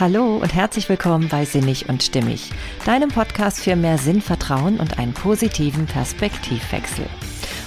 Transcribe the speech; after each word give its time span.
Hallo 0.00 0.38
und 0.38 0.52
herzlich 0.52 0.88
willkommen 0.88 1.28
bei 1.28 1.44
Sinnig 1.44 1.88
und 1.88 2.02
Stimmig, 2.02 2.50
deinem 2.84 3.10
Podcast 3.10 3.60
für 3.60 3.76
mehr 3.76 3.96
Sinn, 3.96 4.20
Vertrauen 4.20 4.80
und 4.80 4.98
einen 4.98 5.14
positiven 5.14 5.86
Perspektivwechsel. 5.86 7.06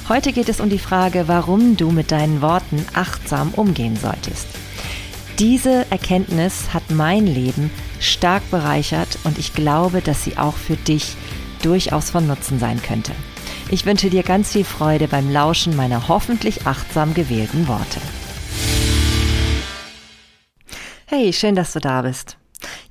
Heute 0.10 0.34
geht 0.34 0.50
es 0.50 0.60
um 0.60 0.70
die 0.70 0.78
Frage, 0.78 1.30
warum 1.30 1.78
du 1.78 1.90
mit 1.90 2.12
deinen 2.12 2.42
Worten 2.42 2.86
achtsam 2.94 3.54
umgehen 3.54 3.96
solltest. 3.96 4.46
Diese 5.40 5.90
Erkenntnis 5.90 6.74
hat 6.74 6.92
mein 6.92 7.26
Leben 7.26 7.72
stark 8.02 8.52
bereichert 8.52 9.20
und 9.24 9.38
ich 9.38 9.54
glaube, 9.54 10.02
dass 10.02 10.26
sie 10.26 10.38
auch 10.38 10.58
für 10.58 10.76
dich 10.76 11.16
durchaus 11.64 12.10
von 12.10 12.28
Nutzen 12.28 12.60
sein 12.60 12.82
könnte. 12.82 13.14
Ich 13.72 13.86
wünsche 13.86 14.10
dir 14.10 14.24
ganz 14.24 14.52
viel 14.52 14.66
Freude 14.66 15.08
beim 15.08 15.32
Lauschen 15.32 15.78
meiner 15.78 16.10
hoffentlich 16.10 16.68
achtsam 16.68 17.14
gewählten 17.14 17.70
Worte. 17.70 18.02
Hey, 21.10 21.32
schön, 21.32 21.56
dass 21.56 21.72
du 21.72 21.80
da 21.80 22.02
bist. 22.02 22.36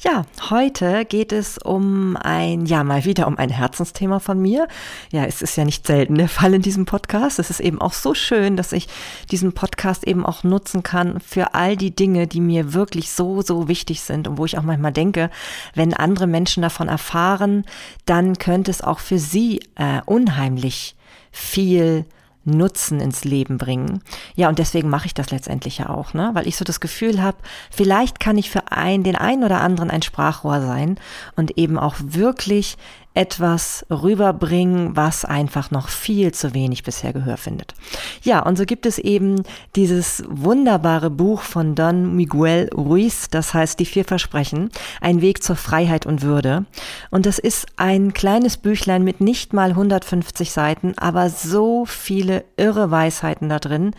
Ja, 0.00 0.24
heute 0.48 1.04
geht 1.04 1.32
es 1.32 1.58
um 1.58 2.16
ein, 2.16 2.64
ja, 2.64 2.82
mal 2.82 3.04
wieder 3.04 3.26
um 3.26 3.36
ein 3.36 3.50
Herzensthema 3.50 4.20
von 4.20 4.40
mir. 4.40 4.68
Ja, 5.12 5.26
es 5.26 5.42
ist 5.42 5.54
ja 5.58 5.66
nicht 5.66 5.86
selten 5.86 6.14
der 6.14 6.30
Fall 6.30 6.54
in 6.54 6.62
diesem 6.62 6.86
Podcast. 6.86 7.38
Es 7.38 7.50
ist 7.50 7.60
eben 7.60 7.78
auch 7.78 7.92
so 7.92 8.14
schön, 8.14 8.56
dass 8.56 8.72
ich 8.72 8.88
diesen 9.30 9.52
Podcast 9.52 10.02
eben 10.04 10.24
auch 10.24 10.44
nutzen 10.44 10.82
kann 10.82 11.20
für 11.20 11.52
all 11.52 11.76
die 11.76 11.94
Dinge, 11.94 12.26
die 12.26 12.40
mir 12.40 12.72
wirklich 12.72 13.10
so, 13.10 13.42
so 13.42 13.68
wichtig 13.68 14.00
sind 14.00 14.28
und 14.28 14.38
wo 14.38 14.46
ich 14.46 14.56
auch 14.56 14.62
manchmal 14.62 14.92
denke, 14.92 15.28
wenn 15.74 15.92
andere 15.92 16.26
Menschen 16.26 16.62
davon 16.62 16.88
erfahren, 16.88 17.66
dann 18.06 18.38
könnte 18.38 18.70
es 18.70 18.80
auch 18.80 19.00
für 19.00 19.18
sie 19.18 19.60
äh, 19.74 20.00
unheimlich 20.06 20.96
viel 21.32 22.06
Nutzen 22.46 23.00
ins 23.00 23.24
Leben 23.24 23.58
bringen. 23.58 24.02
Ja, 24.34 24.48
und 24.48 24.58
deswegen 24.58 24.88
mache 24.88 25.06
ich 25.06 25.14
das 25.14 25.30
letztendlich 25.30 25.78
ja 25.78 25.90
auch, 25.90 26.14
ne? 26.14 26.30
weil 26.32 26.46
ich 26.46 26.56
so 26.56 26.64
das 26.64 26.80
Gefühl 26.80 27.22
habe, 27.22 27.38
vielleicht 27.70 28.20
kann 28.20 28.38
ich 28.38 28.50
für 28.50 28.72
einen, 28.72 29.04
den 29.04 29.16
einen 29.16 29.44
oder 29.44 29.60
anderen 29.60 29.90
ein 29.90 30.02
Sprachrohr 30.02 30.60
sein 30.60 30.98
und 31.34 31.58
eben 31.58 31.78
auch 31.78 31.96
wirklich 31.98 32.76
etwas 33.16 33.86
rüberbringen, 33.90 34.94
was 34.94 35.24
einfach 35.24 35.70
noch 35.70 35.88
viel 35.88 36.32
zu 36.32 36.52
wenig 36.52 36.82
bisher 36.82 37.14
Gehör 37.14 37.38
findet. 37.38 37.74
Ja, 38.22 38.40
und 38.40 38.58
so 38.58 38.64
gibt 38.64 38.84
es 38.84 38.98
eben 38.98 39.42
dieses 39.74 40.22
wunderbare 40.28 41.08
Buch 41.08 41.40
von 41.40 41.74
Don 41.74 42.14
Miguel 42.14 42.68
Ruiz, 42.74 43.28
das 43.30 43.54
heißt 43.54 43.80
Die 43.80 43.86
vier 43.86 44.04
Versprechen, 44.04 44.70
ein 45.00 45.22
Weg 45.22 45.42
zur 45.42 45.56
Freiheit 45.56 46.04
und 46.04 46.20
Würde. 46.20 46.66
Und 47.10 47.24
das 47.24 47.38
ist 47.38 47.66
ein 47.76 48.12
kleines 48.12 48.58
Büchlein 48.58 49.02
mit 49.02 49.22
nicht 49.22 49.54
mal 49.54 49.70
150 49.70 50.52
Seiten, 50.52 50.92
aber 50.98 51.30
so 51.30 51.86
viele 51.86 52.44
irre 52.58 52.90
Weisheiten 52.90 53.48
da 53.48 53.58
drin, 53.58 53.92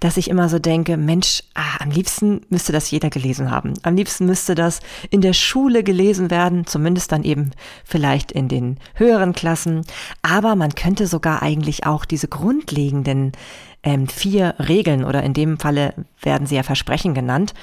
dass 0.00 0.16
ich 0.16 0.30
immer 0.30 0.48
so 0.48 0.58
denke, 0.58 0.96
Mensch, 0.96 1.42
ah, 1.54 1.78
am 1.80 1.90
liebsten 1.90 2.42
müsste 2.48 2.72
das 2.72 2.90
jeder 2.90 3.10
gelesen 3.10 3.50
haben. 3.50 3.74
Am 3.82 3.96
liebsten 3.96 4.26
müsste 4.26 4.54
das 4.54 4.80
in 5.10 5.20
der 5.20 5.32
Schule 5.32 5.82
gelesen 5.82 6.30
werden, 6.30 6.66
zumindest 6.66 7.12
dann 7.12 7.24
eben 7.24 7.50
vielleicht 7.84 8.32
in 8.32 8.48
den 8.48 8.78
höheren 8.94 9.32
Klassen. 9.32 9.84
Aber 10.22 10.56
man 10.56 10.74
könnte 10.74 11.06
sogar 11.06 11.42
eigentlich 11.42 11.86
auch 11.86 12.04
diese 12.04 12.28
grundlegenden 12.28 13.32
ähm, 13.82 14.08
vier 14.08 14.54
Regeln 14.58 15.04
oder 15.04 15.22
in 15.22 15.34
dem 15.34 15.58
Falle 15.58 15.94
werden 16.20 16.46
sie 16.46 16.56
ja 16.56 16.62
Versprechen 16.62 17.14
genannt, 17.14 17.54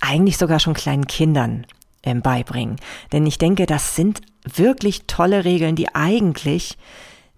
eigentlich 0.00 0.38
sogar 0.38 0.60
schon 0.60 0.74
kleinen 0.74 1.06
Kindern 1.06 1.66
ähm, 2.02 2.22
beibringen. 2.22 2.76
Denn 3.12 3.26
ich 3.26 3.38
denke, 3.38 3.66
das 3.66 3.96
sind 3.96 4.20
wirklich 4.44 5.06
tolle 5.06 5.44
Regeln, 5.44 5.76
die 5.76 5.94
eigentlich 5.94 6.76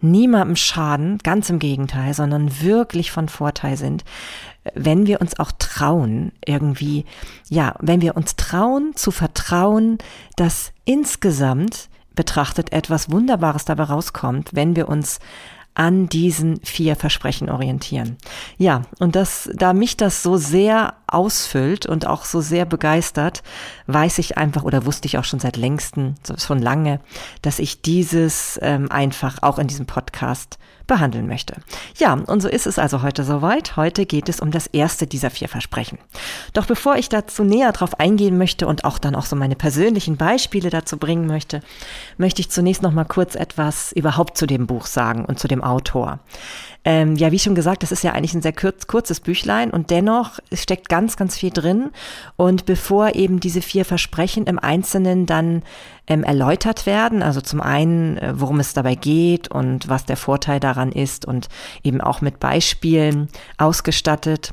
niemandem 0.05 0.57
schaden, 0.57 1.19
ganz 1.19 1.51
im 1.51 1.59
Gegenteil, 1.59 2.15
sondern 2.15 2.61
wirklich 2.63 3.11
von 3.11 3.29
Vorteil 3.29 3.77
sind, 3.77 4.05
wenn 4.75 5.07
wir 5.07 5.21
uns 5.21 5.39
auch 5.39 5.53
trauen, 5.59 6.33
irgendwie, 6.45 7.05
ja, 7.49 7.75
wenn 7.81 8.01
wir 8.01 8.17
uns 8.17 8.37
trauen 8.37 8.93
zu 8.95 9.11
vertrauen, 9.11 9.99
dass 10.37 10.73
insgesamt 10.85 11.89
betrachtet 12.15 12.73
etwas 12.73 13.11
Wunderbares 13.11 13.65
dabei 13.65 13.85
rauskommt, 13.85 14.51
wenn 14.53 14.77
wir 14.77 14.89
uns 14.89 15.19
an 15.75 16.09
diesen 16.09 16.61
vier 16.63 16.95
Versprechen 16.95 17.51
orientieren. 17.51 18.17
Ja, 18.59 18.83
und 19.01 19.17
das, 19.17 19.51
da 19.55 19.73
mich 19.73 19.97
das 19.97 20.23
so 20.23 20.37
sehr 20.37 20.95
ausfüllt 21.15 21.87
und 21.87 22.07
auch 22.07 22.25
so 22.25 22.41
sehr 22.41 22.65
begeistert, 22.65 23.43
weiß 23.87 24.19
ich 24.19 24.37
einfach 24.37 24.65
oder 24.65 24.85
wusste 24.85 25.07
ich 25.07 25.19
auch 25.19 25.25
schon 25.25 25.41
seit 25.41 25.57
längsten, 25.57 26.17
schon 26.37 26.61
lange, 26.61 27.01
dass 27.43 27.59
ich 27.59 27.83
dieses 27.83 28.59
ähm, 28.63 28.91
einfach 28.91 29.43
auch 29.43 29.59
in 29.59 29.69
diesem 29.69 29.87
Podcast 29.87 30.59
behandeln 30.87 31.27
möchte. 31.27 31.55
Ja, 31.97 32.13
und 32.13 32.41
so 32.41 32.49
ist 32.49 32.67
es 32.67 32.79
also 32.79 33.03
heute 33.03 33.25
soweit. 33.25 33.77
Heute 33.77 34.07
geht 34.07 34.29
es 34.29 34.41
um 34.41 34.51
das 34.51 34.67
erste 34.67 35.07
dieser 35.07 35.31
vier 35.31 35.49
Versprechen. 35.49 35.99
Doch 36.53 36.67
bevor 36.67 36.97
ich 36.97 37.09
dazu 37.09 37.43
näher 37.45 37.73
drauf 37.73 37.99
eingehen 37.99 38.37
möchte 38.37 38.67
und 38.67 38.85
auch 38.85 38.99
dann 38.99 39.15
auch 39.15 39.25
so 39.25 39.37
meine 39.37 39.57
persönlichen 39.57 40.17
Beispiele 40.17 40.71
dazu 40.71 40.99
bringen 40.99 41.27
möchte, 41.27 41.61
möchte 42.19 42.41
ich 42.41 42.51
zunächst 42.51 42.83
noch 42.83 42.93
mal 42.93 43.05
kurz 43.05 43.35
etwas 43.35 43.93
überhaupt 43.93 44.37
zu 44.37 44.47
dem 44.47 44.67
Buch 44.67 44.87
sagen 44.87 45.25
und 45.25 45.39
zu 45.39 45.49
dem 45.49 45.65
Autor. 45.65 46.21
Ähm, 46.85 47.17
ja, 47.17 47.33
wie 47.33 47.39
schon 47.39 47.55
gesagt, 47.55 47.83
das 47.83 47.93
ist 47.93 48.05
ja 48.05 48.13
eigentlich 48.13 48.35
ein 48.35 48.43
sehr 48.43 48.53
kurz, 48.53 48.87
kurzes 48.87 49.21
Büchlein 49.21 49.71
und 49.71 49.91
dennoch 49.91 50.39
steckt 50.53 50.89
ganz, 50.89 51.17
ganz 51.17 51.37
viel 51.37 51.51
drin. 51.51 51.91
Und 52.37 52.67
bevor 52.67 53.15
eben 53.15 53.41
diese 53.41 53.63
vier 53.63 53.85
Versprechen 53.85 54.45
im 54.45 54.59
Einzelnen 54.59 55.25
dann 55.25 55.63
ähm, 56.07 56.25
erläutert 56.25 56.85
werden, 56.85 57.23
also 57.23 57.41
zum 57.41 57.63
einen, 57.63 58.19
äh, 58.19 58.35
worum 58.37 58.61
es 58.61 58.75
dabei 58.75 58.95
geht 58.95 59.49
und 59.49 59.89
was 59.89 60.05
der 60.05 60.19
Vorteil 60.19 60.61
daran 60.61 60.93
ist 60.93 61.25
und 61.25 61.49
eben 61.83 62.03
auch 62.03 62.21
mit 62.21 62.39
Beispielen 62.39 63.29
ausgestattet, 63.57 64.53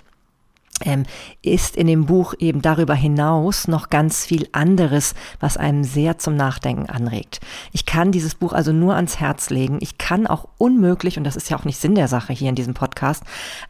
ist 1.41 1.75
in 1.75 1.87
dem 1.87 2.05
Buch 2.05 2.33
eben 2.39 2.61
darüber 2.61 2.93
hinaus 2.93 3.67
noch 3.67 3.89
ganz 3.89 4.25
viel 4.25 4.47
anderes, 4.51 5.13
was 5.39 5.57
einem 5.57 5.83
sehr 5.83 6.17
zum 6.17 6.35
Nachdenken 6.35 6.89
anregt. 6.89 7.39
Ich 7.71 7.85
kann 7.85 8.11
dieses 8.11 8.35
Buch 8.35 8.53
also 8.53 8.71
nur 8.71 8.95
ans 8.95 9.19
Herz 9.19 9.49
legen. 9.49 9.79
Ich 9.81 9.97
kann 9.97 10.27
auch 10.27 10.47
unmöglich, 10.57 11.17
und 11.17 11.23
das 11.23 11.35
ist 11.35 11.49
ja 11.49 11.57
auch 11.57 11.65
nicht 11.65 11.79
Sinn 11.79 11.95
der 11.95 12.07
Sache 12.07 12.33
hier 12.33 12.49
in 12.49 12.55
diesem 12.55 12.73
Podcast, 12.73 13.23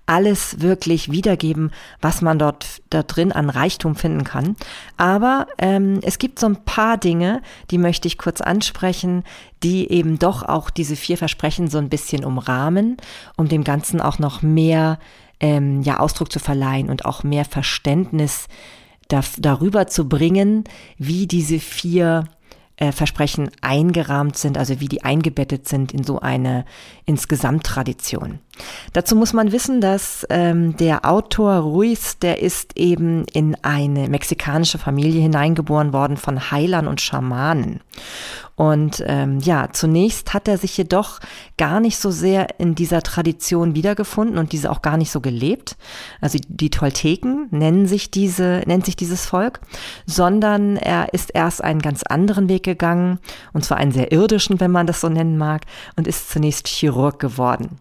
alles 0.05 0.61
wirklich 0.61 1.11
wiedergeben, 1.11 1.72
was 2.01 2.22
man 2.22 2.39
dort 2.39 2.81
da 2.89 3.03
drin 3.03 3.31
an 3.31 3.49
Reichtum 3.49 3.95
finden 3.95 4.23
kann. 4.23 4.55
Aber 4.97 5.47
ähm, 5.57 5.99
es 6.03 6.19
gibt 6.19 6.39
so 6.39 6.47
ein 6.47 6.63
paar 6.63 6.97
Dinge, 6.97 7.41
die 7.69 7.78
möchte 7.78 8.07
ich 8.07 8.17
kurz 8.17 8.41
ansprechen, 8.41 9.23
die 9.63 9.91
eben 9.91 10.17
doch 10.17 10.43
auch 10.43 10.69
diese 10.69 10.95
vier 10.95 11.17
Versprechen 11.17 11.69
so 11.69 11.78
ein 11.78 11.89
bisschen 11.89 12.25
umrahmen, 12.25 12.97
um 13.38 13.47
dem 13.47 13.63
Ganzen 13.63 14.01
auch 14.01 14.19
noch 14.19 14.41
mehr 14.41 14.97
ähm, 15.41 15.81
ja 15.81 16.00
Ausdruck 16.00 16.31
zu 16.31 16.40
verleihen 16.40 16.90
und 16.90 17.03
auch 17.03 17.24
mehr 17.24 17.44
Verständnis 17.44 18.47
da, 19.09 19.22
darüber 19.38 19.88
zu 19.88 20.07
bringen, 20.07 20.63
wie 20.97 21.28
diese 21.28 21.59
vier 21.59 22.25
äh, 22.78 22.91
Versprechen 22.91 23.52
eingerahmt 23.62 24.38
sind, 24.38 24.57
also 24.57 24.79
wie 24.79 24.88
die 24.88 25.03
eingebettet 25.03 25.68
sind 25.68 25.91
in 25.91 26.03
so 26.03 26.19
eine 26.19 26.66
insgesamt 27.06 27.63
Tradition. 27.63 28.40
Dazu 28.94 29.16
muss 29.16 29.34
man 29.34 29.52
wissen, 29.52 29.81
dass 29.81 30.25
ähm, 30.29 30.75
der 30.78 31.06
Autor 31.06 31.58
Ruiz, 31.58 32.18
der 32.18 32.41
ist 32.41 32.78
eben 32.78 33.25
in 33.34 33.56
eine 33.62 34.09
mexikanische 34.09 34.78
Familie 34.79 35.22
hineingeboren 35.22 35.94
worden 35.94 36.18
von 36.18 36.52
Heilern 36.52 36.88
und 36.88 37.02
Schamanen. 37.02 37.81
Und 38.61 39.03
ähm, 39.07 39.39
ja, 39.39 39.69
zunächst 39.72 40.35
hat 40.35 40.47
er 40.47 40.59
sich 40.59 40.77
jedoch 40.77 41.19
gar 41.57 41.79
nicht 41.79 41.97
so 41.97 42.11
sehr 42.11 42.59
in 42.59 42.75
dieser 42.75 43.01
Tradition 43.01 43.73
wiedergefunden 43.73 44.38
und 44.38 44.51
diese 44.51 44.69
auch 44.69 44.83
gar 44.83 44.97
nicht 44.97 45.09
so 45.09 45.19
gelebt. 45.19 45.77
Also 46.22 46.38
die 46.47 46.69
Tolteken 46.69 47.47
nennen 47.49 47.88
sich 47.88 48.11
diese, 48.11 48.61
nennt 48.67 48.85
sich 48.85 48.95
dieses 48.95 49.25
Volk, 49.25 49.61
sondern 50.05 50.77
er 50.77 51.11
ist 51.11 51.31
erst 51.33 51.63
einen 51.63 51.81
ganz 51.81 52.03
anderen 52.03 52.49
Weg 52.49 52.61
gegangen, 52.61 53.17
und 53.51 53.66
zwar 53.66 53.77
einen 53.77 53.94
sehr 53.94 54.11
irdischen, 54.11 54.59
wenn 54.59 54.69
man 54.69 54.85
das 54.85 55.01
so 55.01 55.09
nennen 55.09 55.39
mag, 55.39 55.63
und 55.95 56.07
ist 56.07 56.29
zunächst 56.29 56.67
Chirurg 56.67 57.17
geworden. 57.17 57.79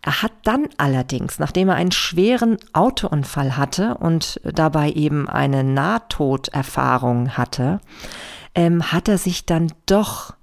Er 0.00 0.22
hat 0.22 0.32
dann 0.44 0.68
allerdings, 0.78 1.38
nachdem 1.38 1.68
er 1.68 1.74
einen 1.74 1.92
schweren 1.92 2.56
Autounfall 2.72 3.58
hatte 3.58 3.98
und 3.98 4.40
dabei 4.44 4.92
eben 4.92 5.28
eine 5.28 5.62
Nahtoderfahrung 5.62 7.36
hatte, 7.36 7.80
ähm, 8.56 8.90
hat 8.90 9.08
er 9.08 9.18
sich 9.18 9.46
dann 9.46 9.72
doch 9.86 10.34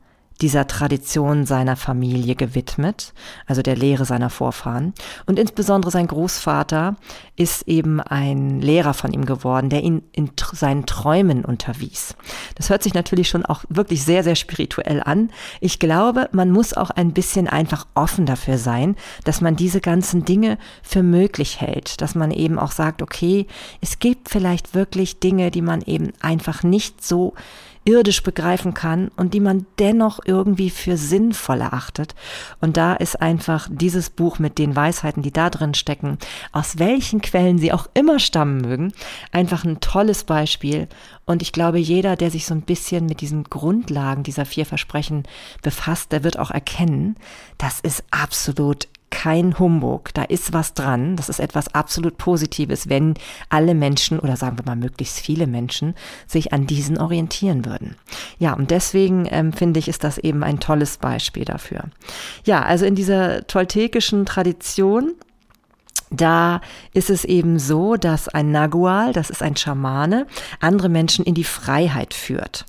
dieser 0.42 0.68
Tradition 0.68 1.46
seiner 1.46 1.76
Familie 1.76 2.36
gewidmet, 2.36 3.14
also 3.46 3.62
der 3.62 3.76
Lehre 3.76 4.04
seiner 4.04 4.30
Vorfahren. 4.30 4.94
Und 5.26 5.40
insbesondere 5.40 5.92
sein 5.92 6.08
Großvater 6.08 6.96
ist 7.36 7.68
eben 7.68 8.02
ein 8.02 8.60
Lehrer 8.60 8.94
von 8.94 9.14
ihm 9.14 9.26
geworden, 9.26 9.70
der 9.70 9.84
ihn 9.84 10.04
in 10.12 10.32
seinen 10.52 10.86
Träumen 10.86 11.46
unterwies. 11.46 12.16
Das 12.56 12.70
hört 12.70 12.84
sich 12.84 12.94
natürlich 12.94 13.30
schon 13.30 13.46
auch 13.46 13.64
wirklich 13.70 14.04
sehr, 14.04 14.24
sehr 14.24 14.36
spirituell 14.36 15.02
an. 15.04 15.30
Ich 15.62 15.80
glaube, 15.80 16.30
man 16.32 16.52
muss 16.52 16.74
auch 16.74 16.90
ein 16.90 17.14
bisschen 17.14 17.48
einfach 17.48 17.88
offen 17.96 18.26
dafür 18.26 18.58
sein, 18.58 18.96
dass 19.24 19.40
man 19.40 19.56
diese 19.56 19.82
ganzen 19.82 20.26
Dinge 20.26 20.58
für 20.82 21.04
möglich 21.04 21.62
hält, 21.62 22.02
dass 22.02 22.16
man 22.16 22.32
eben 22.32 22.60
auch 22.60 22.72
sagt, 22.72 23.02
okay, 23.02 23.48
es 23.82 24.00
gibt 24.00 24.30
vielleicht 24.30 24.74
wirklich 24.74 25.20
Dinge, 25.20 25.52
die 25.52 25.62
man 25.62 25.82
eben 25.82 26.12
einfach 26.22 26.64
nicht 26.64 27.04
so 27.04 27.34
irdisch 27.86 28.24
begreifen 28.24 28.74
kann 28.74 29.10
und 29.16 29.34
die 29.34 29.40
man 29.40 29.66
dennoch 29.80 30.20
irgendwie 30.26 30.70
für 30.70 30.98
sinnvoll 30.98 31.62
erachtet. 31.62 32.16
Und 32.62 32.78
da 32.78 32.94
ist 32.94 33.22
einfach 33.22 33.68
dieses 33.72 34.10
Buch 34.10 34.40
mit 34.40 34.58
den 34.58 34.76
Weisheiten, 34.76 35.24
die 35.24 35.32
da 35.32 35.50
drin 35.50 35.74
stecken, 35.74 36.18
aus 36.52 36.80
welchen 36.80 37.22
Quellen 37.22 37.58
sie 37.58 37.74
auch 37.74 37.88
immer 37.94 38.20
stammen 38.20 38.62
mögen, 38.62 38.94
einfach 39.32 39.64
ein 39.64 39.80
tolles 39.80 40.24
Beispiel. 40.24 40.88
Und 41.26 41.42
ich 41.42 41.52
glaube, 41.52 41.80
jeder, 41.80 42.16
der 42.16 42.32
sich 42.32 42.46
so 42.46 42.54
ein 42.54 42.62
bisschen 42.62 43.06
mit 43.06 43.22
diesen 43.22 43.46
Grundlagen 43.46 44.24
dieser 44.24 44.46
vier 44.46 44.66
Versprechen 44.66 45.24
befasst, 45.62 46.12
der 46.12 46.24
wird 46.24 46.40
auch 46.40 46.52
erkennen, 46.52 47.16
das 47.58 47.80
ist 47.80 48.04
absolut 48.12 48.88
kein 49.14 49.60
Humbug. 49.60 50.12
Da 50.16 50.24
ist 50.24 50.54
was 50.54 50.74
dran. 50.74 51.16
Das 51.16 51.30
ist 51.30 51.40
etwas 51.40 51.74
absolut 51.76 52.18
Positives, 52.18 52.90
wenn 52.90 53.14
alle 53.48 53.76
Menschen 53.76 54.18
oder 54.18 54.36
sagen 54.36 54.58
wir 54.58 54.66
mal 54.66 54.76
möglichst 54.76 55.20
viele 55.20 55.46
Menschen 55.46 55.94
sich 56.26 56.52
an 56.52 56.66
diesen 56.66 56.98
orientieren 56.98 57.64
würden. 57.64 57.96
Ja, 58.40 58.54
und 58.54 58.72
deswegen 58.72 59.28
ähm, 59.30 59.54
finde 59.54 59.80
ich, 59.80 59.88
ist 59.88 60.04
das 60.04 60.18
eben 60.18 60.44
ein 60.44 60.60
tolles 60.60 60.98
Beispiel 60.98 61.46
dafür. 61.46 61.84
Ja, 62.44 62.64
also 62.64 62.86
in 62.86 62.96
dieser 62.96 63.46
toltekischen 63.46 64.26
Tradition 64.26 65.14
da 66.10 66.62
ist 66.94 67.10
es 67.10 67.26
eben 67.26 67.58
so, 67.58 67.96
dass 67.96 68.28
ein 68.28 68.52
Nagual, 68.52 69.14
das 69.14 69.32
ist 69.32 69.42
ein 69.42 69.56
Schamane, 69.56 70.28
andere 70.60 70.88
Menschen 70.88 71.26
in 71.26 71.34
die 71.34 71.44
Freiheit 71.44 72.14
führt. 72.14 72.66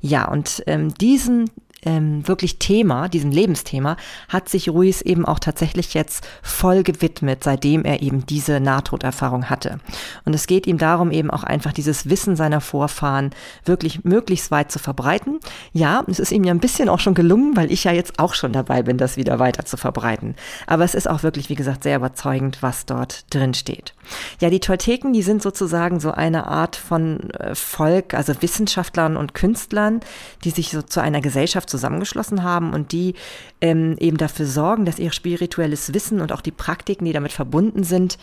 Ja, 0.00 0.28
und 0.28 0.62
ähm, 0.68 0.94
diesen 0.94 1.50
ähm, 1.84 2.26
wirklich 2.26 2.58
Thema, 2.58 3.08
diesem 3.08 3.30
Lebensthema, 3.30 3.96
hat 4.28 4.48
sich 4.48 4.68
Ruiz 4.68 5.00
eben 5.00 5.24
auch 5.24 5.38
tatsächlich 5.38 5.94
jetzt 5.94 6.26
voll 6.42 6.82
gewidmet, 6.82 7.44
seitdem 7.44 7.84
er 7.84 8.02
eben 8.02 8.26
diese 8.26 8.60
Nahtoderfahrung 8.60 9.50
hatte. 9.50 9.78
Und 10.24 10.34
es 10.34 10.46
geht 10.46 10.66
ihm 10.66 10.78
darum, 10.78 11.10
eben 11.10 11.30
auch 11.30 11.44
einfach 11.44 11.72
dieses 11.72 12.08
Wissen 12.08 12.36
seiner 12.36 12.60
Vorfahren 12.60 13.30
wirklich 13.64 14.04
möglichst 14.04 14.50
weit 14.50 14.70
zu 14.72 14.78
verbreiten. 14.78 15.40
Ja, 15.72 16.04
es 16.08 16.18
ist 16.18 16.32
ihm 16.32 16.44
ja 16.44 16.52
ein 16.52 16.60
bisschen 16.60 16.88
auch 16.88 17.00
schon 17.00 17.14
gelungen, 17.14 17.56
weil 17.56 17.70
ich 17.70 17.84
ja 17.84 17.92
jetzt 17.92 18.18
auch 18.18 18.34
schon 18.34 18.52
dabei 18.52 18.82
bin, 18.82 18.98
das 18.98 19.16
wieder 19.16 19.38
weiter 19.38 19.64
zu 19.64 19.76
verbreiten. 19.76 20.34
Aber 20.66 20.84
es 20.84 20.94
ist 20.94 21.08
auch 21.08 21.22
wirklich, 21.22 21.48
wie 21.48 21.54
gesagt, 21.54 21.82
sehr 21.82 21.96
überzeugend, 21.96 22.58
was 22.62 22.86
dort 22.86 23.32
drin 23.34 23.54
steht. 23.54 23.94
Ja, 24.40 24.50
die 24.50 24.60
Tolteken, 24.60 25.12
die 25.12 25.22
sind 25.22 25.42
sozusagen 25.42 26.00
so 26.00 26.10
eine 26.10 26.46
Art 26.46 26.76
von 26.76 27.30
äh, 27.30 27.54
Volk, 27.54 28.14
also 28.14 28.34
Wissenschaftlern 28.40 29.16
und 29.16 29.34
Künstlern, 29.34 30.00
die 30.44 30.50
sich 30.50 30.70
so 30.70 30.82
zu 30.82 31.00
einer 31.00 31.20
Gesellschaft 31.20 31.70
zusammengeschlossen 31.74 32.42
haben 32.44 32.72
und 32.72 32.92
die 32.92 33.14
ähm, 33.60 33.96
eben 33.98 34.16
dafür 34.16 34.46
sorgen, 34.46 34.84
dass 34.84 35.00
ihr 35.00 35.10
spirituelles 35.10 35.92
Wissen 35.92 36.20
und 36.20 36.30
auch 36.30 36.40
die 36.40 36.52
Praktiken, 36.52 37.04
die 37.04 37.12
damit 37.12 37.32
verbunden 37.32 37.82
sind, 37.82 38.16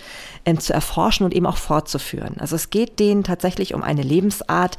ähm, 0.45 0.59
zu 0.59 0.73
erforschen 0.73 1.25
und 1.25 1.33
eben 1.33 1.45
auch 1.45 1.57
fortzuführen. 1.57 2.35
Also 2.39 2.55
es 2.55 2.69
geht 2.69 2.99
denen 2.99 3.23
tatsächlich 3.23 3.73
um 3.73 3.83
eine 3.83 4.03
Lebensart, 4.03 4.77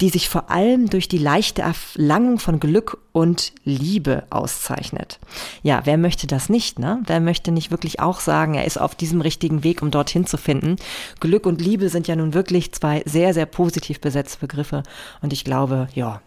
die 0.00 0.08
sich 0.08 0.28
vor 0.28 0.50
allem 0.50 0.88
durch 0.88 1.08
die 1.08 1.18
leichte 1.18 1.62
Erlangung 1.62 2.38
von 2.38 2.58
Glück 2.58 2.98
und 3.12 3.52
Liebe 3.64 4.24
auszeichnet. 4.30 5.18
Ja, 5.62 5.82
wer 5.84 5.98
möchte 5.98 6.26
das 6.26 6.48
nicht, 6.48 6.78
ne? 6.78 7.02
Wer 7.06 7.20
möchte 7.20 7.52
nicht 7.52 7.70
wirklich 7.70 8.00
auch 8.00 8.20
sagen, 8.20 8.54
er 8.54 8.64
ist 8.64 8.80
auf 8.80 8.94
diesem 8.94 9.20
richtigen 9.20 9.62
Weg, 9.62 9.82
um 9.82 9.90
dorthin 9.90 10.26
zu 10.26 10.38
finden? 10.38 10.76
Glück 11.20 11.46
und 11.46 11.60
Liebe 11.60 11.88
sind 11.88 12.08
ja 12.08 12.16
nun 12.16 12.34
wirklich 12.34 12.72
zwei 12.72 13.02
sehr, 13.04 13.34
sehr 13.34 13.46
positiv 13.46 14.00
besetzte 14.00 14.38
Begriffe. 14.38 14.82
Und 15.20 15.32
ich 15.32 15.44
glaube, 15.44 15.88
ja, 15.94 16.22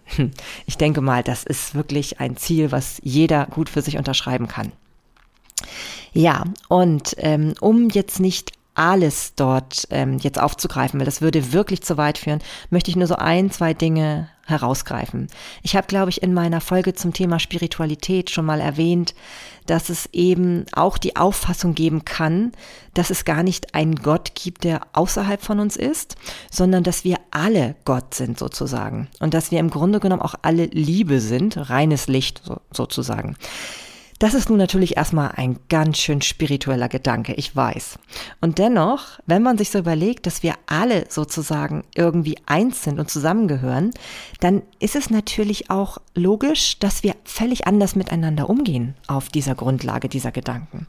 ich 0.66 0.78
denke 0.78 1.02
mal, 1.02 1.24
das 1.24 1.44
ist 1.44 1.74
wirklich 1.74 2.20
ein 2.20 2.38
Ziel, 2.38 2.72
was 2.72 3.00
jeder 3.04 3.48
gut 3.48 3.70
für 3.70 3.82
sich 3.82 3.98
unterschreiben 3.98 4.48
kann. 4.48 4.72
Ja, 6.14 6.44
und 6.68 7.16
ähm, 7.18 7.54
um 7.60 7.90
jetzt 7.90 8.20
nicht 8.20 8.52
alles 8.76 9.36
dort 9.36 9.88
ähm, 9.92 10.18
jetzt 10.20 10.40
aufzugreifen, 10.40 11.00
weil 11.00 11.06
das 11.06 11.22
würde 11.22 11.54
wirklich 11.54 11.82
zu 11.84 11.98
weit 11.98 12.18
führen, 12.18 12.40
möchte 12.70 12.90
ich 12.90 12.96
nur 12.96 13.08
so 13.08 13.16
ein, 13.16 13.52
zwei 13.52 13.74
Dinge 13.74 14.30
herausgreifen. 14.46 15.28
Ich 15.62 15.76
habe, 15.76 15.88
glaube 15.88 16.10
ich, 16.10 16.22
in 16.22 16.34
meiner 16.34 16.60
Folge 16.60 16.94
zum 16.94 17.14
Thema 17.14 17.40
Spiritualität 17.40 18.30
schon 18.30 18.46
mal 18.46 18.60
erwähnt, 18.60 19.16
dass 19.68 19.90
es 19.90 20.10
eben 20.12 20.66
auch 20.74 20.98
die 20.98 21.16
Auffassung 21.16 21.76
geben 21.76 22.04
kann, 22.04 22.52
dass 22.94 23.10
es 23.10 23.24
gar 23.24 23.44
nicht 23.44 23.74
einen 23.74 23.96
Gott 23.96 24.36
gibt, 24.36 24.66
der 24.66 24.82
außerhalb 24.92 25.42
von 25.42 25.60
uns 25.62 25.78
ist, 25.78 26.16
sondern 26.52 26.84
dass 26.84 27.06
wir 27.06 27.18
alle 27.32 27.76
Gott 27.86 28.14
sind 28.14 28.38
sozusagen 28.38 29.08
und 29.20 29.34
dass 29.34 29.52
wir 29.52 29.60
im 29.60 29.70
Grunde 29.70 30.02
genommen 30.02 30.22
auch 30.22 30.36
alle 30.42 30.66
Liebe 30.66 31.22
sind, 31.22 31.70
reines 31.70 32.08
Licht 32.08 32.42
so, 32.44 32.60
sozusagen. 32.72 33.38
Das 34.24 34.34
ist 34.34 34.48
nun 34.48 34.58
natürlich 34.58 34.96
erstmal 34.96 35.34
ein 35.36 35.60
ganz 35.68 35.98
schön 35.98 36.22
spiritueller 36.22 36.88
Gedanke, 36.88 37.34
ich 37.34 37.54
weiß. 37.54 38.00
Und 38.40 38.58
dennoch, 38.58 39.20
wenn 39.26 39.44
man 39.44 39.58
sich 39.58 39.70
so 39.70 39.80
überlegt, 39.80 40.26
dass 40.26 40.44
wir 40.44 40.54
alle 40.66 41.08
sozusagen 41.10 41.84
irgendwie 41.94 42.38
eins 42.46 42.84
sind 42.84 43.02
und 43.02 43.12
zusammengehören, 43.12 43.92
dann 44.40 44.62
ist 44.80 44.96
es 44.96 45.10
natürlich 45.10 45.70
auch 45.70 45.98
logisch, 46.16 46.80
dass 46.80 47.04
wir 47.04 47.18
völlig 47.26 47.68
anders 47.68 47.98
miteinander 47.98 48.50
umgehen 48.50 48.96
auf 49.08 49.28
dieser 49.28 49.56
Grundlage 49.56 50.08
dieser 50.08 50.32
Gedanken. 50.32 50.88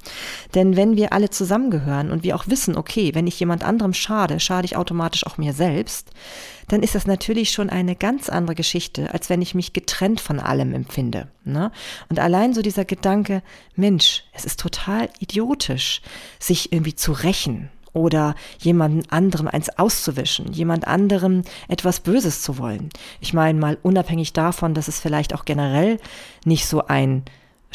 Denn 0.54 0.76
wenn 0.76 0.94
wir 0.94 1.12
alle 1.12 1.28
zusammengehören 1.28 2.12
und 2.12 2.22
wir 2.22 2.36
auch 2.36 2.46
wissen, 2.46 2.76
okay, 2.76 3.16
wenn 3.16 3.26
ich 3.26 3.40
jemand 3.40 3.64
anderem 3.64 3.94
schade, 3.94 4.38
schade 4.38 4.66
ich 4.66 4.76
automatisch 4.76 5.26
auch 5.26 5.38
mir 5.38 5.54
selbst, 5.54 6.12
dann 6.68 6.82
ist 6.82 6.94
das 6.94 7.06
natürlich 7.06 7.50
schon 7.50 7.70
eine 7.70 7.96
ganz 7.96 8.28
andere 8.28 8.54
Geschichte, 8.54 9.12
als 9.12 9.30
wenn 9.30 9.42
ich 9.42 9.54
mich 9.54 9.72
getrennt 9.72 10.20
von 10.20 10.40
allem 10.40 10.72
empfinde. 10.74 11.28
Ne? 11.44 11.70
Und 12.08 12.18
allein 12.18 12.54
so 12.54 12.62
dieser 12.62 12.84
Gedanke, 12.84 13.42
Mensch, 13.76 14.24
es 14.32 14.44
ist 14.44 14.60
total 14.60 15.08
idiotisch, 15.18 16.00
sich 16.38 16.72
irgendwie 16.72 16.94
zu 16.94 17.12
rächen 17.12 17.70
oder 17.92 18.34
jemanden 18.58 19.08
anderem 19.10 19.48
eins 19.48 19.70
auszuwischen, 19.78 20.52
jemand 20.52 20.86
anderem 20.86 21.42
etwas 21.68 22.00
Böses 22.00 22.42
zu 22.42 22.58
wollen. 22.58 22.90
Ich 23.20 23.32
meine 23.32 23.58
mal 23.58 23.78
unabhängig 23.82 24.32
davon, 24.32 24.74
dass 24.74 24.88
es 24.88 25.00
vielleicht 25.00 25.34
auch 25.34 25.44
generell 25.44 25.98
nicht 26.44 26.66
so 26.66 26.86
ein 26.86 27.22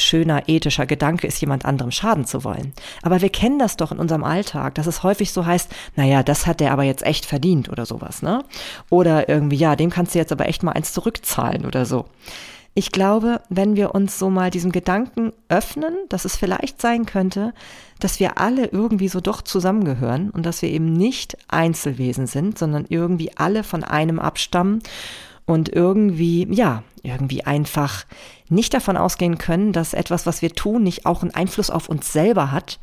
schöner 0.01 0.47
ethischer 0.47 0.85
Gedanke 0.85 1.27
ist, 1.27 1.41
jemand 1.41 1.65
anderem 1.65 1.91
schaden 1.91 2.25
zu 2.25 2.43
wollen. 2.43 2.73
Aber 3.01 3.21
wir 3.21 3.29
kennen 3.29 3.59
das 3.59 3.77
doch 3.77 3.91
in 3.91 3.99
unserem 3.99 4.23
Alltag, 4.23 4.75
dass 4.75 4.87
es 4.87 5.03
häufig 5.03 5.31
so 5.31 5.45
heißt, 5.45 5.69
naja, 5.95 6.23
das 6.23 6.47
hat 6.47 6.59
der 6.59 6.71
aber 6.71 6.83
jetzt 6.83 7.05
echt 7.05 7.25
verdient 7.25 7.69
oder 7.69 7.85
sowas, 7.85 8.21
ne? 8.21 8.43
Oder 8.89 9.29
irgendwie, 9.29 9.57
ja, 9.57 9.75
dem 9.75 9.89
kannst 9.89 10.15
du 10.15 10.19
jetzt 10.19 10.31
aber 10.31 10.47
echt 10.47 10.63
mal 10.63 10.71
eins 10.71 10.93
zurückzahlen 10.93 11.65
oder 11.65 11.85
so. 11.85 12.05
Ich 12.75 12.91
glaube, 12.91 13.41
wenn 13.49 13.75
wir 13.75 13.95
uns 13.95 14.19
so 14.19 14.29
mal 14.29 14.51
diesem 14.51 14.71
Gedanken 14.71 15.33
öffnen, 15.49 15.95
dass 16.07 16.23
es 16.23 16.35
vielleicht 16.35 16.79
sein 16.79 17.05
könnte, 17.05 17.53
dass 17.99 18.19
wir 18.19 18.37
alle 18.37 18.67
irgendwie 18.67 19.09
so 19.09 19.19
doch 19.19 19.41
zusammengehören 19.41 20.29
und 20.29 20.45
dass 20.45 20.61
wir 20.61 20.69
eben 20.69 20.93
nicht 20.93 21.37
Einzelwesen 21.47 22.27
sind, 22.27 22.57
sondern 22.57 22.85
irgendwie 22.87 23.35
alle 23.35 23.63
von 23.63 23.83
einem 23.83 24.19
abstammen 24.19 24.81
und 25.45 25.67
irgendwie, 25.67 26.47
ja, 26.51 26.83
irgendwie 27.03 27.43
einfach 27.43 28.05
nicht 28.49 28.73
davon 28.73 28.97
ausgehen 28.97 29.37
können, 29.37 29.73
dass 29.73 29.93
etwas, 29.93 30.25
was 30.25 30.41
wir 30.41 30.51
tun, 30.51 30.83
nicht 30.83 31.05
auch 31.05 31.21
einen 31.21 31.33
Einfluss 31.33 31.69
auf 31.69 31.87
uns 31.87 32.11
selber 32.11 32.51
hat. 32.51 32.79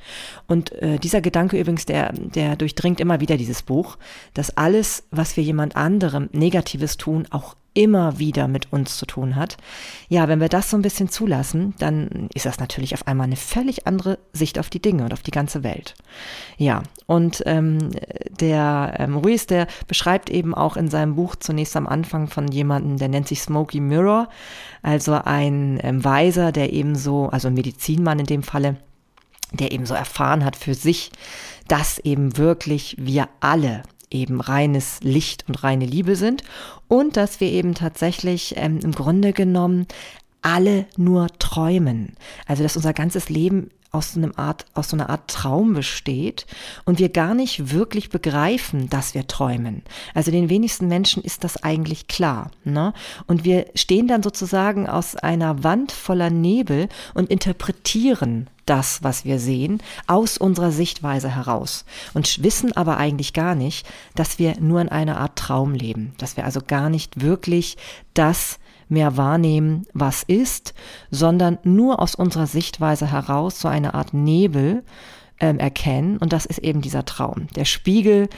Und 0.46 0.72
äh, 0.72 0.98
dieser 0.98 1.20
Gedanke 1.20 1.58
übrigens, 1.58 1.86
der, 1.86 2.12
der 2.12 2.56
durchdringt 2.56 3.00
immer 3.00 3.20
wieder 3.20 3.36
dieses 3.36 3.62
Buch, 3.62 3.98
dass 4.34 4.56
alles, 4.56 5.04
was 5.10 5.36
wir 5.36 5.44
jemand 5.44 5.76
anderem 5.76 6.28
Negatives 6.32 6.96
tun, 6.96 7.26
auch 7.30 7.56
immer 7.76 8.18
wieder 8.18 8.48
mit 8.48 8.72
uns 8.72 8.96
zu 8.96 9.04
tun 9.04 9.36
hat. 9.36 9.58
Ja, 10.08 10.28
wenn 10.28 10.40
wir 10.40 10.48
das 10.48 10.70
so 10.70 10.78
ein 10.78 10.82
bisschen 10.82 11.10
zulassen, 11.10 11.74
dann 11.78 12.30
ist 12.32 12.46
das 12.46 12.58
natürlich 12.58 12.94
auf 12.94 13.06
einmal 13.06 13.26
eine 13.26 13.36
völlig 13.36 13.86
andere 13.86 14.18
Sicht 14.32 14.58
auf 14.58 14.70
die 14.70 14.80
Dinge 14.80 15.04
und 15.04 15.12
auf 15.12 15.22
die 15.22 15.30
ganze 15.30 15.62
Welt. 15.62 15.94
Ja, 16.56 16.82
und 17.04 17.42
ähm, 17.44 17.90
der 18.40 18.94
ähm, 18.98 19.16
Ruiz, 19.18 19.46
der 19.46 19.66
beschreibt 19.86 20.30
eben 20.30 20.54
auch 20.54 20.78
in 20.78 20.88
seinem 20.88 21.16
Buch 21.16 21.36
zunächst 21.36 21.76
am 21.76 21.86
Anfang 21.86 22.28
von 22.28 22.48
jemandem, 22.48 22.96
der 22.96 23.08
nennt 23.08 23.28
sich 23.28 23.42
Smokey 23.42 23.80
Mirror, 23.80 24.05
also 24.82 25.14
ein 25.24 25.80
ähm, 25.82 26.04
Weiser, 26.04 26.52
der 26.52 26.72
eben 26.72 26.94
so, 26.94 27.28
also 27.28 27.48
ein 27.48 27.54
Medizinmann 27.54 28.18
in 28.18 28.26
dem 28.26 28.42
Falle, 28.42 28.76
der 29.52 29.72
eben 29.72 29.86
so 29.86 29.94
erfahren 29.94 30.44
hat 30.44 30.56
für 30.56 30.74
sich, 30.74 31.10
dass 31.68 31.98
eben 31.98 32.36
wirklich 32.36 32.96
wir 32.98 33.28
alle 33.40 33.82
eben 34.10 34.40
reines 34.40 35.00
Licht 35.02 35.44
und 35.48 35.62
reine 35.64 35.84
Liebe 35.84 36.16
sind 36.16 36.42
und 36.88 37.16
dass 37.16 37.40
wir 37.40 37.48
eben 37.48 37.74
tatsächlich 37.74 38.54
ähm, 38.56 38.78
im 38.82 38.92
Grunde 38.92 39.32
genommen 39.32 39.86
alle 40.42 40.86
nur 40.96 41.26
träumen. 41.38 42.14
Also 42.46 42.62
dass 42.62 42.76
unser 42.76 42.92
ganzes 42.92 43.28
Leben 43.28 43.70
aus 43.96 44.12
so, 44.12 44.20
einem 44.20 44.32
Art, 44.36 44.66
aus 44.74 44.90
so 44.90 44.96
einer 44.96 45.10
Art 45.10 45.28
Traum 45.28 45.74
besteht 45.74 46.46
und 46.84 46.98
wir 46.98 47.08
gar 47.08 47.34
nicht 47.34 47.72
wirklich 47.72 48.10
begreifen, 48.10 48.88
dass 48.90 49.14
wir 49.14 49.26
träumen. 49.26 49.82
Also 50.14 50.30
den 50.30 50.48
wenigsten 50.48 50.86
Menschen 50.88 51.22
ist 51.22 51.44
das 51.44 51.62
eigentlich 51.62 52.06
klar. 52.06 52.50
Ne? 52.64 52.92
Und 53.26 53.44
wir 53.44 53.66
stehen 53.74 54.06
dann 54.06 54.22
sozusagen 54.22 54.88
aus 54.88 55.16
einer 55.16 55.64
Wand 55.64 55.92
voller 55.92 56.30
Nebel 56.30 56.88
und 57.14 57.30
interpretieren 57.30 58.48
das, 58.66 59.02
was 59.02 59.24
wir 59.24 59.38
sehen, 59.38 59.80
aus 60.06 60.36
unserer 60.36 60.72
Sichtweise 60.72 61.34
heraus 61.34 61.84
und 62.14 62.42
wissen 62.42 62.76
aber 62.76 62.96
eigentlich 62.96 63.32
gar 63.32 63.54
nicht, 63.54 63.86
dass 64.14 64.38
wir 64.38 64.60
nur 64.60 64.80
in 64.80 64.88
einer 64.88 65.18
Art 65.18 65.36
Traum 65.36 65.72
leben, 65.72 66.12
dass 66.18 66.36
wir 66.36 66.44
also 66.44 66.60
gar 66.66 66.90
nicht 66.90 67.22
wirklich 67.22 67.76
das 68.12 68.58
mehr 68.88 69.16
wahrnehmen, 69.16 69.86
was 69.92 70.22
ist, 70.22 70.74
sondern 71.10 71.58
nur 71.64 72.00
aus 72.00 72.14
unserer 72.14 72.46
Sichtweise 72.46 73.10
heraus 73.10 73.60
so 73.60 73.68
eine 73.68 73.94
Art 73.94 74.14
Nebel 74.14 74.84
ähm, 75.40 75.58
erkennen. 75.58 76.18
Und 76.18 76.32
das 76.32 76.46
ist 76.46 76.58
eben 76.58 76.80
dieser 76.80 77.04
Traum. 77.04 77.48
Der 77.56 77.64
Spiegel, 77.64 78.28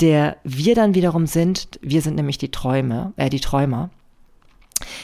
der 0.00 0.36
wir 0.44 0.74
dann 0.74 0.94
wiederum 0.94 1.26
sind, 1.26 1.78
wir 1.82 2.02
sind 2.02 2.16
nämlich 2.16 2.38
die 2.38 2.50
Träume, 2.50 3.12
äh, 3.16 3.30
die 3.30 3.40
Träumer. 3.40 3.90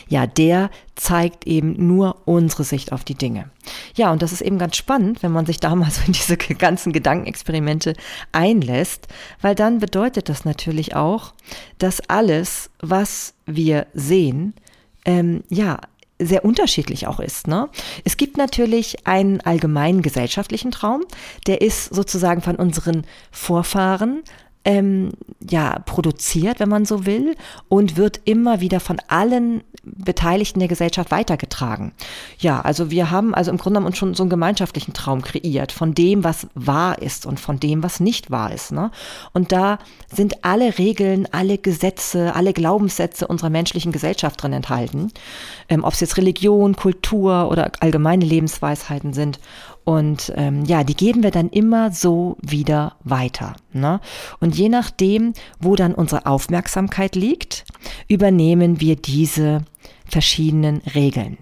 ja, 0.08 0.26
der 0.26 0.70
zeigt 0.94 1.46
eben 1.46 1.86
nur 1.88 2.22
unsere 2.24 2.62
Sicht 2.62 2.92
auf 2.92 3.02
die 3.02 3.16
Dinge. 3.16 3.50
Ja, 3.96 4.12
und 4.12 4.22
das 4.22 4.32
ist 4.32 4.40
eben 4.40 4.58
ganz 4.58 4.76
spannend, 4.76 5.22
wenn 5.22 5.32
man 5.32 5.46
sich 5.46 5.58
da 5.58 5.74
mal 5.74 5.90
so 5.90 6.02
in 6.06 6.12
diese 6.12 6.36
ganzen 6.36 6.92
Gedankenexperimente 6.92 7.94
einlässt, 8.32 9.08
weil 9.40 9.54
dann 9.54 9.80
bedeutet 9.80 10.28
das 10.28 10.44
natürlich 10.44 10.94
auch, 10.94 11.34
dass 11.78 12.00
alles, 12.08 12.70
was 12.80 13.34
wir 13.46 13.86
sehen, 13.92 14.54
ähm, 15.04 15.44
ja, 15.48 15.78
sehr 16.20 16.44
unterschiedlich 16.44 17.06
auch 17.06 17.20
ist. 17.20 17.48
Ne? 17.48 17.68
Es 18.04 18.16
gibt 18.16 18.36
natürlich 18.36 19.06
einen 19.06 19.40
allgemeinen 19.40 20.02
gesellschaftlichen 20.02 20.70
Traum, 20.70 21.02
der 21.46 21.60
ist 21.60 21.92
sozusagen 21.94 22.40
von 22.40 22.56
unseren 22.56 23.04
Vorfahren 23.30 24.22
ähm, 24.64 25.10
ja, 25.40 25.80
produziert, 25.80 26.60
wenn 26.60 26.68
man 26.68 26.84
so 26.84 27.04
will, 27.04 27.36
und 27.68 27.96
wird 27.96 28.20
immer 28.24 28.60
wieder 28.60 28.80
von 28.80 28.98
allen 29.08 29.62
Beteiligten 29.84 30.58
der 30.58 30.68
Gesellschaft 30.68 31.10
weitergetragen. 31.10 31.92
Ja, 32.38 32.60
also 32.60 32.90
wir 32.90 33.10
haben 33.10 33.34
also 33.34 33.50
im 33.50 33.58
Grunde 33.58 33.80
genommen 33.80 33.94
schon 33.94 34.14
so 34.14 34.22
einen 34.22 34.30
gemeinschaftlichen 34.30 34.92
Traum 34.92 35.22
kreiert 35.22 35.72
von 35.72 35.94
dem, 35.94 36.24
was 36.24 36.46
wahr 36.54 37.00
ist 37.00 37.26
und 37.26 37.40
von 37.40 37.60
dem, 37.60 37.82
was 37.82 38.00
nicht 38.00 38.30
wahr 38.30 38.52
ist. 38.52 38.72
Ne? 38.72 38.90
Und 39.32 39.52
da 39.52 39.78
sind 40.12 40.44
alle 40.44 40.78
Regeln, 40.78 41.28
alle 41.32 41.58
Gesetze, 41.58 42.34
alle 42.34 42.52
Glaubenssätze 42.52 43.26
unserer 43.26 43.50
menschlichen 43.50 43.92
Gesellschaft 43.92 44.42
drin 44.42 44.52
enthalten. 44.52 45.12
Ähm, 45.68 45.84
Ob 45.84 45.94
es 45.94 46.00
jetzt 46.00 46.16
Religion, 46.16 46.76
Kultur 46.76 47.50
oder 47.50 47.70
allgemeine 47.80 48.24
Lebensweisheiten 48.24 49.12
sind. 49.12 49.38
Und 49.84 50.32
ähm, 50.36 50.64
ja, 50.64 50.82
die 50.82 50.96
geben 50.96 51.22
wir 51.22 51.30
dann 51.30 51.50
immer 51.50 51.92
so 51.92 52.38
wieder 52.40 52.96
weiter. 53.04 53.54
Ne? 53.72 54.00
Und 54.40 54.56
je 54.56 54.70
nachdem, 54.70 55.34
wo 55.60 55.76
dann 55.76 55.94
unsere 55.94 56.24
Aufmerksamkeit 56.24 57.14
liegt, 57.14 57.64
übernehmen 58.08 58.80
wir 58.80 58.96
diese 58.96 59.62
verschiedenen 60.04 60.82
Regeln. 60.94 61.38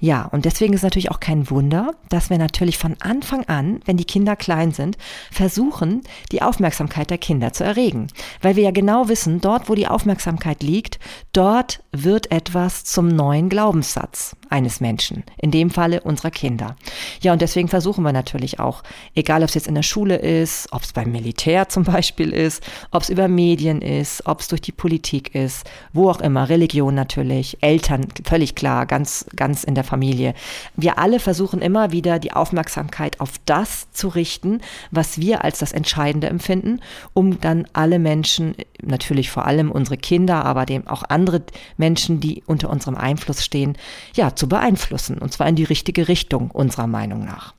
Ja, 0.00 0.26
und 0.26 0.44
deswegen 0.44 0.74
ist 0.74 0.82
natürlich 0.82 1.10
auch 1.10 1.20
kein 1.20 1.50
Wunder, 1.50 1.92
dass 2.08 2.30
wir 2.30 2.38
natürlich 2.38 2.78
von 2.78 2.96
Anfang 3.00 3.44
an, 3.46 3.80
wenn 3.84 3.96
die 3.96 4.04
Kinder 4.04 4.36
klein 4.36 4.72
sind, 4.72 4.96
versuchen, 5.30 6.02
die 6.32 6.42
Aufmerksamkeit 6.42 7.10
der 7.10 7.18
Kinder 7.18 7.52
zu 7.52 7.64
erregen. 7.64 8.08
Weil 8.42 8.56
wir 8.56 8.64
ja 8.64 8.70
genau 8.70 9.08
wissen, 9.08 9.40
dort, 9.40 9.68
wo 9.68 9.74
die 9.74 9.88
Aufmerksamkeit 9.88 10.62
liegt, 10.62 10.98
dort 11.32 11.82
wird 11.92 12.30
etwas 12.30 12.84
zum 12.84 13.08
neuen 13.08 13.48
Glaubenssatz 13.48 14.36
eines 14.50 14.80
Menschen, 14.80 15.24
in 15.36 15.50
dem 15.50 15.70
Falle 15.70 16.00
unserer 16.00 16.30
Kinder. 16.30 16.76
Ja, 17.20 17.32
und 17.32 17.42
deswegen 17.42 17.68
versuchen 17.68 18.02
wir 18.04 18.12
natürlich 18.12 18.60
auch, 18.60 18.82
egal 19.14 19.42
ob 19.42 19.48
es 19.48 19.54
jetzt 19.54 19.66
in 19.66 19.74
der 19.74 19.82
Schule 19.82 20.16
ist, 20.16 20.68
ob 20.72 20.82
es 20.82 20.92
beim 20.92 21.12
Militär 21.12 21.68
zum 21.68 21.84
Beispiel 21.84 22.32
ist, 22.32 22.62
ob 22.90 23.02
es 23.02 23.10
über 23.10 23.28
Medien 23.28 23.82
ist, 23.82 24.26
ob 24.26 24.40
es 24.40 24.48
durch 24.48 24.60
die 24.60 24.72
Politik 24.72 25.34
ist, 25.34 25.68
wo 25.92 26.10
auch 26.10 26.20
immer, 26.20 26.48
Religion 26.48 26.94
natürlich, 26.94 27.58
Eltern, 27.60 28.06
völlig 28.24 28.54
klar, 28.54 28.86
ganz, 28.86 29.26
ganz 29.36 29.57
in 29.64 29.74
der 29.74 29.84
Familie. 29.84 30.34
Wir 30.76 30.98
alle 30.98 31.20
versuchen 31.20 31.60
immer 31.60 31.92
wieder 31.92 32.18
die 32.18 32.32
Aufmerksamkeit 32.32 33.20
auf 33.20 33.32
das 33.46 33.90
zu 33.92 34.08
richten, 34.08 34.60
was 34.90 35.18
wir 35.18 35.44
als 35.44 35.58
das 35.58 35.72
Entscheidende 35.72 36.28
empfinden, 36.28 36.80
um 37.14 37.40
dann 37.40 37.66
alle 37.72 37.98
Menschen, 37.98 38.54
natürlich 38.82 39.30
vor 39.30 39.46
allem 39.46 39.70
unsere 39.70 39.96
Kinder, 39.96 40.44
aber 40.44 40.66
dem 40.66 40.86
auch 40.86 41.02
andere 41.08 41.42
Menschen, 41.76 42.20
die 42.20 42.42
unter 42.46 42.70
unserem 42.70 42.96
Einfluss 42.96 43.44
stehen, 43.44 43.76
ja, 44.14 44.34
zu 44.34 44.48
beeinflussen, 44.48 45.18
und 45.18 45.32
zwar 45.32 45.48
in 45.48 45.56
die 45.56 45.64
richtige 45.64 46.08
Richtung 46.08 46.50
unserer 46.50 46.86
Meinung 46.86 47.24
nach. 47.24 47.54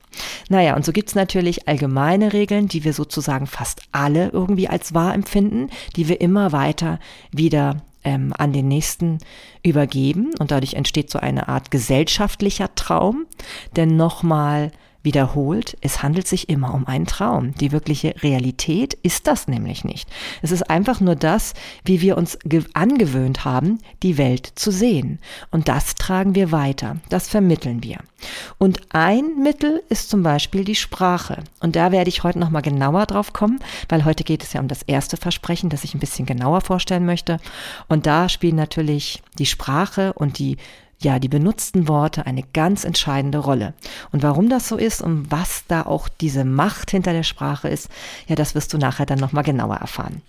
Naja, 0.48 0.74
und 0.74 0.84
so 0.84 0.92
gibt's 0.92 1.14
natürlich 1.14 1.68
allgemeine 1.68 2.32
Regeln, 2.32 2.68
die 2.68 2.84
wir 2.84 2.92
sozusagen 2.92 3.46
fast 3.46 3.82
alle 3.92 4.30
irgendwie 4.30 4.68
als 4.68 4.94
wahr 4.94 5.14
empfinden, 5.14 5.70
die 5.96 6.08
wir 6.08 6.20
immer 6.20 6.52
weiter 6.52 6.98
wieder 7.30 7.76
ähm, 8.04 8.32
an 8.36 8.52
den 8.52 8.68
Nächsten 8.68 9.18
übergeben. 9.62 10.30
Und 10.38 10.50
dadurch 10.50 10.74
entsteht 10.74 11.10
so 11.10 11.18
eine 11.18 11.48
Art 11.48 11.70
gesellschaftlicher 11.70 12.74
Traum. 12.74 13.26
Denn 13.76 13.96
nochmal 13.96 14.72
wiederholt, 15.02 15.76
es 15.80 16.02
handelt 16.02 16.26
sich 16.26 16.48
immer 16.48 16.74
um 16.74 16.86
einen 16.86 17.06
Traum. 17.06 17.54
Die 17.54 17.72
wirkliche 17.72 18.14
Realität 18.22 18.94
ist 19.02 19.26
das 19.26 19.48
nämlich 19.48 19.84
nicht. 19.84 20.08
Es 20.42 20.50
ist 20.50 20.68
einfach 20.70 21.00
nur 21.00 21.16
das, 21.16 21.54
wie 21.84 22.00
wir 22.00 22.18
uns 22.18 22.38
angewöhnt 22.74 23.44
haben, 23.44 23.78
die 24.02 24.18
Welt 24.18 24.52
zu 24.54 24.70
sehen. 24.70 25.18
Und 25.50 25.68
das 25.68 25.94
tragen 25.94 26.34
wir 26.34 26.52
weiter, 26.52 26.96
das 27.08 27.28
vermitteln 27.28 27.82
wir. 27.82 27.98
Und 28.58 28.80
ein 28.90 29.42
Mittel 29.42 29.82
ist 29.88 30.10
zum 30.10 30.22
Beispiel 30.22 30.64
die 30.64 30.74
Sprache. 30.74 31.42
Und 31.60 31.76
da 31.76 31.92
werde 31.92 32.08
ich 32.08 32.22
heute 32.22 32.38
nochmal 32.38 32.62
genauer 32.62 33.06
drauf 33.06 33.32
kommen, 33.32 33.60
weil 33.88 34.04
heute 34.04 34.24
geht 34.24 34.42
es 34.42 34.52
ja 34.52 34.60
um 34.60 34.68
das 34.68 34.82
erste 34.82 35.16
Versprechen, 35.16 35.70
das 35.70 35.84
ich 35.84 35.94
ein 35.94 36.00
bisschen 36.00 36.26
genauer 36.26 36.60
vorstellen 36.60 37.06
möchte. 37.06 37.38
Und 37.88 38.06
da 38.06 38.28
spielen 38.28 38.56
natürlich 38.56 39.22
die 39.38 39.46
Sprache 39.46 40.12
und 40.12 40.38
die 40.38 40.58
ja, 41.02 41.18
die 41.18 41.28
benutzten 41.28 41.88
Worte 41.88 42.26
eine 42.26 42.42
ganz 42.52 42.84
entscheidende 42.84 43.38
Rolle. 43.38 43.72
Und 44.12 44.22
warum 44.22 44.50
das 44.50 44.68
so 44.68 44.76
ist 44.76 45.00
und 45.00 45.30
was 45.30 45.64
da 45.66 45.82
auch 45.82 46.08
diese 46.08 46.44
Macht 46.44 46.90
hinter 46.90 47.12
der 47.12 47.22
Sprache 47.22 47.68
ist, 47.68 47.88
ja, 48.26 48.36
das 48.36 48.54
wirst 48.54 48.74
du 48.74 48.78
nachher 48.78 49.06
dann 49.06 49.18
nochmal 49.18 49.44
genauer 49.44 49.76
erfahren. 49.76 50.20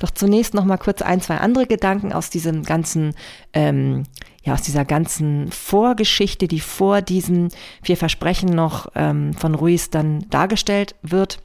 Doch 0.00 0.10
zunächst 0.10 0.52
nochmal 0.52 0.78
kurz 0.78 1.00
ein, 1.00 1.22
zwei 1.22 1.38
andere 1.38 1.66
Gedanken 1.66 2.12
aus 2.12 2.28
diesem 2.28 2.62
ganzen, 2.62 3.14
ähm, 3.54 4.04
ja, 4.44 4.52
aus 4.52 4.62
dieser 4.62 4.84
ganzen 4.84 5.50
Vorgeschichte, 5.50 6.46
die 6.46 6.60
vor 6.60 7.00
diesen 7.00 7.48
vier 7.82 7.96
Versprechen 7.96 8.50
noch 8.50 8.88
ähm, 8.94 9.32
von 9.32 9.54
Ruiz 9.54 9.88
dann 9.88 10.26
dargestellt 10.28 10.94
wird. 11.00 11.42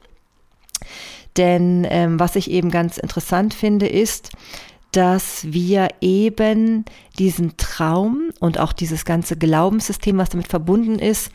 Denn 1.38 1.86
ähm, 1.88 2.20
was 2.20 2.36
ich 2.36 2.50
eben 2.50 2.70
ganz 2.70 2.98
interessant 2.98 3.54
finde, 3.54 3.88
ist, 3.88 4.30
dass 4.94 5.52
wir 5.52 5.88
eben 6.00 6.84
diesen 7.18 7.56
Traum 7.56 8.30
und 8.38 8.60
auch 8.60 8.72
dieses 8.72 9.04
ganze 9.04 9.36
Glaubenssystem, 9.36 10.16
was 10.18 10.28
damit 10.28 10.46
verbunden 10.46 11.00
ist, 11.00 11.32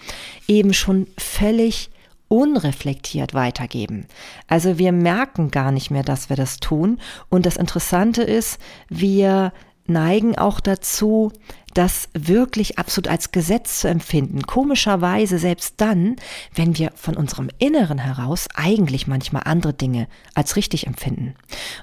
eben 0.48 0.74
schon 0.74 1.08
völlig 1.18 1.90
unreflektiert 2.30 3.34
weitergeben. 3.34 4.06
Also 4.48 4.78
wir 4.78 4.94
merken 4.94 5.52
gar 5.52 5.72
nicht 5.72 5.92
mehr, 5.92 6.04
dass 6.04 6.30
wir 6.30 6.38
das 6.38 6.58
tun. 6.58 7.00
Und 7.28 7.46
das 7.46 7.58
Interessante 7.58 8.24
ist, 8.24 8.60
wir 8.88 9.52
neigen 9.88 10.38
auch 10.38 10.62
dazu, 10.62 11.34
das 11.74 12.10
wirklich 12.14 12.80
absolut 12.80 13.08
als 13.08 13.32
Gesetz 13.32 13.80
zu 13.80 13.88
empfinden. 13.88 14.44
Komischerweise 14.44 15.38
selbst 15.38 15.76
dann, 15.78 16.16
wenn 16.54 16.78
wir 16.78 16.92
von 16.96 17.16
unserem 17.16 17.50
Inneren 17.60 18.00
heraus 18.00 18.48
eigentlich 18.56 19.08
manchmal 19.08 19.44
andere 19.46 19.74
Dinge 19.74 20.08
als 20.34 20.56
richtig 20.56 20.88
empfinden. 20.88 21.36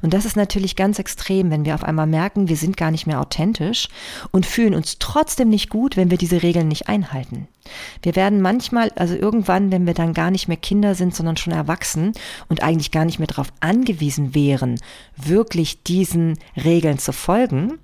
Und 0.03 0.13
das 0.15 0.25
ist 0.25 0.37
natürlich 0.37 0.77
ganz 0.77 0.99
extrem, 0.99 1.51
wenn 1.51 1.65
wir 1.65 1.75
auf 1.75 1.85
einmal 1.85 2.07
merken, 2.07 2.49
wir 2.49 2.57
sind 2.57 2.77
gar 2.77 2.91
nicht 2.91 3.07
mehr 3.07 3.21
authentisch 3.21 3.89
und 4.31 4.47
fühlen 4.47 4.75
uns 4.75 4.99
trotzdem 4.99 5.49
nicht 5.49 5.71
gut, 5.71 5.97
wenn 5.97 6.11
wir 6.11 6.19
diese 6.19 6.43
Regeln 6.43 6.69
nicht 6.69 6.89
einhalten. 6.89 7.49
Wir 8.03 8.17
werden 8.17 8.41
manchmal, 8.41 8.91
also 8.97 9.15
irgendwann, 9.15 9.73
wenn 9.73 9.87
wir 9.87 9.95
dann 9.95 10.15
gar 10.15 10.31
nicht 10.31 10.49
mehr 10.49 10.57
Kinder 10.57 10.95
sind, 10.95 11.15
sondern 11.15 11.37
schon 11.37 11.53
erwachsen 11.53 12.13
und 12.49 12.63
eigentlich 12.63 12.91
gar 12.91 13.05
nicht 13.05 13.19
mehr 13.19 13.27
darauf 13.29 13.53
angewiesen 13.61 14.35
wären, 14.35 14.81
wirklich 15.17 15.83
diesen 15.83 16.39
Regeln 16.57 16.99
zu 16.99 17.13
folgen, 17.13 17.79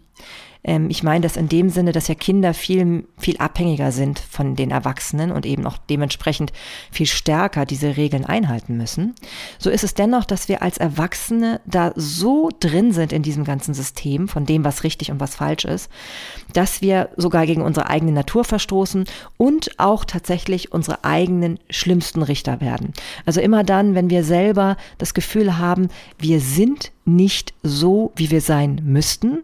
ähm, 0.64 0.90
ich 0.90 1.02
meine 1.02 1.22
das 1.22 1.36
in 1.36 1.48
dem 1.48 1.70
Sinne, 1.70 1.92
dass 1.92 2.08
ja 2.08 2.14
Kinder 2.14 2.54
viel, 2.54 3.04
viel 3.18 3.36
abhängiger 3.38 3.92
sind 3.92 4.18
von 4.18 4.54
den 4.54 4.70
Erwachsenen 4.70 5.32
und 5.32 5.46
eben 5.46 5.66
auch 5.66 5.78
dementsprechend 5.78 6.52
viel 6.90 7.06
stärker 7.06 7.66
diese 7.66 7.96
Regeln 7.96 8.24
einhalten 8.24 8.76
müssen. 8.76 9.14
So 9.58 9.70
ist 9.70 9.84
es 9.84 9.94
dennoch, 9.94 10.24
dass 10.24 10.48
wir 10.48 10.62
als 10.62 10.78
Erwachsene 10.78 11.60
da 11.66 11.92
so 11.96 12.50
drin 12.60 12.92
sind 12.92 13.12
in 13.12 13.22
diesem 13.22 13.44
ganzen 13.44 13.74
System 13.74 14.28
von 14.28 14.46
dem, 14.46 14.64
was 14.64 14.84
richtig 14.84 15.10
und 15.10 15.20
was 15.20 15.34
falsch 15.34 15.64
ist, 15.64 15.90
dass 16.52 16.80
wir 16.80 17.10
sogar 17.16 17.46
gegen 17.46 17.62
unsere 17.62 17.88
eigene 17.88 18.12
Natur 18.12 18.44
verstoßen 18.44 19.04
und 19.36 19.78
auch 19.78 20.04
tatsächlich 20.04 20.72
unsere 20.72 21.04
eigenen 21.04 21.58
schlimmsten 21.70 22.22
Richter 22.22 22.60
werden. 22.60 22.92
Also 23.26 23.40
immer 23.40 23.64
dann, 23.64 23.94
wenn 23.94 24.10
wir 24.10 24.24
selber 24.24 24.76
das 24.98 25.14
Gefühl 25.14 25.58
haben, 25.58 25.88
wir 26.18 26.40
sind 26.40 26.92
nicht 27.04 27.52
so, 27.62 28.12
wie 28.14 28.30
wir 28.30 28.40
sein 28.40 28.80
müssten, 28.84 29.42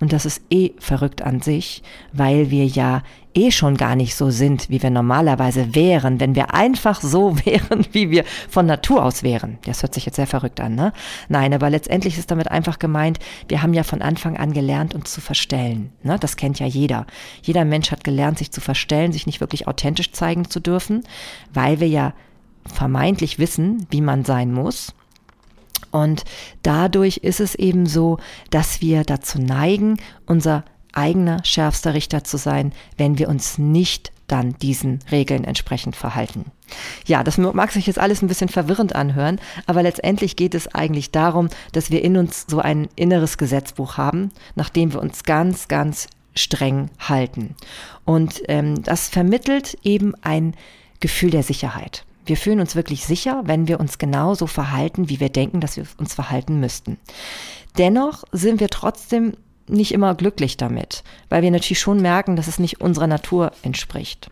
und 0.00 0.12
das 0.12 0.26
ist 0.26 0.42
eh 0.50 0.72
verrückt 0.78 1.22
an 1.22 1.40
sich, 1.40 1.82
weil 2.12 2.50
wir 2.50 2.66
ja 2.66 3.02
eh 3.34 3.50
schon 3.50 3.76
gar 3.76 3.94
nicht 3.94 4.14
so 4.14 4.30
sind, 4.30 4.68
wie 4.68 4.82
wir 4.82 4.90
normalerweise 4.90 5.74
wären, 5.74 6.20
wenn 6.20 6.34
wir 6.34 6.54
einfach 6.54 7.00
so 7.00 7.36
wären, 7.44 7.86
wie 7.92 8.10
wir 8.10 8.24
von 8.48 8.66
Natur 8.66 9.04
aus 9.04 9.22
wären. 9.22 9.58
Das 9.64 9.82
hört 9.82 9.94
sich 9.94 10.06
jetzt 10.06 10.16
sehr 10.16 10.26
verrückt 10.26 10.60
an, 10.60 10.74
ne? 10.74 10.92
Nein, 11.28 11.52
aber 11.54 11.70
letztendlich 11.70 12.18
ist 12.18 12.30
damit 12.30 12.50
einfach 12.50 12.78
gemeint, 12.78 13.18
wir 13.48 13.62
haben 13.62 13.74
ja 13.74 13.82
von 13.82 14.02
Anfang 14.02 14.36
an 14.36 14.52
gelernt, 14.52 14.94
uns 14.94 15.12
zu 15.12 15.20
verstellen. 15.20 15.92
Ne? 16.02 16.16
Das 16.18 16.36
kennt 16.36 16.58
ja 16.58 16.66
jeder. 16.66 17.06
Jeder 17.42 17.64
Mensch 17.64 17.90
hat 17.90 18.04
gelernt, 18.04 18.38
sich 18.38 18.50
zu 18.50 18.60
verstellen, 18.60 19.12
sich 19.12 19.26
nicht 19.26 19.40
wirklich 19.40 19.66
authentisch 19.68 20.12
zeigen 20.12 20.48
zu 20.48 20.60
dürfen, 20.60 21.04
weil 21.52 21.80
wir 21.80 21.88
ja 21.88 22.12
vermeintlich 22.64 23.38
wissen, 23.38 23.86
wie 23.90 24.00
man 24.00 24.24
sein 24.24 24.52
muss. 24.52 24.94
Und 25.90 26.24
dadurch 26.62 27.18
ist 27.18 27.40
es 27.40 27.54
eben 27.54 27.86
so, 27.86 28.18
dass 28.50 28.80
wir 28.80 29.04
dazu 29.04 29.40
neigen, 29.40 29.98
unser 30.26 30.64
eigener 30.92 31.44
schärfster 31.44 31.94
Richter 31.94 32.24
zu 32.24 32.36
sein, 32.36 32.72
wenn 32.96 33.18
wir 33.18 33.28
uns 33.28 33.58
nicht 33.58 34.12
dann 34.26 34.54
diesen 34.58 35.00
Regeln 35.10 35.44
entsprechend 35.44 35.96
verhalten. 35.96 36.46
Ja, 37.06 37.24
das 37.24 37.38
mag 37.38 37.72
sich 37.72 37.86
jetzt 37.86 37.98
alles 37.98 38.22
ein 38.22 38.28
bisschen 38.28 38.50
verwirrend 38.50 38.94
anhören, 38.94 39.40
aber 39.66 39.82
letztendlich 39.82 40.36
geht 40.36 40.54
es 40.54 40.74
eigentlich 40.74 41.10
darum, 41.10 41.48
dass 41.72 41.90
wir 41.90 42.04
in 42.04 42.16
uns 42.16 42.44
so 42.46 42.58
ein 42.58 42.88
inneres 42.94 43.38
Gesetzbuch 43.38 43.96
haben, 43.96 44.30
nach 44.54 44.68
dem 44.68 44.92
wir 44.92 45.00
uns 45.00 45.24
ganz, 45.24 45.68
ganz 45.68 46.08
streng 46.34 46.90
halten. 46.98 47.54
Und 48.04 48.42
ähm, 48.48 48.82
das 48.82 49.08
vermittelt 49.08 49.78
eben 49.82 50.14
ein 50.22 50.54
Gefühl 51.00 51.30
der 51.30 51.42
Sicherheit. 51.42 52.04
Wir 52.28 52.36
fühlen 52.36 52.60
uns 52.60 52.76
wirklich 52.76 53.06
sicher, 53.06 53.42
wenn 53.44 53.68
wir 53.68 53.80
uns 53.80 53.96
genauso 53.96 54.46
verhalten, 54.46 55.08
wie 55.08 55.18
wir 55.18 55.30
denken, 55.30 55.60
dass 55.60 55.78
wir 55.78 55.84
uns 55.96 56.14
verhalten 56.14 56.60
müssten. 56.60 56.98
Dennoch 57.78 58.24
sind 58.32 58.60
wir 58.60 58.68
trotzdem 58.68 59.32
nicht 59.66 59.92
immer 59.92 60.14
glücklich 60.14 60.58
damit, 60.58 61.04
weil 61.30 61.42
wir 61.42 61.50
natürlich 61.50 61.80
schon 61.80 62.02
merken, 62.02 62.36
dass 62.36 62.46
es 62.46 62.58
nicht 62.58 62.82
unserer 62.82 63.06
Natur 63.06 63.52
entspricht. 63.62 64.30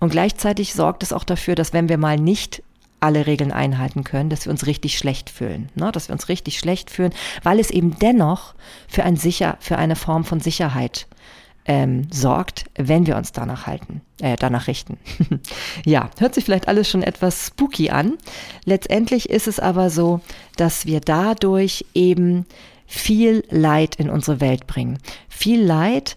Und 0.00 0.10
gleichzeitig 0.10 0.74
sorgt 0.74 1.04
es 1.04 1.12
auch 1.12 1.22
dafür, 1.22 1.54
dass 1.54 1.72
wenn 1.72 1.88
wir 1.88 1.98
mal 1.98 2.16
nicht 2.16 2.64
alle 2.98 3.26
Regeln 3.26 3.52
einhalten 3.52 4.02
können, 4.02 4.28
dass 4.28 4.46
wir 4.46 4.50
uns 4.50 4.66
richtig 4.66 4.98
schlecht 4.98 5.30
fühlen, 5.30 5.70
ne? 5.74 5.92
dass 5.92 6.08
wir 6.08 6.14
uns 6.14 6.28
richtig 6.28 6.58
schlecht 6.58 6.90
fühlen, 6.90 7.12
weil 7.44 7.60
es 7.60 7.70
eben 7.70 7.98
dennoch 7.98 8.54
für 8.88 9.04
ein 9.04 9.16
sicher, 9.16 9.56
für 9.60 9.78
eine 9.78 9.96
Form 9.96 10.24
von 10.24 10.40
Sicherheit 10.40 11.06
ähm, 11.70 12.08
sorgt, 12.10 12.64
wenn 12.74 13.06
wir 13.06 13.16
uns 13.16 13.30
danach 13.30 13.68
halten, 13.68 14.00
äh, 14.20 14.34
danach 14.34 14.66
richten. 14.66 14.98
ja, 15.84 16.10
hört 16.18 16.34
sich 16.34 16.44
vielleicht 16.44 16.66
alles 16.66 16.90
schon 16.90 17.04
etwas 17.04 17.46
spooky 17.46 17.90
an. 17.90 18.18
Letztendlich 18.64 19.30
ist 19.30 19.46
es 19.46 19.60
aber 19.60 19.88
so, 19.88 20.20
dass 20.56 20.86
wir 20.86 20.98
dadurch 20.98 21.86
eben 21.94 22.44
viel 22.88 23.44
Leid 23.50 23.94
in 23.94 24.10
unsere 24.10 24.40
Welt 24.40 24.66
bringen. 24.66 24.98
Viel 25.28 25.62
Leid, 25.62 26.16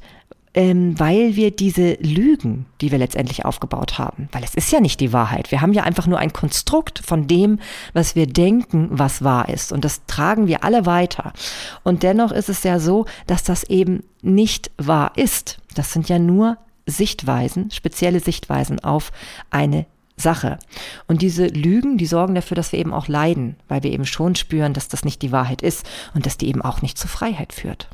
ähm, 0.54 1.00
weil 1.00 1.36
wir 1.36 1.52
diese 1.52 1.94
Lügen, 1.96 2.66
die 2.82 2.92
wir 2.92 3.00
letztendlich 3.00 3.46
aufgebaut 3.46 3.98
haben, 3.98 4.30
weil 4.32 4.44
es 4.44 4.54
ist 4.54 4.72
ja 4.72 4.80
nicht 4.80 5.00
die 5.00 5.14
Wahrheit. 5.14 5.52
Wir 5.52 5.62
haben 5.62 5.74
ja 5.74 5.84
einfach 5.84 6.08
nur 6.08 6.20
ein 6.20 6.34
Konstrukt 6.34 7.02
von 7.04 7.28
dem, 7.28 7.60
was 7.94 8.16
wir 8.16 8.28
denken, 8.28 8.90
was 8.92 9.24
wahr 9.24 9.50
ist. 9.50 9.72
Und 9.72 9.84
das 9.84 10.06
tragen 10.06 10.48
wir 10.48 10.64
alle 10.64 10.86
weiter. 10.86 11.34
Und 11.84 12.04
dennoch 12.04 12.32
ist 12.32 12.50
es 12.50 12.64
ja 12.64 12.80
so, 12.80 13.06
dass 13.26 13.44
das 13.44 13.64
eben 13.64 14.04
nicht 14.22 14.72
wahr 14.78 15.14
ist. 15.16 15.60
Das 15.74 15.92
sind 15.92 16.10
ja 16.10 16.20
nur 16.20 16.58
Sichtweisen, 16.86 17.72
spezielle 17.72 18.20
Sichtweisen 18.20 18.84
auf 18.84 19.12
eine 19.50 19.86
Sache. 20.16 20.60
Und 21.08 21.22
diese 21.22 21.48
Lügen, 21.48 21.98
die 21.98 22.06
sorgen 22.06 22.36
dafür, 22.36 22.56
dass 22.56 22.72
wir 22.72 22.80
eben 22.80 22.94
auch 22.94 23.08
leiden, 23.08 23.56
weil 23.68 23.84
wir 23.84 23.92
eben 23.92 24.06
schon 24.06 24.36
spüren, 24.36 24.74
dass 24.74 24.88
das 24.88 25.04
nicht 25.04 25.22
die 25.22 25.32
Wahrheit 25.32 25.62
ist 25.62 25.90
und 26.14 26.26
dass 26.26 26.38
die 26.38 26.48
eben 26.48 26.62
auch 26.62 26.82
nicht 26.82 26.98
zur 26.98 27.10
Freiheit 27.10 27.52
führt. 27.52 27.90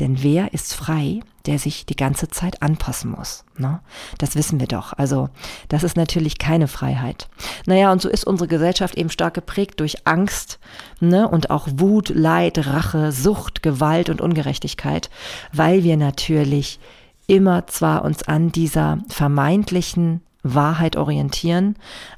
Denn 0.00 0.22
wer 0.22 0.54
ist 0.54 0.74
frei, 0.74 1.20
der 1.44 1.58
sich 1.58 1.84
die 1.84 1.96
ganze 1.96 2.28
Zeit 2.28 2.62
anpassen 2.62 3.10
muss? 3.10 3.44
Ne? 3.58 3.80
Das 4.16 4.34
wissen 4.34 4.60
wir 4.60 4.66
doch. 4.66 4.94
Also 4.94 5.28
das 5.68 5.82
ist 5.82 5.96
natürlich 5.96 6.38
keine 6.38 6.68
Freiheit. 6.68 7.28
Naja, 7.66 7.92
und 7.92 8.00
so 8.00 8.08
ist 8.08 8.24
unsere 8.24 8.48
Gesellschaft 8.48 8.96
eben 8.96 9.10
stark 9.10 9.34
geprägt 9.34 9.80
durch 9.80 10.06
Angst 10.06 10.58
ne? 11.00 11.28
und 11.28 11.50
auch 11.50 11.68
Wut, 11.70 12.08
Leid, 12.08 12.66
Rache, 12.66 13.12
Sucht, 13.12 13.62
Gewalt 13.62 14.08
und 14.08 14.22
Ungerechtigkeit, 14.22 15.10
weil 15.52 15.84
wir 15.84 15.98
natürlich 15.98 16.80
immer 17.26 17.66
zwar 17.66 18.04
uns 18.04 18.22
an 18.22 18.52
dieser 18.52 18.98
vermeintlichen 19.08 20.22
Wahrheit 20.42 20.96
orientieren, 20.96 21.76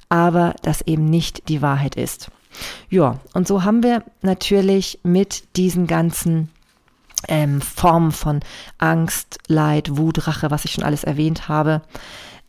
aber 0.09 0.55
das 0.62 0.83
eben 0.83 1.05
nicht 1.05 1.49
die 1.49 1.62
Wahrheit 1.62 1.97
ist. 1.97 2.31
Ja, 2.89 3.21
und 3.33 3.47
so 3.47 3.65
haben 3.65 3.83
wir 3.83 4.03
natürlich 4.23 4.99
mit 5.03 5.57
diesen 5.57 5.87
ganzen 5.87 6.50
ähm, 7.29 7.61
Formen 7.61 8.12
von 8.12 8.41
Angst, 8.79 9.39
Leid, 9.47 9.97
Wut, 9.97 10.27
Rache, 10.27 10.50
was 10.50 10.65
ich 10.65 10.73
schon 10.73 10.85
alles 10.85 11.05
erwähnt 11.05 11.49
habe, 11.49 11.83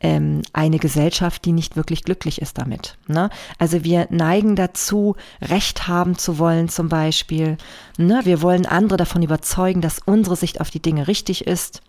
ähm, 0.01 0.41
eine 0.53 0.79
Gesellschaft, 0.79 1.46
die 1.46 1.51
nicht 1.51 1.75
wirklich 1.75 2.03
glücklich 2.03 2.41
ist 2.41 2.58
damit. 2.58 2.98
Ne? 3.08 3.29
Also 3.58 3.84
wir 3.84 4.08
neigen 4.10 4.55
dazu, 4.55 5.15
Recht 5.41 5.88
haben 5.88 6.17
zu 6.17 6.39
wollen 6.39 6.70
zum 6.70 6.89
Beispiel. 6.89 7.58
Ne? 7.98 8.22
Wir 8.24 8.41
wollen 8.41 8.65
andere 8.65 8.98
davon 8.98 9.22
überzeugen, 9.22 9.81
dass 9.81 10.00
unsere 10.00 10.36
Sicht 10.36 10.60
auf 10.60 10.70
die 10.70 10.81
Dinge 10.81 11.08
richtig 11.08 11.46
ist, 11.48 11.81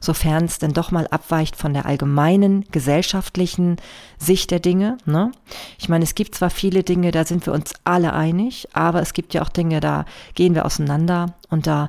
sofern 0.00 0.44
es 0.44 0.58
denn 0.58 0.72
doch 0.72 0.90
mal 0.90 1.06
abweicht 1.08 1.56
von 1.56 1.72
der 1.72 1.86
allgemeinen 1.86 2.64
gesellschaftlichen 2.72 3.76
Sicht 4.18 4.50
der 4.50 4.60
Dinge. 4.60 4.98
Ne? 5.04 5.30
Ich 5.78 5.88
meine, 5.88 6.04
es 6.04 6.14
gibt 6.14 6.34
zwar 6.34 6.50
viele 6.50 6.82
Dinge, 6.82 7.12
da 7.12 7.24
sind 7.24 7.46
wir 7.46 7.52
uns 7.52 7.74
alle 7.84 8.12
einig, 8.12 8.68
aber 8.72 9.00
es 9.00 9.12
gibt 9.12 9.32
ja 9.32 9.42
auch 9.42 9.48
Dinge, 9.48 9.80
da 9.80 10.04
gehen 10.34 10.54
wir 10.54 10.64
auseinander 10.66 11.34
und 11.48 11.66
da 11.66 11.88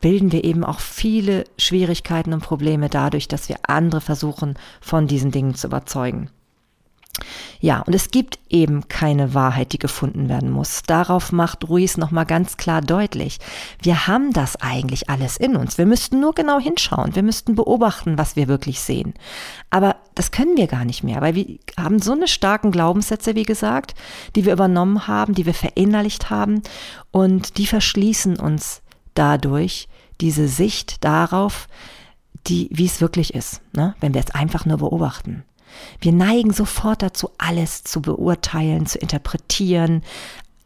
bilden 0.00 0.32
wir 0.32 0.44
eben 0.44 0.64
auch 0.64 0.80
viele 0.80 1.44
Schwierigkeiten 1.58 2.32
und 2.32 2.40
Probleme 2.40 2.88
dadurch, 2.88 3.28
dass 3.28 3.48
wir 3.48 3.56
andere 3.62 4.00
versuchen, 4.00 4.54
von 4.80 5.06
diesen 5.06 5.30
Dingen 5.30 5.54
zu 5.54 5.66
überzeugen. 5.66 6.30
Ja, 7.60 7.80
und 7.80 7.94
es 7.94 8.10
gibt 8.10 8.38
eben 8.48 8.88
keine 8.88 9.34
Wahrheit, 9.34 9.72
die 9.72 9.78
gefunden 9.78 10.28
werden 10.28 10.50
muss. 10.50 10.82
Darauf 10.86 11.32
macht 11.32 11.68
Ruiz 11.68 11.96
nochmal 11.96 12.24
ganz 12.24 12.56
klar 12.56 12.80
deutlich. 12.80 13.38
Wir 13.82 14.06
haben 14.06 14.32
das 14.32 14.56
eigentlich 14.56 15.10
alles 15.10 15.36
in 15.36 15.56
uns. 15.56 15.76
Wir 15.76 15.86
müssten 15.86 16.20
nur 16.20 16.34
genau 16.34 16.58
hinschauen. 16.58 17.14
Wir 17.14 17.22
müssten 17.22 17.54
beobachten, 17.54 18.16
was 18.16 18.36
wir 18.36 18.48
wirklich 18.48 18.80
sehen. 18.80 19.12
Aber 19.68 19.96
das 20.14 20.30
können 20.30 20.56
wir 20.56 20.68
gar 20.68 20.84
nicht 20.84 21.02
mehr, 21.02 21.20
weil 21.20 21.34
wir 21.34 21.58
haben 21.78 22.00
so 22.00 22.12
eine 22.12 22.28
starken 22.28 22.70
Glaubenssätze, 22.70 23.34
wie 23.34 23.44
gesagt, 23.44 23.94
die 24.36 24.46
wir 24.46 24.54
übernommen 24.54 25.06
haben, 25.06 25.34
die 25.34 25.46
wir 25.46 25.54
verinnerlicht 25.54 26.30
haben 26.30 26.62
und 27.10 27.58
die 27.58 27.66
verschließen 27.66 28.38
uns 28.38 28.80
dadurch 29.14 29.88
diese 30.20 30.48
Sicht 30.48 31.04
darauf, 31.04 31.68
die, 32.46 32.68
wie 32.72 32.86
es 32.86 33.00
wirklich 33.00 33.34
ist, 33.34 33.60
ne? 33.72 33.94
wenn 34.00 34.14
wir 34.14 34.20
es 34.20 34.30
einfach 34.30 34.64
nur 34.64 34.78
beobachten. 34.78 35.44
Wir 36.00 36.12
neigen 36.12 36.52
sofort 36.52 37.02
dazu, 37.02 37.30
alles 37.38 37.84
zu 37.84 38.02
beurteilen, 38.02 38.86
zu 38.86 38.98
interpretieren, 38.98 40.02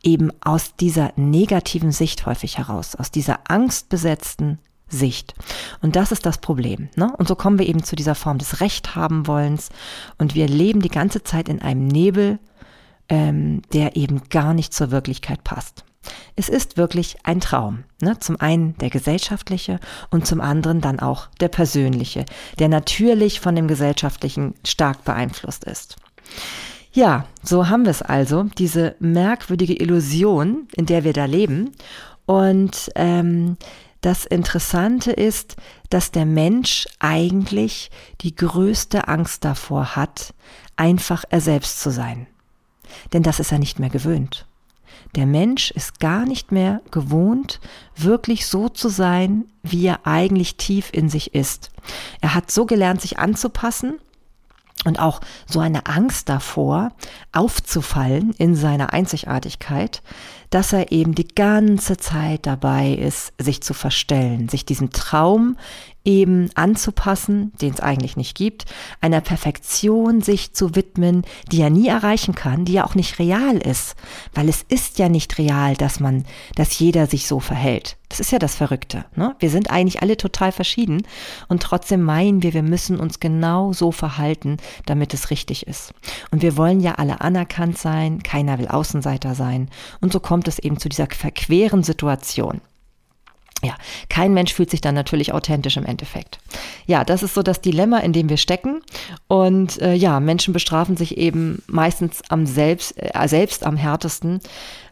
eben 0.03 0.31
aus 0.41 0.77
dieser 0.77 1.13
negativen 1.17 1.93
Sicht 1.93 2.27
häufig 2.27 2.59
heraus, 2.59 2.95
aus 2.95 3.11
dieser 3.11 3.51
angstbesetzten 3.51 4.59
Sicht. 4.89 5.35
Und 5.83 5.97
das 5.97 6.13
ist 6.13 6.27
das 6.27 6.39
Problem. 6.39 6.89
Ne? 6.97 7.13
Und 7.17 7.27
so 7.29 7.35
kommen 7.35 7.59
wir 7.59 7.67
eben 7.67 7.83
zu 7.83 7.97
dieser 7.97 8.15
Form 8.15 8.39
des 8.39 8.61
Recht 8.61 8.95
haben 8.95 9.27
wollens 9.27 9.71
und 10.19 10.35
wir 10.35 10.47
leben 10.47 10.81
die 10.81 10.91
ganze 10.91 11.23
Zeit 11.25 11.49
in 11.49 11.63
einem 11.63 11.87
Nebel, 11.87 12.39
ähm, 13.09 13.63
der 13.73 13.97
eben 13.97 14.29
gar 14.29 14.55
nicht 14.55 14.73
zur 14.73 14.91
Wirklichkeit 14.91 15.43
passt. 15.43 15.85
Es 16.37 16.49
ist 16.49 16.77
wirklich 16.77 17.17
ein 17.25 17.41
Traum. 17.41 17.85
Ne? 18.01 18.19
Zum 18.19 18.41
einen 18.41 18.77
der 18.79 18.91
gesellschaftliche 18.91 19.81
und 20.11 20.27
zum 20.27 20.41
anderen 20.41 20.81
dann 20.81 21.01
auch 21.01 21.29
der 21.41 21.49
persönliche, 21.49 22.25
der 22.59 22.69
natürlich 22.69 23.41
von 23.41 23.55
dem 23.55 23.69
gesellschaftlichen 23.69 24.55
stark 24.65 25.05
beeinflusst 25.05 25.65
ist. 25.65 25.97
Ja, 26.93 27.27
so 27.43 27.69
haben 27.69 27.85
wir 27.85 27.91
es 27.91 28.03
also, 28.03 28.45
diese 28.57 28.95
merkwürdige 29.01 29.75
Illusion, 29.75 30.69
in 30.77 30.87
der 30.87 31.03
wir 31.03 31.13
da 31.13 31.25
leben. 31.25 31.73
Und 32.25 32.91
ähm, 32.95 33.57
das 34.01 34.27
Interessante 34.27 35.11
ist, 35.11 35.57
dass 35.91 36.13
der 36.13 36.27
Mensch 36.27 36.87
eigentlich 37.01 37.91
die 38.21 38.37
größte 38.37 39.09
Angst 39.09 39.45
davor 39.45 39.97
hat, 39.97 40.35
einfach 40.77 41.25
er 41.31 41.41
selbst 41.41 41.81
zu 41.81 41.91
sein. 41.91 42.27
Denn 43.13 43.23
das 43.23 43.41
ist 43.41 43.51
er 43.51 43.59
nicht 43.59 43.79
mehr 43.81 43.91
gewöhnt. 43.91 44.47
Der 45.15 45.27
Mensch 45.27 45.71
ist 45.71 46.01
gar 46.01 46.27
nicht 46.27 46.51
mehr 46.51 46.81
gewohnt, 46.91 47.61
wirklich 47.97 48.47
so 48.47 48.69
zu 48.69 48.89
sein, 48.89 49.45
wie 49.63 49.87
er 49.87 50.07
eigentlich 50.07 50.57
tief 50.57 50.91
in 50.93 51.09
sich 51.09 51.35
ist. 51.35 51.71
Er 52.21 52.35
hat 52.35 52.51
so 52.51 52.67
gelernt, 52.67 53.01
sich 53.01 53.19
anzupassen 53.19 54.01
und 54.85 54.99
auch 54.99 55.21
so 55.47 55.61
eine 55.61 55.87
Angst 55.87 56.29
davor, 56.29 56.93
aufzufallen 57.33 58.35
in 58.39 58.57
seiner 58.57 58.93
Einzigartigkeit, 58.93 60.03
dass 60.51 60.73
er 60.73 60.91
eben 60.91 61.15
die 61.15 61.29
ganze 61.29 61.97
Zeit 61.97 62.47
dabei 62.47 62.93
ist, 62.93 63.33
sich 63.39 63.63
zu 63.63 63.73
verstellen, 63.73 64.49
sich 64.49 64.67
diesem 64.67 64.91
Traum 64.91 65.57
eben 66.05 66.51
anzupassen, 66.55 67.53
den 67.61 67.73
es 67.73 67.81
eigentlich 67.81 68.17
nicht 68.17 68.37
gibt, 68.37 68.67
einer 69.01 69.21
Perfektion 69.21 70.21
sich 70.21 70.53
zu 70.53 70.75
widmen, 70.75 71.23
die 71.51 71.61
er 71.61 71.71
nie 71.71 71.89
erreichen 71.89 72.35
kann, 72.35 72.65
die 72.65 72.75
ja 72.75 72.85
auch 72.85 72.95
nicht 72.95 73.19
real 73.19 73.57
ist, 73.57 73.97
weil 74.35 74.49
es 74.49 74.63
ist 74.69 74.99
ja 74.99 75.09
nicht 75.09 75.39
real, 75.39 75.77
dass 75.77 76.01
man, 76.01 76.25
dass 76.57 76.79
jeder 76.79 77.07
sich 77.07 77.27
so 77.27 77.41
verhält. 77.41 77.97
Das 78.11 78.21
ist 78.21 78.31
ja 78.31 78.39
das 78.39 78.55
Verrückte. 78.55 79.07
Ne? 79.17 79.35
Wir 79.39 79.51
sind 79.51 79.71
eigentlich 79.71 80.03
alle 80.03 80.17
total 80.17 80.53
verschieden 80.53 81.03
und 81.49 81.63
trotzdem 81.63 82.03
meinen 82.03 82.43
wir, 82.43 82.55
wir 82.55 82.63
müssen 82.63 83.01
uns 83.01 83.19
genau 83.19 83.73
so 83.73 83.91
verhalten, 83.91 84.59
damit 84.87 85.15
es 85.15 85.31
richtig 85.31 85.67
ist. 85.67 85.95
Und 86.31 86.43
wir 86.43 86.57
wollen 86.57 86.81
ja 86.81 86.93
alle 86.93 87.23
anerkannt 87.23 87.79
sein, 87.79 88.23
keiner 88.23 88.59
will 88.59 88.69
Außenseiter 88.69 89.35
sein 89.35 89.69
und 90.01 90.13
so 90.13 90.21
kommt 90.21 90.49
es 90.49 90.59
eben 90.59 90.79
zu 90.79 90.89
dieser 90.89 91.07
verqueren 91.07 91.83
Situation. 91.83 92.61
Ja, 93.65 93.77
kein 94.11 94.35
Mensch 94.35 94.53
fühlt 94.53 94.71
sich 94.71 94.83
dann 94.83 94.95
natürlich 94.95 95.33
authentisch 95.33 95.79
im 95.79 95.87
Endeffekt. 95.87 96.39
Ja, 96.87 97.03
das 97.03 97.23
ist 97.23 97.35
so 97.35 97.43
das 97.43 97.63
Dilemma, 97.63 97.99
in 97.99 98.13
dem 98.13 98.29
wir 98.29 98.37
stecken. 98.37 98.83
Und 99.27 99.81
äh, 99.81 99.95
ja, 99.95 100.21
Menschen 100.21 100.53
bestrafen 100.53 100.97
sich 100.99 101.17
eben 101.17 101.63
meistens 101.67 102.23
am 102.29 102.45
selbst, 102.45 102.95
äh, 102.97 103.27
selbst 103.27 103.65
am 103.65 103.77
härtesten, 103.77 104.41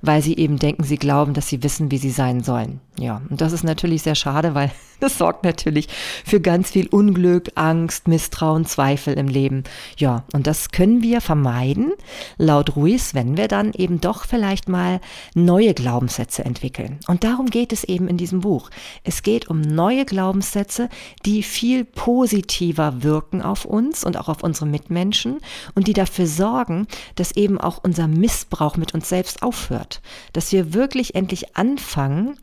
weil 0.00 0.22
sie 0.22 0.36
eben 0.36 0.58
denken, 0.58 0.84
sie 0.84 0.96
glauben, 0.96 1.34
dass 1.34 1.48
sie 1.48 1.62
wissen, 1.62 1.90
wie 1.90 1.98
sie 1.98 2.10
sein 2.10 2.42
sollen. 2.42 2.80
Ja, 2.98 3.20
und 3.28 3.40
das 3.42 3.52
ist 3.52 3.64
natürlich 3.64 4.02
sehr 4.02 4.14
schade, 4.14 4.54
weil 4.54 4.70
das 5.02 5.18
sorgt 5.18 5.44
natürlich 5.44 5.88
für 6.24 6.40
ganz 6.40 6.70
viel 6.70 6.88
Unglück, 6.88 7.50
Angst, 7.56 8.06
Misstrauen, 8.08 8.66
Zweifel 8.66 9.14
im 9.14 9.28
Leben. 9.28 9.64
Ja, 9.96 10.24
und 10.32 10.46
das 10.46 10.70
können 10.70 11.02
wir 11.02 11.20
vermeiden, 11.20 11.92
laut 12.38 12.76
Ruiz, 12.76 13.14
wenn 13.14 13.36
wir 13.36 13.48
dann 13.48 13.72
eben 13.72 14.00
doch 14.00 14.26
vielleicht 14.26 14.68
mal 14.68 15.00
neue 15.34 15.74
Glaubenssätze 15.74 16.44
entwickeln. 16.44 17.00
Und 17.08 17.24
darum 17.24 17.46
geht 17.46 17.72
es 17.72 17.84
eben 17.84 18.08
in 18.08 18.16
diesem 18.16 18.40
Buch. 18.40 18.70
Es 19.02 19.22
geht 19.22 19.48
um 19.48 19.60
neue 19.60 20.04
Glaubenssätze, 20.04 20.88
die 21.24 21.42
viel 21.42 21.84
positiver 21.84 23.02
wirken 23.02 23.42
auf 23.42 23.64
uns 23.64 24.04
und 24.04 24.16
auch 24.16 24.28
auf 24.28 24.42
unsere 24.42 24.66
Mitmenschen 24.66 25.40
und 25.74 25.88
die 25.88 25.92
dafür 25.92 26.26
sorgen, 26.26 26.86
dass 27.16 27.32
eben 27.32 27.58
auch 27.58 27.80
unser 27.82 28.06
Missbrauch 28.06 28.76
mit 28.76 28.94
uns 28.94 29.08
selbst 29.08 29.42
aufhört. 29.42 30.00
Dass 30.32 30.52
wir 30.52 30.74
wirklich 30.74 31.14
endlich 31.14 31.56
anfangen, 31.56 32.36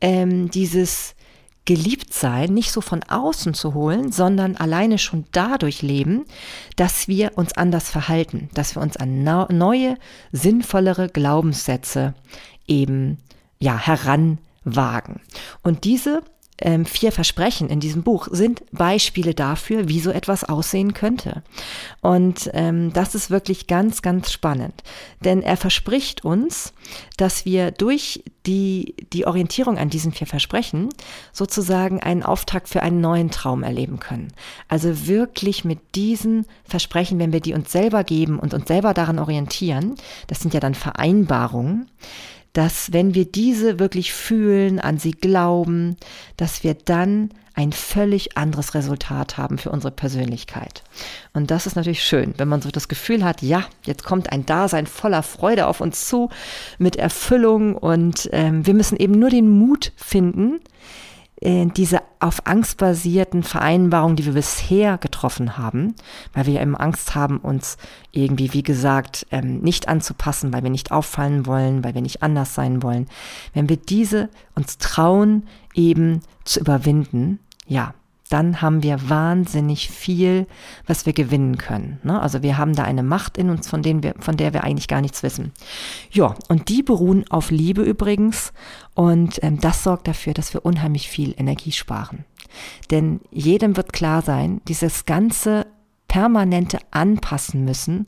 ähm, 0.00 0.50
dieses 0.50 1.14
geliebt 1.66 2.14
sein 2.14 2.54
nicht 2.54 2.72
so 2.72 2.80
von 2.80 3.02
außen 3.02 3.52
zu 3.52 3.74
holen, 3.74 4.12
sondern 4.12 4.56
alleine 4.56 4.98
schon 4.98 5.26
dadurch 5.32 5.82
leben, 5.82 6.24
dass 6.76 7.08
wir 7.08 7.32
uns 7.36 7.56
anders 7.56 7.90
verhalten, 7.90 8.48
dass 8.54 8.74
wir 8.74 8.82
uns 8.82 8.96
an 8.96 9.22
neue, 9.24 9.98
sinnvollere 10.32 11.08
Glaubenssätze 11.08 12.14
eben 12.66 13.18
ja 13.58 13.76
heranwagen. 13.78 15.20
Und 15.62 15.84
diese 15.84 16.22
ähm, 16.58 16.86
vier 16.86 17.12
Versprechen 17.12 17.68
in 17.68 17.80
diesem 17.80 18.02
Buch 18.02 18.28
sind 18.30 18.62
Beispiele 18.72 19.34
dafür, 19.34 19.88
wie 19.88 20.00
so 20.00 20.10
etwas 20.10 20.44
aussehen 20.44 20.94
könnte. 20.94 21.42
Und 22.00 22.50
ähm, 22.54 22.92
das 22.92 23.14
ist 23.14 23.30
wirklich 23.30 23.66
ganz, 23.66 24.02
ganz 24.02 24.32
spannend. 24.32 24.82
Denn 25.24 25.42
er 25.42 25.56
verspricht 25.56 26.24
uns, 26.24 26.72
dass 27.16 27.44
wir 27.44 27.72
durch 27.72 28.22
die, 28.46 28.94
die 29.12 29.26
Orientierung 29.26 29.76
an 29.76 29.90
diesen 29.90 30.12
vier 30.12 30.26
Versprechen 30.26 30.88
sozusagen 31.32 32.00
einen 32.00 32.22
Auftakt 32.22 32.68
für 32.68 32.82
einen 32.82 33.00
neuen 33.00 33.30
Traum 33.30 33.62
erleben 33.62 33.98
können. 33.98 34.28
Also 34.68 35.06
wirklich 35.06 35.64
mit 35.64 35.94
diesen 35.94 36.46
Versprechen, 36.64 37.18
wenn 37.18 37.32
wir 37.32 37.40
die 37.40 37.54
uns 37.54 37.72
selber 37.72 38.04
geben 38.04 38.38
und 38.38 38.54
uns 38.54 38.68
selber 38.68 38.94
daran 38.94 39.18
orientieren, 39.18 39.96
das 40.28 40.40
sind 40.40 40.54
ja 40.54 40.60
dann 40.60 40.74
Vereinbarungen, 40.74 41.90
dass 42.56 42.90
wenn 42.94 43.14
wir 43.14 43.26
diese 43.26 43.78
wirklich 43.78 44.14
fühlen, 44.14 44.80
an 44.80 44.96
sie 44.96 45.10
glauben, 45.10 45.98
dass 46.38 46.64
wir 46.64 46.72
dann 46.72 47.28
ein 47.52 47.72
völlig 47.72 48.38
anderes 48.38 48.74
Resultat 48.74 49.36
haben 49.36 49.58
für 49.58 49.70
unsere 49.70 49.90
Persönlichkeit. 49.90 50.82
Und 51.34 51.50
das 51.50 51.66
ist 51.66 51.76
natürlich 51.76 52.02
schön, 52.02 52.32
wenn 52.38 52.48
man 52.48 52.62
so 52.62 52.70
das 52.70 52.88
Gefühl 52.88 53.24
hat, 53.24 53.42
ja, 53.42 53.66
jetzt 53.84 54.04
kommt 54.04 54.32
ein 54.32 54.46
Dasein 54.46 54.86
voller 54.86 55.22
Freude 55.22 55.66
auf 55.66 55.82
uns 55.82 56.08
zu, 56.08 56.30
mit 56.78 56.96
Erfüllung 56.96 57.76
und 57.76 58.30
ähm, 58.32 58.66
wir 58.66 58.72
müssen 58.72 58.96
eben 58.96 59.18
nur 59.18 59.28
den 59.28 59.50
Mut 59.50 59.92
finden, 59.96 60.60
diese 61.42 62.00
auf 62.18 62.46
Angst 62.46 62.78
basierten 62.78 63.42
Vereinbarungen, 63.42 64.16
die 64.16 64.24
wir 64.24 64.32
bisher 64.32 64.96
getroffen 64.96 65.58
haben, 65.58 65.94
weil 66.32 66.46
wir 66.46 66.54
ja 66.54 66.60
immer 66.62 66.80
Angst 66.80 67.14
haben, 67.14 67.38
uns 67.38 67.76
irgendwie, 68.10 68.54
wie 68.54 68.62
gesagt, 68.62 69.26
ähm, 69.30 69.58
nicht 69.60 69.86
anzupassen, 69.86 70.52
weil 70.52 70.62
wir 70.62 70.70
nicht 70.70 70.92
auffallen 70.92 71.44
wollen, 71.44 71.84
weil 71.84 71.94
wir 71.94 72.00
nicht 72.00 72.22
anders 72.22 72.54
sein 72.54 72.82
wollen. 72.82 73.06
Wenn 73.52 73.68
wir 73.68 73.76
diese 73.76 74.30
uns 74.54 74.78
trauen, 74.78 75.46
eben 75.74 76.22
zu 76.44 76.60
überwinden, 76.60 77.38
ja, 77.66 77.92
dann 78.28 78.60
haben 78.60 78.82
wir 78.82 79.08
wahnsinnig 79.08 79.90
viel, 79.90 80.46
was 80.86 81.06
wir 81.06 81.12
gewinnen 81.12 81.58
können. 81.58 82.00
Ne? 82.02 82.20
Also 82.20 82.42
wir 82.42 82.58
haben 82.58 82.74
da 82.74 82.84
eine 82.84 83.02
Macht 83.02 83.38
in 83.38 83.50
uns, 83.50 83.68
von, 83.68 83.82
denen 83.82 84.02
wir, 84.02 84.14
von 84.18 84.36
der 84.36 84.52
wir 84.52 84.64
eigentlich 84.64 84.88
gar 84.88 85.00
nichts 85.00 85.22
wissen. 85.22 85.52
Ja, 86.10 86.34
und 86.48 86.68
die 86.68 86.82
beruhen 86.82 87.24
auf 87.30 87.50
Liebe 87.50 87.82
übrigens. 87.82 88.52
Und 88.94 89.42
ähm, 89.42 89.60
das 89.60 89.84
sorgt 89.84 90.08
dafür, 90.08 90.34
dass 90.34 90.54
wir 90.54 90.64
unheimlich 90.64 91.08
viel 91.08 91.34
Energie 91.36 91.72
sparen. 91.72 92.24
Denn 92.90 93.20
jedem 93.30 93.76
wird 93.76 93.92
klar 93.92 94.22
sein, 94.22 94.60
dieses 94.66 95.04
ganze 95.04 95.66
permanente 96.08 96.78
Anpassen 96.90 97.64
müssen, 97.64 98.06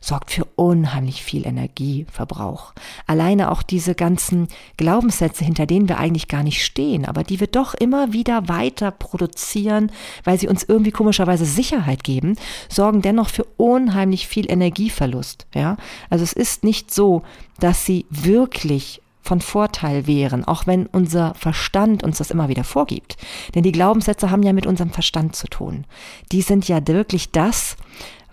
sorgt 0.00 0.30
für 0.30 0.44
unheimlich 0.56 1.22
viel 1.22 1.46
Energieverbrauch. 1.46 2.72
Alleine 3.06 3.50
auch 3.50 3.62
diese 3.62 3.94
ganzen 3.94 4.48
Glaubenssätze, 4.76 5.44
hinter 5.44 5.66
denen 5.66 5.88
wir 5.88 5.98
eigentlich 5.98 6.28
gar 6.28 6.42
nicht 6.42 6.64
stehen, 6.64 7.04
aber 7.04 7.22
die 7.22 7.40
wir 7.40 7.46
doch 7.46 7.74
immer 7.74 8.12
wieder 8.12 8.48
weiter 8.48 8.90
produzieren, 8.90 9.90
weil 10.24 10.38
sie 10.38 10.48
uns 10.48 10.64
irgendwie 10.64 10.90
komischerweise 10.90 11.44
Sicherheit 11.44 12.04
geben, 12.04 12.36
sorgen 12.68 13.02
dennoch 13.02 13.28
für 13.28 13.44
unheimlich 13.56 14.26
viel 14.26 14.50
Energieverlust. 14.50 15.46
Ja, 15.54 15.76
also 16.10 16.24
es 16.24 16.32
ist 16.32 16.64
nicht 16.64 16.92
so, 16.92 17.22
dass 17.60 17.84
sie 17.84 18.06
wirklich 18.10 19.00
von 19.24 19.40
Vorteil 19.40 20.06
wären, 20.06 20.44
auch 20.44 20.66
wenn 20.66 20.86
unser 20.86 21.34
Verstand 21.34 22.04
uns 22.04 22.18
das 22.18 22.30
immer 22.30 22.48
wieder 22.48 22.62
vorgibt. 22.62 23.16
Denn 23.54 23.62
die 23.62 23.72
Glaubenssätze 23.72 24.30
haben 24.30 24.42
ja 24.42 24.52
mit 24.52 24.66
unserem 24.66 24.90
Verstand 24.90 25.34
zu 25.34 25.48
tun. 25.48 25.86
Die 26.30 26.42
sind 26.42 26.68
ja 26.68 26.86
wirklich 26.86 27.32
das, 27.32 27.76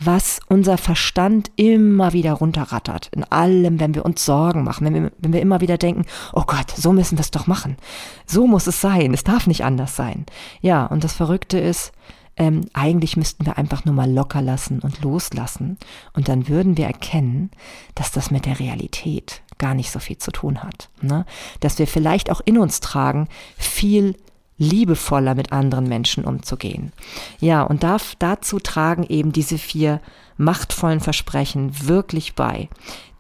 was 0.04 0.42
unser 0.50 0.78
Verstand 0.78 1.50
immer 1.56 2.12
wieder 2.12 2.34
runterrattert. 2.34 3.10
In 3.16 3.24
allem, 3.24 3.80
wenn 3.80 3.96
wir 3.96 4.04
uns 4.04 4.26
Sorgen 4.26 4.64
machen, 4.64 4.86
wenn 4.86 4.94
wir, 4.96 5.12
wenn 5.20 5.32
wir 5.32 5.42
immer 5.42 5.62
wieder 5.62 5.78
denken, 5.78 6.06
oh 6.34 6.44
Gott, 6.46 6.72
so 6.76 6.92
müssen 6.92 7.18
wir 7.18 7.22
es 7.22 7.32
doch 7.32 7.48
machen. 7.48 7.78
So 8.26 8.48
muss 8.48 8.68
es 8.68 8.82
sein. 8.82 9.14
Es 9.14 9.24
darf 9.24 9.48
nicht 9.48 9.64
anders 9.64 9.96
sein. 9.96 10.26
Ja, 10.60 10.88
und 10.88 11.04
das 11.04 11.14
Verrückte 11.14 11.58
ist, 11.58 11.94
ähm, 12.38 12.62
eigentlich 12.74 13.18
müssten 13.18 13.46
wir 13.46 13.58
einfach 13.58 13.86
nur 13.86 13.94
mal 13.94 14.12
locker 14.12 14.42
lassen 14.42 14.80
und 14.80 15.02
loslassen. 15.02 15.78
Und 16.14 16.28
dann 16.28 16.48
würden 16.48 16.78
wir 16.78 16.86
erkennen, 16.86 17.52
dass 17.96 18.12
das 18.12 18.32
mit 18.32 18.46
der 18.46 18.60
Realität 18.60 19.42
gar 19.58 19.74
nicht 19.74 19.92
so 19.92 20.00
viel 20.00 20.18
zu 20.18 20.32
tun 20.32 20.64
hat. 20.64 20.90
Ne? 21.02 21.26
Dass 21.60 21.78
wir 21.78 21.88
vielleicht 21.88 22.32
auch 22.32 22.42
in 22.44 22.58
uns 22.58 22.80
tragen, 22.80 23.28
viel 23.58 24.16
liebevoller 24.58 25.34
mit 25.34 25.52
anderen 25.52 25.88
Menschen 25.88 26.24
umzugehen. 26.24 26.92
Ja, 27.40 27.64
und 27.64 27.84
darf, 27.84 28.16
dazu 28.20 28.60
tragen 28.60 29.04
eben 29.10 29.32
diese 29.32 29.58
vier 29.58 30.02
machtvollen 30.38 31.00
Versprechen 31.00 31.88
wirklich 31.88 32.36
bei. 32.36 32.70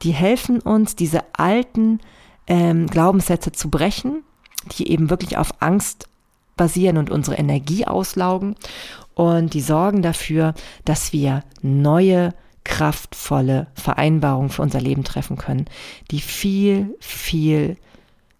Die 0.03 0.11
helfen 0.11 0.59
uns, 0.59 0.95
diese 0.95 1.23
alten 1.33 1.99
ähm, 2.45 2.87
Glaubenssätze 2.87 3.51
zu 3.51 3.69
brechen, 3.69 4.23
die 4.77 4.91
eben 4.91 5.09
wirklich 5.09 5.37
auf 5.37 5.49
Angst 5.61 6.07
basieren 6.61 6.99
und 6.99 7.09
unsere 7.09 7.37
Energie 7.37 7.87
auslaugen. 7.87 8.53
Und 9.15 9.55
die 9.55 9.61
sorgen 9.61 10.03
dafür, 10.03 10.53
dass 10.85 11.11
wir 11.11 11.43
neue 11.63 12.35
kraftvolle 12.63 13.65
Vereinbarungen 13.73 14.51
für 14.51 14.61
unser 14.61 14.79
Leben 14.79 15.03
treffen 15.03 15.37
können, 15.37 15.65
die 16.11 16.21
viel, 16.21 16.95
viel, 16.99 17.77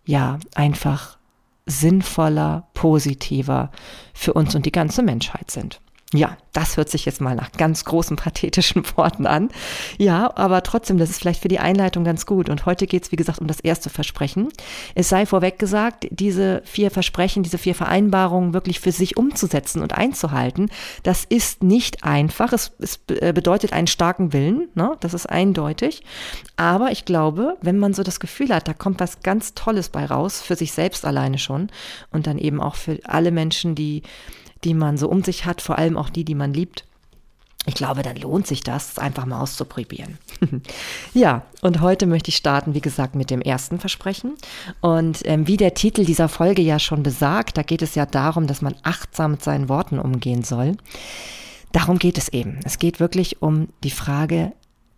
ja, 0.05 0.37
einfach 0.53 1.17
sinnvoller, 1.65 2.67
positiver 2.75 3.71
für 4.13 4.33
uns 4.33 4.53
und 4.53 4.67
die 4.67 4.71
ganze 4.71 5.01
Menschheit 5.01 5.49
sind. 5.49 5.81
Ja, 6.13 6.35
das 6.51 6.75
hört 6.75 6.89
sich 6.89 7.05
jetzt 7.05 7.21
mal 7.21 7.35
nach 7.35 7.53
ganz 7.53 7.85
großen 7.85 8.17
pathetischen 8.17 8.83
Worten 8.97 9.25
an. 9.25 9.49
Ja, 9.97 10.35
aber 10.35 10.61
trotzdem, 10.61 10.97
das 10.97 11.09
ist 11.09 11.19
vielleicht 11.19 11.41
für 11.41 11.47
die 11.47 11.59
Einleitung 11.59 12.03
ganz 12.03 12.25
gut. 12.25 12.49
Und 12.49 12.65
heute 12.65 12.85
geht 12.85 13.03
es, 13.03 13.11
wie 13.13 13.15
gesagt, 13.15 13.39
um 13.39 13.47
das 13.47 13.61
erste 13.61 13.89
Versprechen. 13.89 14.49
Es 14.93 15.07
sei 15.07 15.25
vorweg 15.25 15.57
gesagt, 15.57 16.07
diese 16.09 16.63
vier 16.65 16.91
Versprechen, 16.91 17.43
diese 17.43 17.57
vier 17.57 17.75
Vereinbarungen 17.75 18.53
wirklich 18.53 18.81
für 18.81 18.91
sich 18.91 19.15
umzusetzen 19.15 19.81
und 19.81 19.97
einzuhalten, 19.97 20.69
das 21.03 21.23
ist 21.23 21.63
nicht 21.63 22.03
einfach. 22.03 22.51
Es, 22.51 22.73
es 22.79 22.99
äh, 23.07 23.31
bedeutet 23.31 23.71
einen 23.71 23.87
starken 23.87 24.33
Willen, 24.33 24.67
ne? 24.75 24.97
das 24.99 25.13
ist 25.13 25.27
eindeutig. 25.27 26.03
Aber 26.57 26.91
ich 26.91 27.05
glaube, 27.05 27.55
wenn 27.61 27.79
man 27.79 27.93
so 27.93 28.03
das 28.03 28.19
Gefühl 28.19 28.53
hat, 28.53 28.67
da 28.67 28.73
kommt 28.73 28.99
was 28.99 29.21
ganz 29.21 29.53
Tolles 29.53 29.87
bei 29.87 30.05
raus, 30.05 30.41
für 30.41 30.57
sich 30.57 30.73
selbst 30.73 31.05
alleine 31.05 31.37
schon 31.37 31.69
und 32.11 32.27
dann 32.27 32.37
eben 32.37 32.59
auch 32.59 32.75
für 32.75 32.99
alle 33.05 33.31
Menschen, 33.31 33.75
die 33.75 34.03
die 34.63 34.73
man 34.73 34.97
so 34.97 35.09
um 35.09 35.23
sich 35.23 35.45
hat, 35.45 35.61
vor 35.61 35.77
allem 35.77 35.97
auch 35.97 36.09
die, 36.09 36.23
die 36.23 36.35
man 36.35 36.53
liebt. 36.53 36.85
Ich 37.67 37.75
glaube, 37.75 38.01
dann 38.01 38.15
lohnt 38.15 38.47
sich 38.47 38.61
das, 38.61 38.97
einfach 38.97 39.27
mal 39.27 39.39
auszuprobieren. 39.39 40.17
ja, 41.13 41.43
und 41.61 41.79
heute 41.79 42.07
möchte 42.07 42.29
ich 42.29 42.37
starten, 42.37 42.73
wie 42.73 42.81
gesagt, 42.81 43.13
mit 43.13 43.29
dem 43.29 43.41
ersten 43.41 43.79
Versprechen. 43.79 44.33
Und 44.81 45.19
ähm, 45.25 45.45
wie 45.47 45.57
der 45.57 45.75
Titel 45.75 46.03
dieser 46.03 46.27
Folge 46.27 46.63
ja 46.63 46.79
schon 46.79 47.03
besagt, 47.03 47.57
da 47.57 47.61
geht 47.61 47.83
es 47.83 47.93
ja 47.93 48.07
darum, 48.07 48.47
dass 48.47 48.63
man 48.63 48.75
achtsam 48.81 49.31
mit 49.31 49.43
seinen 49.43 49.69
Worten 49.69 49.99
umgehen 49.99 50.43
soll. 50.43 50.75
Darum 51.71 51.99
geht 51.99 52.17
es 52.17 52.29
eben. 52.29 52.59
Es 52.63 52.79
geht 52.79 52.99
wirklich 52.99 53.43
um 53.43 53.67
die 53.83 53.91
Frage, 53.91 54.53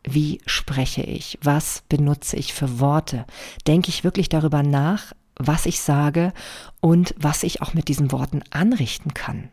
wie 0.06 0.40
spreche 0.46 1.02
ich? 1.02 1.38
Was 1.42 1.84
benutze 1.90 2.38
ich 2.38 2.54
für 2.54 2.80
Worte? 2.80 3.26
Denke 3.68 3.90
ich 3.90 4.06
wirklich 4.06 4.30
darüber 4.30 4.64
nach, 4.64 5.14
was 5.36 5.66
ich 5.66 5.82
sage 5.82 6.32
und 6.80 7.14
was 7.18 7.44
ich 7.44 7.62
auch 7.62 7.74
mit 7.74 7.90
diesen 7.90 8.12
Worten 8.12 8.42
anrichten 8.52 9.14
kann. 9.14 9.50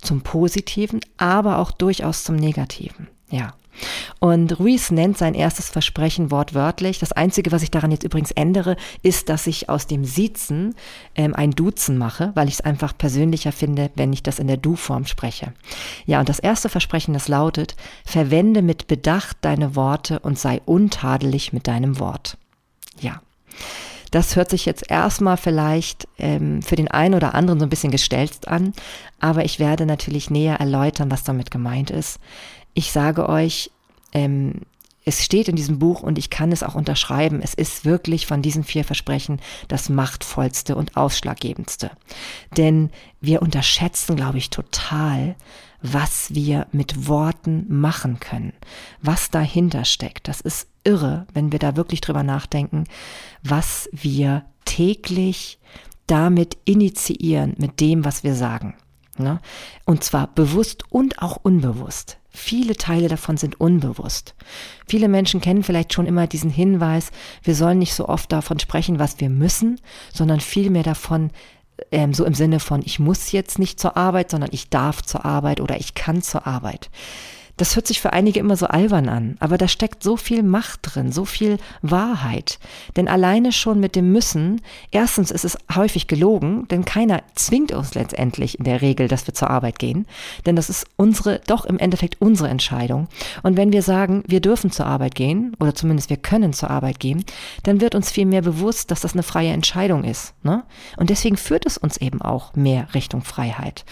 Zum 0.00 0.22
Positiven, 0.22 1.00
aber 1.16 1.58
auch 1.58 1.70
durchaus 1.70 2.24
zum 2.24 2.36
Negativen. 2.36 3.08
Ja. 3.30 3.54
Und 4.18 4.58
Ruiz 4.58 4.90
nennt 4.90 5.18
sein 5.18 5.34
erstes 5.34 5.68
Versprechen 5.68 6.30
wortwörtlich. 6.30 6.98
Das 6.98 7.12
Einzige, 7.12 7.52
was 7.52 7.62
ich 7.62 7.70
daran 7.70 7.90
jetzt 7.90 8.04
übrigens 8.04 8.30
ändere, 8.30 8.76
ist, 9.02 9.28
dass 9.28 9.46
ich 9.46 9.68
aus 9.68 9.86
dem 9.86 10.04
Siezen 10.04 10.74
ähm, 11.14 11.34
ein 11.34 11.50
Duzen 11.50 11.98
mache, 11.98 12.32
weil 12.34 12.48
ich 12.48 12.54
es 12.54 12.60
einfach 12.62 12.96
persönlicher 12.96 13.52
finde, 13.52 13.90
wenn 13.94 14.12
ich 14.12 14.22
das 14.22 14.38
in 14.38 14.46
der 14.46 14.56
Du-Form 14.56 15.06
spreche. 15.06 15.52
Ja, 16.06 16.20
und 16.20 16.28
das 16.28 16.38
erste 16.38 16.68
Versprechen, 16.68 17.14
das 17.14 17.28
lautet, 17.28 17.76
verwende 18.04 18.62
mit 18.62 18.86
Bedacht 18.86 19.38
deine 19.42 19.76
Worte 19.76 20.20
und 20.20 20.38
sei 20.38 20.60
untadelig 20.64 21.52
mit 21.52 21.66
deinem 21.66 21.98
Wort. 21.98 22.38
Ja. 23.00 23.20
Das 24.16 24.34
hört 24.34 24.48
sich 24.48 24.64
jetzt 24.64 24.90
erstmal 24.90 25.36
vielleicht 25.36 26.08
ähm, 26.16 26.62
für 26.62 26.74
den 26.74 26.88
einen 26.88 27.12
oder 27.12 27.34
anderen 27.34 27.60
so 27.60 27.66
ein 27.66 27.68
bisschen 27.68 27.90
gestelzt 27.90 28.48
an, 28.48 28.72
aber 29.20 29.44
ich 29.44 29.58
werde 29.58 29.84
natürlich 29.84 30.30
näher 30.30 30.58
erläutern, 30.58 31.10
was 31.10 31.22
damit 31.22 31.50
gemeint 31.50 31.90
ist. 31.90 32.18
Ich 32.72 32.92
sage 32.92 33.28
euch, 33.28 33.70
ähm, 34.12 34.62
es 35.04 35.22
steht 35.22 35.48
in 35.48 35.56
diesem 35.56 35.78
Buch 35.78 36.02
und 36.02 36.16
ich 36.16 36.30
kann 36.30 36.50
es 36.50 36.62
auch 36.62 36.74
unterschreiben, 36.74 37.42
es 37.42 37.52
ist 37.52 37.84
wirklich 37.84 38.26
von 38.26 38.40
diesen 38.40 38.64
vier 38.64 38.84
Versprechen 38.84 39.38
das 39.68 39.90
machtvollste 39.90 40.76
und 40.76 40.96
ausschlaggebendste. 40.96 41.90
Denn 42.56 42.88
wir 43.20 43.42
unterschätzen, 43.42 44.16
glaube 44.16 44.38
ich, 44.38 44.48
total, 44.48 45.34
was 45.92 46.34
wir 46.34 46.66
mit 46.72 47.08
Worten 47.08 47.66
machen 47.68 48.20
können, 48.20 48.52
was 49.00 49.30
dahinter 49.30 49.84
steckt. 49.84 50.28
Das 50.28 50.40
ist 50.40 50.68
irre, 50.84 51.26
wenn 51.32 51.52
wir 51.52 51.58
da 51.58 51.76
wirklich 51.76 52.00
drüber 52.00 52.22
nachdenken, 52.22 52.84
was 53.42 53.88
wir 53.92 54.44
täglich 54.64 55.58
damit 56.06 56.56
initiieren, 56.64 57.54
mit 57.58 57.80
dem, 57.80 58.04
was 58.04 58.24
wir 58.24 58.34
sagen. 58.34 58.74
Ne? 59.18 59.40
Und 59.84 60.04
zwar 60.04 60.28
bewusst 60.28 60.84
und 60.90 61.22
auch 61.22 61.38
unbewusst. 61.42 62.18
Viele 62.28 62.76
Teile 62.76 63.08
davon 63.08 63.38
sind 63.38 63.58
unbewusst. 63.60 64.34
Viele 64.86 65.08
Menschen 65.08 65.40
kennen 65.40 65.62
vielleicht 65.62 65.94
schon 65.94 66.04
immer 66.04 66.26
diesen 66.26 66.50
Hinweis, 66.50 67.10
wir 67.42 67.54
sollen 67.54 67.78
nicht 67.78 67.94
so 67.94 68.08
oft 68.08 68.30
davon 68.30 68.58
sprechen, 68.58 68.98
was 68.98 69.18
wir 69.20 69.30
müssen, 69.30 69.80
sondern 70.12 70.40
vielmehr 70.40 70.82
davon, 70.82 71.30
ähm, 71.92 72.14
so 72.14 72.24
im 72.24 72.34
Sinne 72.34 72.60
von, 72.60 72.82
ich 72.84 72.98
muss 72.98 73.32
jetzt 73.32 73.58
nicht 73.58 73.80
zur 73.80 73.96
Arbeit, 73.96 74.30
sondern 74.30 74.50
ich 74.52 74.70
darf 74.70 75.02
zur 75.02 75.24
Arbeit 75.24 75.60
oder 75.60 75.78
ich 75.78 75.94
kann 75.94 76.22
zur 76.22 76.46
Arbeit. 76.46 76.90
Das 77.56 77.74
hört 77.74 77.86
sich 77.86 78.00
für 78.00 78.12
einige 78.12 78.40
immer 78.40 78.56
so 78.56 78.66
albern 78.66 79.08
an, 79.08 79.36
aber 79.40 79.56
da 79.56 79.66
steckt 79.68 80.02
so 80.02 80.16
viel 80.16 80.42
Macht 80.42 80.80
drin, 80.82 81.10
so 81.10 81.24
viel 81.24 81.58
Wahrheit. 81.82 82.58
Denn 82.96 83.08
alleine 83.08 83.52
schon 83.52 83.80
mit 83.80 83.96
dem 83.96 84.12
Müssen, 84.12 84.60
erstens 84.90 85.30
ist 85.30 85.44
es 85.44 85.56
häufig 85.74 86.06
gelogen, 86.06 86.68
denn 86.68 86.84
keiner 86.84 87.22
zwingt 87.34 87.72
uns 87.72 87.94
letztendlich 87.94 88.58
in 88.58 88.64
der 88.64 88.82
Regel, 88.82 89.08
dass 89.08 89.26
wir 89.26 89.34
zur 89.34 89.50
Arbeit 89.50 89.78
gehen, 89.78 90.06
denn 90.44 90.56
das 90.56 90.68
ist 90.68 90.86
unsere, 90.96 91.40
doch 91.46 91.64
im 91.64 91.78
Endeffekt 91.78 92.20
unsere 92.20 92.48
Entscheidung. 92.48 93.08
Und 93.42 93.56
wenn 93.56 93.72
wir 93.72 93.82
sagen, 93.82 94.22
wir 94.26 94.40
dürfen 94.40 94.70
zur 94.70 94.86
Arbeit 94.86 95.14
gehen, 95.14 95.56
oder 95.58 95.74
zumindest 95.74 96.10
wir 96.10 96.16
können 96.18 96.52
zur 96.52 96.70
Arbeit 96.70 97.00
gehen, 97.00 97.24
dann 97.62 97.80
wird 97.80 97.94
uns 97.94 98.10
viel 98.10 98.26
mehr 98.26 98.42
bewusst, 98.42 98.90
dass 98.90 99.00
das 99.00 99.14
eine 99.14 99.22
freie 99.22 99.52
Entscheidung 99.52 100.04
ist. 100.04 100.34
Ne? 100.42 100.64
Und 100.96 101.10
deswegen 101.10 101.36
führt 101.36 101.66
es 101.66 101.78
uns 101.78 101.96
eben 101.96 102.20
auch 102.20 102.54
mehr 102.54 102.92
Richtung 102.94 103.22
Freiheit. 103.22 103.84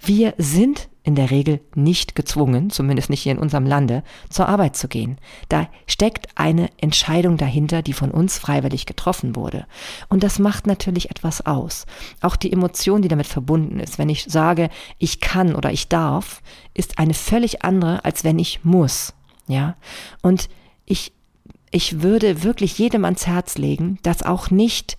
Wir 0.00 0.34
sind 0.38 0.88
in 1.04 1.14
der 1.14 1.30
Regel 1.30 1.60
nicht 1.74 2.14
gezwungen, 2.14 2.70
zumindest 2.70 3.10
nicht 3.10 3.22
hier 3.22 3.32
in 3.32 3.38
unserem 3.38 3.66
Lande, 3.66 4.04
zur 4.30 4.48
Arbeit 4.48 4.76
zu 4.76 4.88
gehen. 4.88 5.18
Da 5.48 5.68
steckt 5.86 6.28
eine 6.36 6.70
Entscheidung 6.76 7.36
dahinter, 7.36 7.82
die 7.82 7.92
von 7.92 8.10
uns 8.10 8.38
freiwillig 8.38 8.86
getroffen 8.86 9.34
wurde. 9.34 9.66
Und 10.08 10.22
das 10.22 10.38
macht 10.38 10.66
natürlich 10.66 11.10
etwas 11.10 11.44
aus. 11.44 11.86
Auch 12.20 12.36
die 12.36 12.52
Emotion, 12.52 13.02
die 13.02 13.08
damit 13.08 13.26
verbunden 13.26 13.80
ist. 13.80 13.98
Wenn 13.98 14.08
ich 14.08 14.24
sage, 14.24 14.70
ich 14.98 15.20
kann 15.20 15.54
oder 15.56 15.72
ich 15.72 15.88
darf, 15.88 16.40
ist 16.74 16.98
eine 16.98 17.14
völlig 17.14 17.64
andere, 17.64 18.04
als 18.04 18.22
wenn 18.22 18.38
ich 18.38 18.64
muss. 18.64 19.12
Ja. 19.48 19.76
Und 20.22 20.48
ich, 20.86 21.12
ich 21.72 22.02
würde 22.02 22.44
wirklich 22.44 22.78
jedem 22.78 23.04
ans 23.04 23.26
Herz 23.26 23.58
legen, 23.58 23.98
das 24.02 24.22
auch 24.22 24.50
nicht 24.50 24.96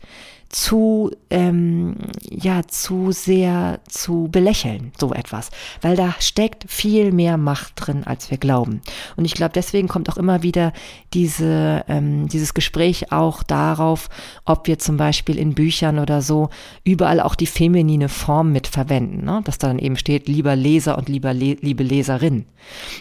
zu, 0.54 1.12
ähm, 1.30 1.96
ja, 2.30 2.62
zu 2.68 3.12
sehr 3.12 3.80
zu 3.89 4.30
belächeln, 4.32 4.94
so 4.98 5.13
etwas. 5.13 5.50
Weil 5.82 5.96
da 5.96 6.16
steckt 6.20 6.66
viel 6.72 7.12
mehr 7.12 7.38
Macht 7.38 7.74
drin, 7.76 8.04
als 8.06 8.32
wir 8.32 8.38
glauben. 8.38 8.82
Und 9.18 9.26
ich 9.26 9.34
glaube, 9.34 9.54
deswegen 9.54 9.88
kommt 9.88 10.10
auch 10.10 10.18
immer 10.18 10.44
wieder 10.44 10.72
diese, 11.13 11.84
ähm, 11.88 12.28
dieses 12.30 12.54
Gespräch 12.54 13.12
auch 13.12 13.44
darauf, 13.44 14.10
ob 14.46 14.68
wir 14.68 14.80
zum 14.80 14.96
Beispiel 14.96 15.38
in 15.38 15.56
Büchern 15.56 16.00
oder 16.00 16.22
so 16.22 16.50
überall 16.84 17.20
auch 17.20 17.36
die 17.36 17.48
feminine 17.48 18.08
Form 18.08 18.52
mit 18.52 18.68
verwenden, 18.68 19.26
ne? 19.26 19.42
dass 19.44 19.58
da 19.58 19.68
dann 19.68 19.80
eben 19.80 19.98
steht, 19.98 20.28
lieber 20.28 20.56
Leser 20.56 20.98
und 20.98 21.10
lieber 21.10 21.34
Le 21.34 21.58
liebe 21.62 21.84
Leserin. 21.84 22.46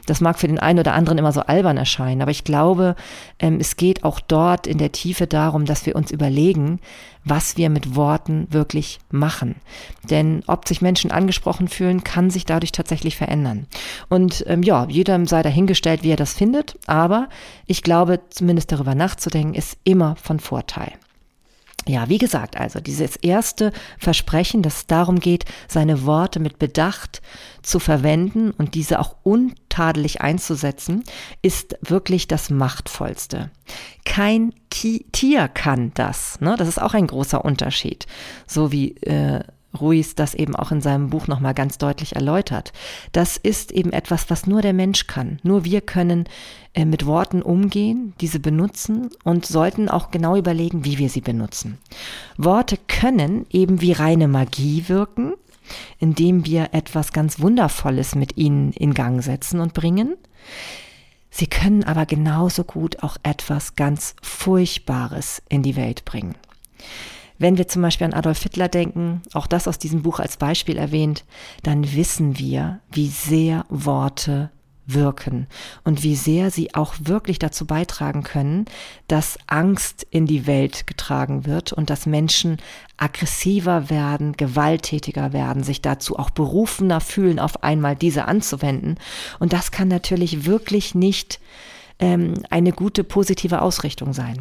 Das 0.07 0.21
mag 0.21 0.39
für 0.39 0.49
den 0.49 0.59
einen 0.59 0.81
oder 0.81 0.95
anderen 0.95 1.19
immer 1.19 1.33
so 1.33 1.43
albern 1.43 1.77
erscheinen, 1.77 2.23
aber 2.23 2.31
ich 2.31 2.45
glaube, 2.45 2.97
ähm, 3.39 3.59
es 3.61 3.77
geht 3.77 4.05
auch 4.05 4.21
dort 4.21 4.67
in 4.67 4.79
der 4.79 4.93
Tiefe 4.93 5.27
darum, 5.27 5.65
dass 5.65 5.87
wir 5.87 5.97
uns 5.97 6.11
überlegen, 6.11 6.81
was 7.25 7.57
wir 7.57 7.71
mit 7.71 7.95
Worten 7.95 8.47
wirklich 8.51 8.99
machen. 9.11 9.57
Denn 10.11 10.43
ob 10.47 10.67
sich 10.67 10.83
Menschen 10.83 11.11
angesprochen 11.11 11.69
fühlen, 11.69 12.05
kann 12.05 12.31
sich 12.31 12.45
dadurch 12.45 12.73
tatsächlich 12.73 13.17
verändern. 13.17 13.67
Und 14.09 14.45
ähm, 14.49 14.63
ja, 14.63 14.87
jedem 14.89 15.27
sei 15.27 15.43
dahingestellt, 15.43 16.03
wie 16.03 16.11
er 16.11 16.17
das 16.17 16.33
findet, 16.35 16.79
aber 16.87 17.29
ich 17.67 17.83
glaube, 17.83 18.21
zumindest 18.31 18.73
darüber 18.73 18.95
nachzudenken, 18.95 19.55
ist 19.55 19.79
immer 19.85 20.17
von 20.17 20.41
Vorteil. 20.41 20.93
Ja, 21.87 22.09
wie 22.09 22.19
gesagt, 22.19 22.57
also 22.57 22.81
dieses 22.81 23.17
erste 23.17 23.73
Versprechen, 23.99 24.63
dass 24.63 24.77
es 24.77 24.87
darum 24.87 25.19
geht, 25.19 25.45
seine 25.67 26.05
Worte 26.07 26.39
mit 26.39 26.59
Bedacht 26.61 27.23
zu 27.63 27.81
verwenden 27.81 28.53
und 28.53 28.75
diese 28.75 29.01
auch 29.01 29.17
untadelig 29.25 30.21
einzusetzen, 30.21 31.03
ist 31.43 31.77
wirklich 31.81 32.29
das 32.29 32.51
Machtvollste. 32.51 33.51
Kein 34.05 34.53
Tier 34.71 35.49
kann 35.49 35.91
das. 35.95 36.41
Ne? 36.41 36.55
Das 36.57 36.69
ist 36.69 36.81
auch 36.81 36.95
ein 36.95 37.07
großer 37.09 37.45
Unterschied. 37.45 38.07
So 38.47 38.71
wie 38.71 38.97
äh, 38.99 39.43
Ruiz 39.79 40.15
das 40.15 40.35
eben 40.35 40.55
auch 40.55 40.71
in 40.71 40.81
seinem 40.81 41.11
Buch 41.11 41.27
nochmal 41.27 41.55
ganz 41.55 41.79
deutlich 41.79 42.15
erläutert. 42.15 42.73
Das 43.13 43.37
ist 43.37 43.73
eben 43.73 43.93
etwas, 43.93 44.29
was 44.29 44.47
nur 44.47 44.63
der 44.63 44.73
Mensch 44.73 45.07
kann. 45.07 45.39
Nur 45.43 45.65
wir 45.65 45.81
können 45.81 46.25
äh, 46.75 46.85
mit 46.85 47.07
Worten 47.07 47.43
umgehen, 47.43 48.15
diese 48.21 48.41
benutzen 48.41 49.11
und 49.25 49.47
sollten 49.47 49.89
auch 49.89 50.11
genau 50.11 50.37
überlegen, 50.37 50.85
wie 50.85 50.99
wir 50.99 51.09
sie 51.09 51.21
benutzen. 51.21 51.79
Worte 52.37 52.79
können 52.89 53.47
eben 53.51 53.81
wie 53.81 53.93
reine 53.93 54.29
Magie 54.29 54.85
wirken, 54.89 55.35
indem 55.99 56.45
wir 56.45 56.71
etwas 56.73 57.13
ganz 57.13 57.41
Wundervolles 57.41 58.15
mit 58.15 58.37
ihnen 58.37 58.73
in 58.73 58.95
Gang 58.95 59.23
setzen 59.23 59.61
und 59.61 59.75
bringen. 59.75 60.17
Sie 61.31 61.47
können 61.47 61.83
aber 61.83 62.05
genauso 62.05 62.63
gut 62.63 63.03
auch 63.03 63.17
etwas 63.23 63.75
ganz 63.75 64.15
Furchtbares 64.21 65.43
in 65.49 65.63
die 65.63 65.77
Welt 65.77 66.05
bringen. 66.05 66.35
Wenn 67.43 67.59
wir 67.59 67.67
zum 67.67 67.83
Beispiel 67.83 68.05
an 68.05 68.13
Adolf 68.13 68.41
Hitler 68.41 68.69
denken, 68.69 69.21
auch 69.33 69.49
das 69.49 69.67
aus 69.67 69.77
diesem 69.77 70.03
Buch 70.03 70.21
als 70.21 70.37
Beispiel 70.37 70.77
erwähnt, 70.77 71.25
dann 71.65 71.93
wissen 71.93 72.39
wir, 72.39 72.79
wie 72.93 73.09
sehr 73.09 73.67
Worte 73.69 74.53
wirken 74.87 75.49
und 75.83 76.05
wie 76.05 76.15
sehr 76.15 76.53
sie 76.53 76.73
auch 76.77 76.95
wirklich 77.01 77.41
dazu 77.41 77.67
beitragen 77.67 78.23
können, 78.23 78.67
dass 79.09 79.41
Angst 79.49 80.07
in 80.09 80.27
die 80.27 80.47
Welt 80.47 80.87
getragen 80.87 81.45
wird 81.45 81.73
und 81.73 81.91
dass 81.91 82.07
Menschen 82.07 82.59
aggressiver 82.97 83.91
werden, 83.91 84.35
gewalttätiger 84.35 85.33
werden, 85.33 85.65
sich 85.65 85.83
dazu 85.83 86.21
auch 86.21 86.31
berufener 86.31 87.01
fühlen, 87.01 87.41
auf 87.41 87.65
einmal 87.65 87.97
diese 87.97 88.27
anzuwenden. 88.27 88.99
Und 89.41 89.53
das 89.53 89.73
kann 89.73 89.89
natürlich 89.89 90.47
wirklich 90.47 90.95
nicht 90.95 91.41
ähm, 91.99 92.35
eine 92.51 92.73
gute 92.73 93.05
positive 93.05 93.63
Ausrichtung 93.63 94.13
sein. 94.13 94.39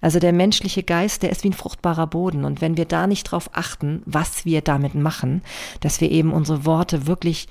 Also 0.00 0.18
der 0.18 0.32
menschliche 0.32 0.82
Geist, 0.82 1.22
der 1.22 1.30
ist 1.30 1.44
wie 1.44 1.50
ein 1.50 1.54
fruchtbarer 1.54 2.06
Boden. 2.06 2.44
Und 2.44 2.60
wenn 2.60 2.76
wir 2.76 2.84
da 2.84 3.06
nicht 3.06 3.24
drauf 3.24 3.50
achten, 3.52 4.02
was 4.06 4.44
wir 4.44 4.60
damit 4.60 4.94
machen, 4.94 5.42
dass 5.80 6.00
wir 6.00 6.10
eben 6.10 6.32
unsere 6.32 6.64
Worte 6.64 7.06
wirklich 7.06 7.48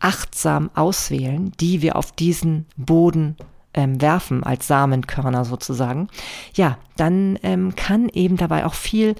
achtsam 0.00 0.70
auswählen, 0.74 1.52
die 1.60 1.82
wir 1.82 1.96
auf 1.96 2.12
diesen 2.12 2.66
Boden 2.76 3.36
ähm, 3.74 4.00
werfen, 4.00 4.42
als 4.42 4.66
Samenkörner 4.66 5.44
sozusagen, 5.44 6.08
ja, 6.54 6.78
dann 6.96 7.38
ähm, 7.42 7.74
kann 7.76 8.08
eben 8.08 8.36
dabei 8.36 8.66
auch 8.66 8.74
viel 8.74 9.14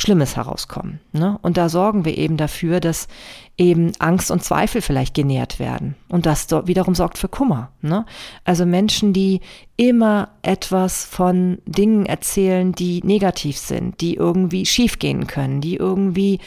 Schlimmes 0.00 0.36
herauskommen. 0.36 1.00
Ne? 1.12 1.38
Und 1.42 1.56
da 1.56 1.68
sorgen 1.68 2.04
wir 2.04 2.16
eben 2.16 2.36
dafür, 2.36 2.80
dass 2.80 3.06
eben 3.58 3.92
Angst 3.98 4.30
und 4.30 4.42
Zweifel 4.42 4.80
vielleicht 4.80 5.14
genährt 5.14 5.58
werden. 5.58 5.94
Und 6.08 6.24
das 6.24 6.48
wiederum 6.50 6.94
sorgt 6.94 7.18
für 7.18 7.28
Kummer. 7.28 7.70
Ne? 7.82 8.06
Also 8.44 8.64
Menschen, 8.64 9.12
die 9.12 9.40
immer 9.76 10.28
etwas 10.42 11.04
von 11.04 11.58
Dingen 11.66 12.06
erzählen, 12.06 12.72
die 12.72 13.02
negativ 13.04 13.58
sind, 13.58 14.00
die 14.00 14.14
irgendwie 14.14 14.64
schiefgehen 14.64 15.26
können, 15.26 15.60
die 15.60 15.76
irgendwie 15.76 16.40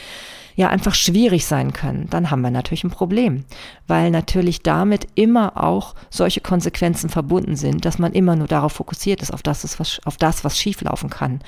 ja 0.56 0.68
einfach 0.68 0.94
schwierig 0.94 1.46
sein 1.46 1.72
können, 1.72 2.08
dann 2.10 2.30
haben 2.30 2.42
wir 2.42 2.50
natürlich 2.50 2.84
ein 2.84 2.90
Problem, 2.90 3.44
weil 3.86 4.10
natürlich 4.10 4.62
damit 4.62 5.08
immer 5.14 5.62
auch 5.62 5.94
solche 6.10 6.40
Konsequenzen 6.40 7.10
verbunden 7.10 7.56
sind, 7.56 7.84
dass 7.84 7.98
man 7.98 8.12
immer 8.12 8.36
nur 8.36 8.46
darauf 8.46 8.72
fokussiert 8.72 9.20
ist, 9.22 9.32
auf 9.32 9.42
das, 9.42 9.78
was, 9.80 10.00
auf 10.04 10.16
das, 10.16 10.44
was 10.44 10.58
schieflaufen 10.58 11.10
kann. 11.10 11.40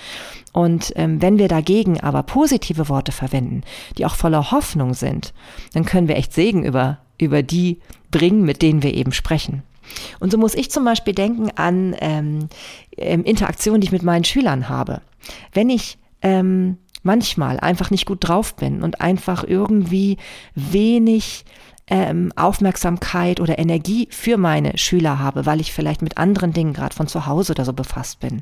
Und 0.53 0.93
ähm, 0.97 1.23
wenn 1.23 1.39
wir 1.39 1.49
dagegen 1.49 2.01
aber 2.01 2.23
positive 2.23 2.89
Worte 2.89 3.13
verwenden, 3.13 3.63
die 3.97 4.07
auch 4.07 4.15
voller 4.15 4.51
Hoffnung 4.51 4.95
sind, 4.95 5.33
dann 5.73 5.85
können 5.85 6.09
wir 6.09 6.17
echt 6.17 6.33
Segen 6.33 6.65
über, 6.65 6.99
über 7.19 7.43
die 7.43 7.81
bringen, 8.11 8.43
mit 8.43 8.63
denen 8.63 8.83
wir 8.83 8.95
eben 8.95 9.13
sprechen. 9.13 9.63
Und 10.19 10.33
so 10.33 10.39
muss 10.39 10.55
ich 10.55 10.71
zum 10.71 10.85
Beispiel 10.85 11.15
denken 11.15 11.51
an 11.55 11.95
ähm, 12.01 12.49
ähm 12.97 13.23
Interaktionen, 13.23 13.81
die 13.81 13.87
ich 13.87 13.93
mit 13.93 14.03
meinen 14.03 14.25
Schülern 14.25 14.69
habe. 14.69 15.01
Wenn 15.53 15.71
ich 15.71 15.99
ähm, 16.23 16.79
manchmal 17.07 17.59
einfach 17.61 17.91
nicht 17.91 18.05
gut 18.05 18.19
drauf 18.21 18.55
bin 18.55 18.83
und 18.83 19.01
einfach 19.01 19.45
irgendwie 19.45 20.19
wenig 20.55 21.47
ähm, 21.89 22.33
Aufmerksamkeit 22.35 23.41
oder 23.41 23.59
Energie 23.59 24.09
für 24.11 24.37
meine 24.37 24.77
Schüler 24.77 25.19
habe, 25.21 25.47
weil 25.47 25.61
ich 25.61 25.73
vielleicht 25.73 26.03
mit 26.03 26.19
anderen 26.19 26.53
Dingen 26.53 26.73
gerade 26.73 26.95
von 26.95 27.07
zu 27.07 27.27
Hause 27.27 27.53
oder 27.53 27.65
so 27.65 27.73
befasst 27.73 28.19
bin, 28.21 28.41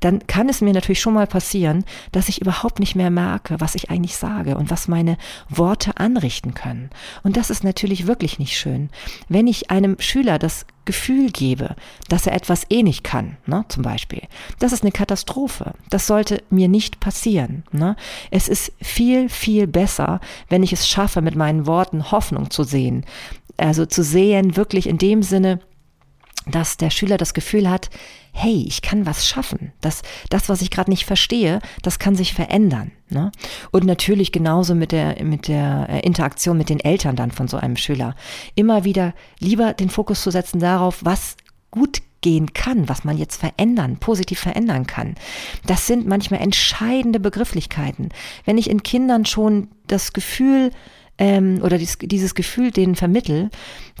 dann 0.00 0.26
kann 0.26 0.48
es 0.48 0.60
mir 0.60 0.72
natürlich 0.72 1.00
schon 1.00 1.14
mal 1.14 1.28
passieren, 1.28 1.84
dass 2.10 2.28
ich 2.28 2.40
überhaupt 2.40 2.80
nicht 2.80 2.96
mehr 2.96 3.10
merke, 3.10 3.60
was 3.60 3.76
ich 3.76 3.90
eigentlich 3.90 4.16
sage 4.16 4.56
und 4.56 4.70
was 4.70 4.88
meine 4.88 5.16
Worte 5.48 5.96
anrichten 5.96 6.54
können. 6.54 6.90
Und 7.22 7.36
das 7.36 7.50
ist 7.50 7.62
natürlich 7.62 8.06
wirklich 8.06 8.38
nicht 8.40 8.58
schön. 8.58 8.90
Wenn 9.28 9.46
ich 9.46 9.70
einem 9.70 9.96
Schüler 10.00 10.40
das 10.40 10.66
Gefühl 10.84 11.30
gebe, 11.30 11.76
dass 12.08 12.26
er 12.26 12.34
etwas 12.34 12.66
eh 12.70 12.82
nicht 12.82 13.04
kann, 13.04 13.36
ne, 13.46 13.64
zum 13.68 13.82
Beispiel. 13.82 14.22
Das 14.58 14.72
ist 14.72 14.82
eine 14.82 14.92
Katastrophe. 14.92 15.74
Das 15.90 16.06
sollte 16.06 16.42
mir 16.50 16.68
nicht 16.68 17.00
passieren. 17.00 17.62
Ne? 17.70 17.96
Es 18.30 18.48
ist 18.48 18.72
viel, 18.80 19.28
viel 19.28 19.66
besser, 19.66 20.20
wenn 20.48 20.62
ich 20.62 20.72
es 20.72 20.88
schaffe, 20.88 21.20
mit 21.20 21.36
meinen 21.36 21.66
Worten 21.66 22.10
Hoffnung 22.10 22.50
zu 22.50 22.64
sehen. 22.64 23.04
Also 23.56 23.86
zu 23.86 24.02
sehen, 24.02 24.56
wirklich 24.56 24.88
in 24.88 24.98
dem 24.98 25.22
Sinne, 25.22 25.60
dass 26.46 26.76
der 26.76 26.90
Schüler 26.90 27.16
das 27.16 27.34
Gefühl 27.34 27.68
hat, 27.70 27.90
hey, 28.32 28.64
ich 28.66 28.82
kann 28.82 29.06
was 29.06 29.26
schaffen. 29.26 29.72
Das, 29.80 30.02
das 30.30 30.48
was 30.48 30.62
ich 30.62 30.70
gerade 30.70 30.90
nicht 30.90 31.04
verstehe, 31.04 31.60
das 31.82 31.98
kann 31.98 32.16
sich 32.16 32.32
verändern. 32.34 32.90
Ne? 33.10 33.30
Und 33.70 33.84
natürlich 33.84 34.32
genauso 34.32 34.74
mit 34.74 34.92
der, 34.92 35.22
mit 35.22 35.48
der 35.48 35.88
äh, 35.88 36.00
Interaktion 36.00 36.56
mit 36.56 36.68
den 36.68 36.80
Eltern 36.80 37.14
dann 37.14 37.30
von 37.30 37.48
so 37.48 37.58
einem 37.58 37.76
Schüler. 37.76 38.16
Immer 38.54 38.84
wieder 38.84 39.14
lieber 39.38 39.74
den 39.74 39.90
Fokus 39.90 40.22
zu 40.22 40.30
setzen 40.30 40.60
darauf, 40.60 41.04
was 41.04 41.36
gut 41.70 41.98
gehen 42.22 42.54
kann, 42.54 42.88
was 42.88 43.04
man 43.04 43.18
jetzt 43.18 43.36
verändern, 43.36 43.98
positiv 43.98 44.38
verändern 44.38 44.86
kann. 44.86 45.16
Das 45.66 45.86
sind 45.86 46.06
manchmal 46.06 46.40
entscheidende 46.40 47.20
Begrifflichkeiten. 47.20 48.10
Wenn 48.44 48.58
ich 48.58 48.70
in 48.70 48.82
Kindern 48.82 49.26
schon 49.26 49.68
das 49.88 50.12
Gefühl 50.12 50.70
ähm, 51.18 51.60
oder 51.62 51.78
dies, 51.78 51.98
dieses 51.98 52.34
Gefühl 52.34 52.70
denen 52.70 52.96
vermittel, 52.96 53.50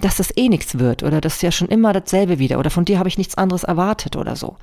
dass 0.00 0.16
das 0.16 0.36
eh 0.36 0.48
nichts 0.48 0.78
wird 0.78 1.02
oder 1.02 1.20
das 1.20 1.36
ist 1.36 1.42
ja 1.42 1.52
schon 1.52 1.68
immer 1.68 1.92
dasselbe 1.92 2.38
wieder 2.38 2.58
oder 2.58 2.70
von 2.70 2.84
dir 2.84 2.98
habe 2.98 3.08
ich 3.08 3.18
nichts 3.18 3.36
anderes 3.36 3.64
erwartet 3.64 4.16
oder 4.16 4.36
so 4.36 4.56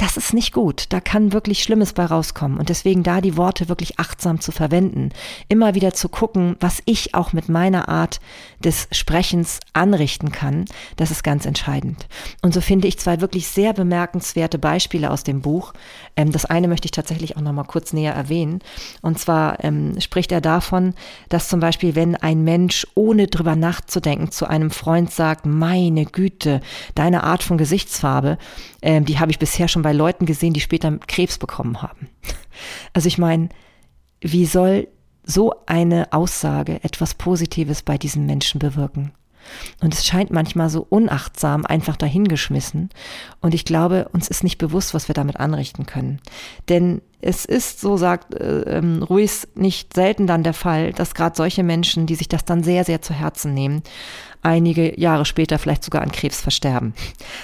das 0.00 0.16
ist 0.16 0.32
nicht 0.32 0.54
gut. 0.54 0.86
Da 0.88 1.00
kann 1.00 1.34
wirklich 1.34 1.62
Schlimmes 1.62 1.92
bei 1.92 2.06
rauskommen. 2.06 2.58
Und 2.58 2.70
deswegen 2.70 3.02
da 3.02 3.20
die 3.20 3.36
Worte 3.36 3.68
wirklich 3.68 3.98
achtsam 3.98 4.40
zu 4.40 4.50
verwenden. 4.50 5.10
Immer 5.48 5.74
wieder 5.74 5.92
zu 5.92 6.08
gucken, 6.08 6.56
was 6.58 6.82
ich 6.86 7.14
auch 7.14 7.34
mit 7.34 7.50
meiner 7.50 7.90
Art 7.90 8.18
des 8.64 8.88
Sprechens 8.92 9.60
anrichten 9.74 10.32
kann. 10.32 10.64
Das 10.96 11.10
ist 11.10 11.22
ganz 11.22 11.44
entscheidend. 11.44 12.06
Und 12.40 12.54
so 12.54 12.62
finde 12.62 12.88
ich 12.88 12.98
zwei 12.98 13.20
wirklich 13.20 13.48
sehr 13.48 13.74
bemerkenswerte 13.74 14.58
Beispiele 14.58 15.10
aus 15.10 15.22
dem 15.22 15.42
Buch. 15.42 15.74
Ähm, 16.16 16.32
das 16.32 16.46
eine 16.46 16.68
möchte 16.68 16.86
ich 16.86 16.92
tatsächlich 16.92 17.36
auch 17.36 17.42
nochmal 17.42 17.66
kurz 17.66 17.92
näher 17.92 18.14
erwähnen. 18.14 18.60
Und 19.02 19.18
zwar 19.18 19.62
ähm, 19.62 20.00
spricht 20.00 20.32
er 20.32 20.40
davon, 20.40 20.94
dass 21.28 21.48
zum 21.48 21.60
Beispiel, 21.60 21.94
wenn 21.94 22.16
ein 22.16 22.42
Mensch 22.42 22.86
ohne 22.94 23.26
drüber 23.26 23.54
nachzudenken 23.54 24.30
zu 24.30 24.46
einem 24.46 24.70
Freund 24.70 25.10
sagt, 25.10 25.44
meine 25.44 26.06
Güte, 26.06 26.62
deine 26.94 27.22
Art 27.24 27.42
von 27.42 27.58
Gesichtsfarbe, 27.58 28.38
ähm, 28.80 29.04
die 29.04 29.18
habe 29.18 29.30
ich 29.30 29.38
bisher 29.38 29.68
schon 29.68 29.82
bei 29.82 29.89
Leuten 29.92 30.26
gesehen, 30.26 30.52
die 30.52 30.60
später 30.60 30.96
Krebs 31.06 31.38
bekommen 31.38 31.82
haben. 31.82 32.08
Also 32.92 33.06
ich 33.06 33.16
meine, 33.18 33.48
wie 34.20 34.44
soll 34.44 34.88
so 35.24 35.54
eine 35.66 36.12
Aussage 36.12 36.82
etwas 36.84 37.14
Positives 37.14 37.82
bei 37.82 37.96
diesen 37.96 38.26
Menschen 38.26 38.58
bewirken? 38.58 39.12
Und 39.80 39.94
es 39.94 40.06
scheint 40.06 40.30
manchmal 40.30 40.68
so 40.68 40.86
unachtsam 40.88 41.64
einfach 41.64 41.96
dahingeschmissen. 41.96 42.90
Und 43.40 43.54
ich 43.54 43.64
glaube, 43.64 44.08
uns 44.12 44.28
ist 44.28 44.44
nicht 44.44 44.58
bewusst, 44.58 44.94
was 44.94 45.08
wir 45.08 45.14
damit 45.14 45.38
anrichten 45.38 45.86
können. 45.86 46.20
Denn 46.68 47.00
es 47.20 47.44
ist, 47.44 47.80
so 47.80 47.96
sagt 47.96 48.34
äh, 48.34 48.78
ähm, 48.78 49.02
Ruiz, 49.02 49.48
nicht 49.54 49.94
selten 49.94 50.26
dann 50.26 50.42
der 50.42 50.54
Fall, 50.54 50.92
dass 50.92 51.14
gerade 51.14 51.36
solche 51.36 51.62
Menschen, 51.62 52.06
die 52.06 52.14
sich 52.14 52.28
das 52.28 52.44
dann 52.44 52.62
sehr, 52.62 52.84
sehr 52.84 53.02
zu 53.02 53.14
Herzen 53.14 53.54
nehmen, 53.54 53.82
einige 54.42 54.98
Jahre 54.98 55.24
später 55.24 55.58
vielleicht 55.58 55.84
sogar 55.84 56.02
an 56.02 56.12
Krebs 56.12 56.40
versterben. 56.40 56.94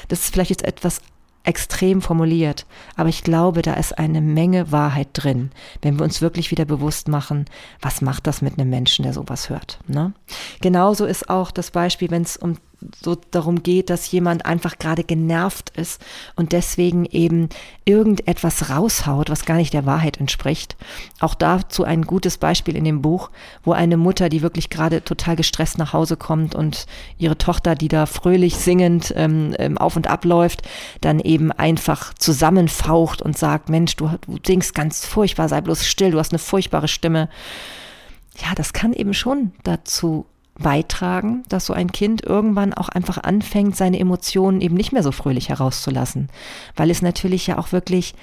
Das 0.09 0.21
ist 0.21 0.33
vielleicht 0.33 0.51
jetzt 0.51 0.65
etwas 0.65 1.01
extrem 1.47 2.03
formuliert, 2.03 2.67
aber 2.97 3.09
ich 3.09 3.23
glaube, 3.23 3.63
da 3.63 3.75
ist 3.75 3.99
eine 3.99 4.21
Menge 4.21 4.73
Wahrheit 4.73 5.09
drin, 5.13 5.51
wenn 5.81 5.99
wir 5.99 6.05
uns 6.05 6.21
wirklich 6.21 6.51
wieder 6.51 6.65
bewusst 6.65 7.09
machen, 7.09 7.45
was 7.81 8.01
macht 8.01 8.27
das 8.27 8.43
mit 8.43 8.59
einem 8.59 8.69
Menschen, 8.69 9.05
der 9.05 9.13
sowas 9.13 9.49
hört. 9.49 9.79
Ne? 9.87 10.13
Genauso 10.61 11.07
ist 11.07 11.31
auch 11.31 11.51
das 11.51 11.71
Beispiel, 11.71 12.11
wenn 12.11 12.23
es 12.23 12.37
um 12.37 12.57
so 13.03 13.17
darum 13.31 13.63
geht, 13.63 13.89
dass 13.91 14.11
jemand 14.11 14.45
einfach 14.45 14.79
gerade 14.79 15.03
genervt 15.03 15.71
ist 15.77 16.05
und 16.35 16.53
deswegen 16.53 17.07
eben 17.07 17.49
irgendetwas 17.85 18.69
raushaut, 18.69 19.31
was 19.31 19.47
gar 19.47 19.57
nicht 19.57 19.73
der 19.73 19.87
Wahrheit 19.87 20.19
entspricht. 20.19 20.77
Auch 21.21 21.35
dazu 21.35 21.85
ein 21.85 22.03
gutes 22.03 22.37
Beispiel 22.37 22.77
in 22.77 22.85
dem 22.85 23.03
Buch, 23.03 23.31
wo 23.65 23.73
eine 23.73 23.97
Mutter, 23.97 24.29
die 24.29 24.43
wirklich 24.43 24.69
gerade 24.69 25.03
total 25.03 25.37
gestresst 25.37 25.79
nach 25.79 25.93
Hause 25.93 26.17
kommt 26.17 26.55
und 26.55 26.87
ihre 27.19 27.39
Tochter, 27.39 27.75
die 27.75 27.89
da 27.89 28.07
fröhlich 28.07 28.57
singend 28.57 29.13
ähm, 29.17 29.55
ähm 29.59 29.79
auf 29.79 29.97
und 29.97 30.07
ab 30.07 30.25
läuft, 30.25 30.63
dann 31.01 31.21
eben 31.21 31.53
einfach 31.53 32.15
zusammenfaucht 32.15 33.23
und 33.23 33.39
sagt, 33.39 33.69
Mensch, 33.69 33.97
du, 33.97 34.11
du 34.27 34.39
singst 34.45 34.75
ganz 34.75 35.07
furchtbar, 35.07 35.49
sei 35.49 35.61
bloß 35.61 35.87
still, 35.87 36.11
du 36.11 36.19
hast 36.19 36.33
eine 36.33 36.39
furchtbare 36.39 36.89
Stimme. 36.89 37.29
Ja, 38.39 38.55
das 38.55 38.73
kann 38.73 38.93
eben 38.93 39.15
schon 39.15 39.53
dazu 39.63 40.27
beitragen, 40.59 41.43
dass 41.49 41.67
so 41.67 41.73
ein 41.73 41.93
Kind 41.93 42.25
irgendwann 42.25 42.73
auch 42.73 42.89
einfach 42.89 43.19
anfängt, 43.19 43.77
seine 43.77 43.99
Emotionen 43.99 44.61
eben 44.61 44.75
nicht 44.75 44.93
mehr 44.93 45.03
so 45.03 45.13
fröhlich 45.13 45.49
herauszulassen, 45.49 46.29
weil 46.77 46.91
es 46.91 47.03
natürlich 47.03 47.47
ja 47.47 47.59
auch 47.59 47.73
wirklich 47.73 48.15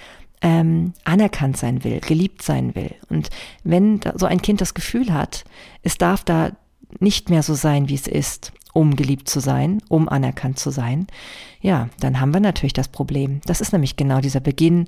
ähm, 0.41 0.93
anerkannt 1.03 1.57
sein 1.57 1.83
will, 1.83 1.99
geliebt 1.99 2.41
sein 2.41 2.75
will. 2.75 2.93
Und 3.09 3.29
wenn 3.63 4.01
so 4.15 4.25
ein 4.25 4.41
Kind 4.41 4.61
das 4.61 4.73
Gefühl 4.73 5.13
hat, 5.13 5.45
es 5.83 5.97
darf 5.97 6.23
da 6.23 6.51
nicht 6.99 7.29
mehr 7.29 7.43
so 7.43 7.53
sein, 7.53 7.87
wie 7.89 7.95
es 7.95 8.07
ist, 8.07 8.51
um 8.73 8.95
geliebt 8.95 9.29
zu 9.29 9.39
sein, 9.39 9.81
um 9.87 10.09
anerkannt 10.09 10.59
zu 10.59 10.71
sein, 10.71 11.07
ja, 11.61 11.87
dann 12.01 12.19
haben 12.19 12.33
wir 12.33 12.41
natürlich 12.41 12.73
das 12.73 12.89
Problem. 12.89 13.39
Das 13.45 13.61
ist 13.61 13.71
nämlich 13.71 13.95
genau 13.95 14.19
dieser 14.19 14.41
Beginn, 14.41 14.85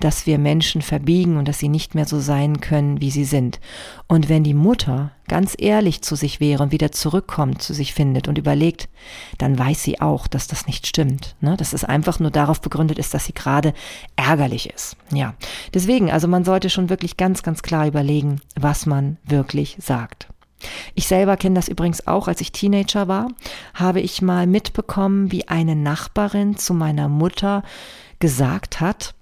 dass 0.00 0.26
wir 0.26 0.38
Menschen 0.38 0.82
verbiegen 0.82 1.36
und 1.36 1.46
dass 1.46 1.60
sie 1.60 1.68
nicht 1.68 1.94
mehr 1.94 2.04
so 2.04 2.18
sein 2.18 2.60
können, 2.60 3.00
wie 3.00 3.12
sie 3.12 3.24
sind. 3.24 3.60
Und 4.08 4.28
wenn 4.28 4.42
die 4.42 4.52
Mutter 4.52 5.12
ganz 5.28 5.54
ehrlich 5.56 6.02
zu 6.02 6.16
sich 6.16 6.40
wäre 6.40 6.64
und 6.64 6.72
wieder 6.72 6.90
zurückkommt, 6.90 7.62
zu 7.62 7.74
sich 7.74 7.94
findet 7.94 8.26
und 8.26 8.38
überlegt, 8.38 8.88
dann 9.38 9.56
weiß 9.56 9.84
sie 9.84 10.00
auch, 10.00 10.26
dass 10.26 10.48
das 10.48 10.66
nicht 10.66 10.88
stimmt. 10.88 11.36
Ne? 11.40 11.56
Dass 11.56 11.72
es 11.72 11.84
einfach 11.84 12.18
nur 12.18 12.32
darauf 12.32 12.60
begründet 12.60 12.98
ist, 12.98 13.14
dass 13.14 13.26
sie 13.26 13.34
gerade 13.34 13.72
ärgerlich 14.16 14.68
ist. 14.68 14.96
Ja, 15.12 15.34
deswegen, 15.74 16.10
also 16.10 16.26
man 16.26 16.44
sollte 16.44 16.70
schon 16.70 16.90
wirklich 16.90 17.16
ganz, 17.16 17.44
ganz 17.44 17.62
klar 17.62 17.86
überlegen, 17.86 18.40
was 18.56 18.84
man 18.84 19.16
wirklich 19.24 19.76
sagt. 19.78 20.26
Ich 20.94 21.06
selber 21.06 21.36
kenne 21.36 21.54
das 21.54 21.68
übrigens 21.68 22.06
auch, 22.06 22.28
als 22.28 22.40
ich 22.40 22.52
Teenager 22.52 23.08
war, 23.08 23.28
habe 23.74 24.00
ich 24.00 24.22
mal 24.22 24.46
mitbekommen, 24.46 25.30
wie 25.30 25.48
eine 25.48 25.76
Nachbarin 25.76 26.56
zu 26.56 26.74
meiner 26.74 27.08
Mutter 27.08 27.62
gesagt 28.18 28.80
hat, 28.80 29.14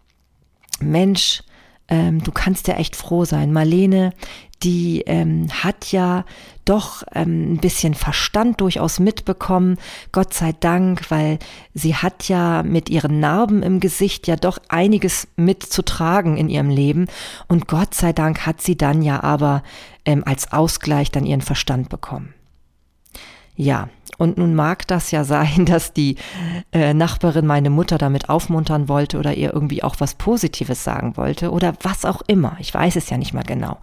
Mensch, 0.80 1.42
ähm, 1.88 2.22
du 2.22 2.32
kannst 2.32 2.68
ja 2.68 2.74
echt 2.74 2.96
froh 2.96 3.24
sein. 3.24 3.52
Marlene, 3.52 4.12
die 4.64 5.02
ähm, 5.02 5.46
hat 5.50 5.92
ja 5.92 6.24
doch 6.64 7.02
ähm, 7.14 7.52
ein 7.52 7.58
bisschen 7.58 7.94
Verstand 7.94 8.60
durchaus 8.60 8.98
mitbekommen, 8.98 9.78
Gott 10.12 10.32
sei 10.32 10.52
Dank, 10.52 11.10
weil 11.10 11.38
sie 11.74 11.94
hat 11.94 12.28
ja 12.28 12.62
mit 12.62 12.88
ihren 12.88 13.20
Narben 13.20 13.62
im 13.62 13.80
Gesicht 13.80 14.26
ja 14.26 14.36
doch 14.36 14.58
einiges 14.68 15.28
mitzutragen 15.36 16.36
in 16.38 16.48
ihrem 16.48 16.70
Leben. 16.70 17.06
Und 17.46 17.68
Gott 17.68 17.94
sei 17.94 18.12
Dank 18.12 18.46
hat 18.46 18.62
sie 18.62 18.76
dann 18.76 19.02
ja 19.02 19.22
aber 19.22 19.62
ähm, 20.06 20.24
als 20.24 20.52
Ausgleich 20.52 21.10
dann 21.10 21.26
ihren 21.26 21.42
Verstand 21.42 21.90
bekommen. 21.90 22.32
Ja, 23.56 23.88
und 24.18 24.38
nun 24.38 24.54
mag 24.54 24.86
das 24.86 25.10
ja 25.10 25.24
sein, 25.24 25.64
dass 25.66 25.92
die 25.92 26.16
äh, 26.72 26.94
Nachbarin 26.94 27.46
meine 27.46 27.70
Mutter 27.70 27.98
damit 27.98 28.28
aufmuntern 28.28 28.88
wollte 28.88 29.18
oder 29.18 29.34
ihr 29.34 29.52
irgendwie 29.52 29.82
auch 29.82 29.96
was 29.98 30.14
Positives 30.14 30.84
sagen 30.84 31.16
wollte 31.16 31.50
oder 31.50 31.74
was 31.82 32.04
auch 32.04 32.22
immer. 32.26 32.56
Ich 32.58 32.72
weiß 32.72 32.96
es 32.96 33.10
ja 33.10 33.16
nicht 33.16 33.34
mal 33.34 33.44
genau. 33.44 33.78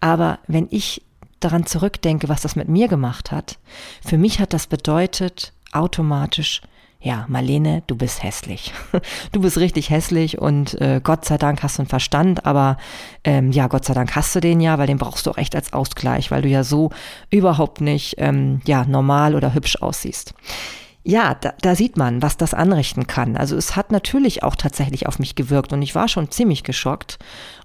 Aber 0.00 0.38
wenn 0.46 0.68
ich 0.70 1.02
daran 1.40 1.66
zurückdenke, 1.66 2.28
was 2.28 2.42
das 2.42 2.56
mit 2.56 2.68
mir 2.68 2.88
gemacht 2.88 3.32
hat, 3.32 3.58
für 4.04 4.18
mich 4.18 4.40
hat 4.40 4.52
das 4.52 4.66
bedeutet 4.66 5.52
automatisch, 5.72 6.60
ja, 7.02 7.24
Marlene, 7.28 7.82
du 7.86 7.96
bist 7.96 8.22
hässlich. 8.22 8.72
Du 9.32 9.40
bist 9.40 9.58
richtig 9.58 9.90
hässlich 9.90 10.38
und 10.38 10.78
äh, 10.80 11.00
Gott 11.02 11.24
sei 11.24 11.38
Dank 11.38 11.62
hast 11.62 11.78
du 11.78 11.82
einen 11.82 11.88
Verstand, 11.88 12.44
aber 12.46 12.76
ähm, 13.24 13.52
ja, 13.52 13.68
Gott 13.68 13.84
sei 13.84 13.94
Dank 13.94 14.14
hast 14.16 14.34
du 14.34 14.40
den 14.40 14.60
ja, 14.60 14.78
weil 14.78 14.86
den 14.86 14.98
brauchst 14.98 15.26
du 15.26 15.30
auch 15.30 15.38
echt 15.38 15.54
als 15.54 15.72
Ausgleich, 15.72 16.30
weil 16.30 16.42
du 16.42 16.48
ja 16.48 16.64
so 16.64 16.90
überhaupt 17.30 17.80
nicht 17.80 18.16
ähm, 18.18 18.60
ja 18.66 18.84
normal 18.84 19.34
oder 19.34 19.54
hübsch 19.54 19.76
aussiehst. 19.76 20.34
Ja, 21.02 21.34
da, 21.34 21.54
da 21.62 21.74
sieht 21.74 21.96
man, 21.96 22.20
was 22.20 22.36
das 22.36 22.52
anrichten 22.52 23.06
kann. 23.06 23.36
Also 23.36 23.56
es 23.56 23.76
hat 23.76 23.92
natürlich 23.92 24.42
auch 24.42 24.56
tatsächlich 24.56 25.06
auf 25.06 25.18
mich 25.18 25.34
gewirkt 25.34 25.72
und 25.72 25.80
ich 25.80 25.94
war 25.94 26.08
schon 26.08 26.30
ziemlich 26.30 26.64
geschockt. 26.64 27.18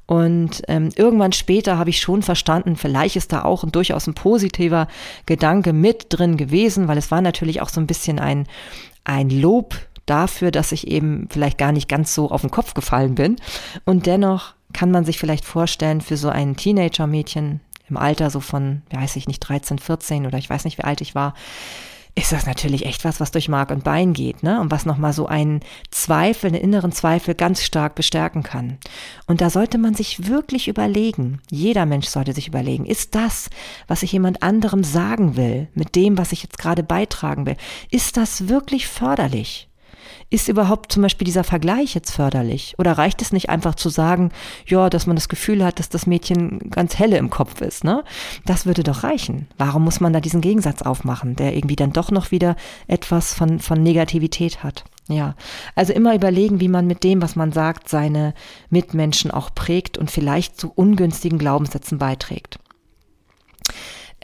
Und 0.07 0.61
ähm, 0.67 0.89
irgendwann 0.95 1.31
später 1.31 1.77
habe 1.77 1.89
ich 1.89 1.99
schon 1.99 2.21
verstanden, 2.21 2.75
vielleicht 2.75 3.15
ist 3.15 3.33
da 3.33 3.43
auch 3.43 3.63
ein 3.63 3.71
durchaus 3.71 4.07
ein 4.07 4.13
positiver 4.13 4.87
Gedanke 5.25 5.73
mit 5.73 6.07
drin 6.09 6.37
gewesen, 6.37 6.87
weil 6.87 6.97
es 6.97 7.09
war 7.11 7.21
natürlich 7.21 7.61
auch 7.61 7.69
so 7.69 7.81
ein 7.81 7.87
bisschen 7.87 8.19
ein, 8.19 8.47
ein 9.05 9.29
Lob 9.29 9.75
dafür, 10.05 10.51
dass 10.51 10.71
ich 10.71 10.87
eben 10.87 11.27
vielleicht 11.31 11.57
gar 11.57 11.71
nicht 11.71 11.87
ganz 11.87 12.13
so 12.13 12.29
auf 12.29 12.41
den 12.41 12.51
Kopf 12.51 12.73
gefallen 12.73 13.15
bin. 13.15 13.37
Und 13.85 14.05
dennoch 14.05 14.53
kann 14.73 14.91
man 14.91 15.05
sich 15.05 15.17
vielleicht 15.17 15.45
vorstellen, 15.45 16.01
für 16.01 16.17
so 16.17 16.29
ein 16.29 16.55
Teenager-Mädchen 16.55 17.61
im 17.89 17.97
Alter 17.97 18.29
so 18.29 18.39
von, 18.39 18.81
weiß 18.91 19.15
ich 19.15 19.27
nicht, 19.27 19.39
13, 19.39 19.79
14 19.79 20.25
oder 20.25 20.37
ich 20.37 20.49
weiß 20.49 20.65
nicht, 20.65 20.77
wie 20.77 20.83
alt 20.83 21.01
ich 21.01 21.15
war, 21.15 21.33
ist 22.17 22.31
das 22.31 22.45
natürlich 22.45 22.85
echt 22.85 23.03
was, 23.03 23.19
was 23.19 23.31
durch 23.31 23.49
Mark 23.49 23.71
und 23.71 23.83
Bein 23.83 24.13
geht, 24.13 24.41
ne? 24.41 24.61
Und 24.61 24.71
was 24.71 24.85
nochmal 24.85 25.11
so 25.11 25.27
einen 25.27 25.59
Zweifel, 25.91 26.47
einen 26.47 26.61
inneren 26.61 26.93
Zweifel 26.93 27.35
ganz 27.35 27.61
stark 27.61 27.95
bestärken 27.95 28.41
kann. 28.41 28.77
Und 29.27 29.41
da 29.41 29.49
sollte 29.49 29.77
man 29.77 29.95
sich 29.95 30.27
wirklich 30.27 30.69
überlegen, 30.69 31.41
jeder 31.51 31.85
Mensch 31.85 32.07
sollte 32.07 32.31
sich 32.31 32.47
überlegen, 32.47 32.85
ist 32.85 33.15
das, 33.15 33.49
was 33.87 34.01
ich 34.01 34.13
jemand 34.13 34.43
anderem 34.43 34.85
sagen 34.85 35.35
will, 35.35 35.67
mit 35.73 35.95
dem, 35.95 36.17
was 36.17 36.31
ich 36.31 36.41
jetzt 36.41 36.57
gerade 36.57 36.83
beitragen 36.83 37.45
will, 37.45 37.57
ist 37.91 38.15
das 38.15 38.47
wirklich 38.47 38.87
förderlich? 38.87 39.67
Ist 40.29 40.47
überhaupt 40.47 40.91
zum 40.91 41.03
Beispiel 41.03 41.25
dieser 41.25 41.43
Vergleich 41.43 41.93
jetzt 41.93 42.11
förderlich? 42.11 42.75
Oder 42.79 42.93
reicht 42.93 43.21
es 43.21 43.31
nicht 43.31 43.49
einfach 43.49 43.75
zu 43.75 43.89
sagen, 43.89 44.31
ja, 44.65 44.89
dass 44.89 45.05
man 45.05 45.15
das 45.15 45.29
Gefühl 45.29 45.63
hat, 45.63 45.79
dass 45.79 45.89
das 45.89 46.07
Mädchen 46.07 46.71
ganz 46.71 46.97
helle 46.97 47.17
im 47.17 47.29
Kopf 47.29 47.61
ist, 47.61 47.83
ne? 47.83 48.03
Das 48.45 48.65
würde 48.65 48.83
doch 48.83 49.03
reichen. 49.03 49.47
Warum 49.57 49.83
muss 49.83 49.99
man 49.99 50.13
da 50.13 50.19
diesen 50.19 50.41
Gegensatz 50.41 50.81
aufmachen, 50.81 51.35
der 51.35 51.55
irgendwie 51.55 51.75
dann 51.75 51.93
doch 51.93 52.09
noch 52.09 52.31
wieder 52.31 52.55
etwas 52.87 53.33
von, 53.35 53.59
von 53.59 53.83
Negativität 53.83 54.63
hat? 54.63 54.83
Ja, 55.07 55.35
also 55.75 55.93
immer 55.93 56.15
überlegen, 56.15 56.59
wie 56.59 56.67
man 56.67 56.87
mit 56.87 57.03
dem, 57.03 57.21
was 57.21 57.35
man 57.35 57.51
sagt, 57.51 57.89
seine 57.89 58.33
Mitmenschen 58.71 59.29
auch 59.29 59.53
prägt 59.53 59.99
und 59.99 60.09
vielleicht 60.09 60.59
zu 60.59 60.71
ungünstigen 60.73 61.37
Glaubenssätzen 61.37 61.99
beiträgt. 61.99 62.57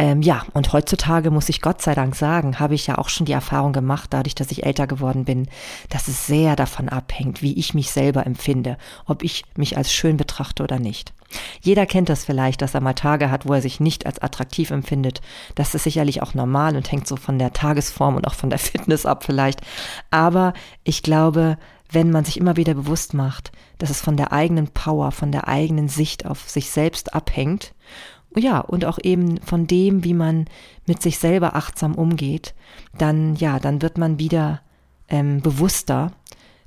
Ähm, 0.02 0.24
ja, 0.24 0.41
und 0.56 0.74
heutzutage 0.74 1.30
muss 1.30 1.47
ich 1.47 1.62
Gott 1.62 1.84
sei 1.84 1.93
Dank 1.93 2.16
sagen, 2.16 2.60
habe 2.60 2.74
ich 2.74 2.88
ja 2.88 2.97
auch 2.97 3.08
schon 3.08 3.28
die 3.28 3.34
Erfahrung 3.34 3.72
gemacht, 3.72 4.08
dadurch, 4.12 4.34
dass 4.34 4.49
ich 4.49 4.66
älter 4.66 4.88
geworden 4.88 5.26
bin, 5.26 5.47
dass 5.89 6.08
es 6.08 6.26
sehr 6.26 6.56
davon 6.56 6.89
abhängt, 6.89 7.43
wie 7.43 7.54
ich 7.54 7.76
mich 7.76 7.91
selber 7.91 8.26
empfinde, 8.26 8.80
ob 9.06 9.22
ich 9.22 9.43
mich 9.56 9.78
als 9.78 9.93
schön 9.93 10.18
betrachte 10.18 10.64
oder 10.64 10.80
nicht. 10.80 11.14
Jeder 11.62 11.86
kennt 11.86 12.10
das 12.10 12.26
vielleicht, 12.26 12.64
dass 12.64 12.74
er 12.74 12.82
mal 12.82 12.95
Tage 12.95 13.30
hat, 13.30 13.47
wo 13.47 13.54
er 13.54 13.62
sich 13.62 13.80
nicht 13.80 14.08
als 14.08 14.18
attraktiv 14.18 14.72
empfindet. 14.72 15.22
Das 15.54 15.76
ist 15.76 15.84
sicherlich 15.84 16.24
auch 16.24 16.34
normal 16.34 16.76
und 16.76 16.91
hängt 16.91 17.08
so 17.08 17.16
von 17.16 17.38
der 17.38 17.54
Tagesform 17.54 18.16
und 18.16 18.26
auch 18.26 18.34
von 18.34 18.49
der 18.49 18.58
Fitness 18.60 19.06
ab 19.06 19.24
vielleicht. 19.24 19.62
Aber 20.10 20.54
ich 20.84 21.04
glaube, 21.04 21.60
wenn 21.91 22.10
man 22.10 22.26
sich 22.26 22.38
immer 22.38 22.58
wieder 22.58 22.74
bewusst 22.74 23.14
macht, 23.14 23.52
dass 23.78 23.91
es 23.91 24.02
von 24.02 24.18
der 24.18 24.32
eigenen 24.32 24.68
Power, 24.70 25.12
von 25.12 25.32
der 25.32 25.47
eigenen 25.47 25.89
Sicht 25.89 26.26
auf 26.26 26.49
sich 26.49 26.72
selbst 26.72 27.14
abhängt 27.14 27.76
ja, 28.36 28.59
und 28.59 28.86
auch 28.86 28.99
eben 29.03 29.39
von 29.41 29.67
dem, 29.67 30.03
wie 30.03 30.13
man 30.13 30.45
mit 30.86 31.01
sich 31.01 31.19
selber 31.19 31.55
achtsam 31.55 31.95
umgeht, 31.95 32.53
dann, 32.97 33.36
ja, 33.36 33.59
dann 33.59 33.82
wird 33.82 33.97
man 33.97 34.19
wieder 34.19 34.61
ähm, 35.09 35.41
bewusster, 35.41 36.11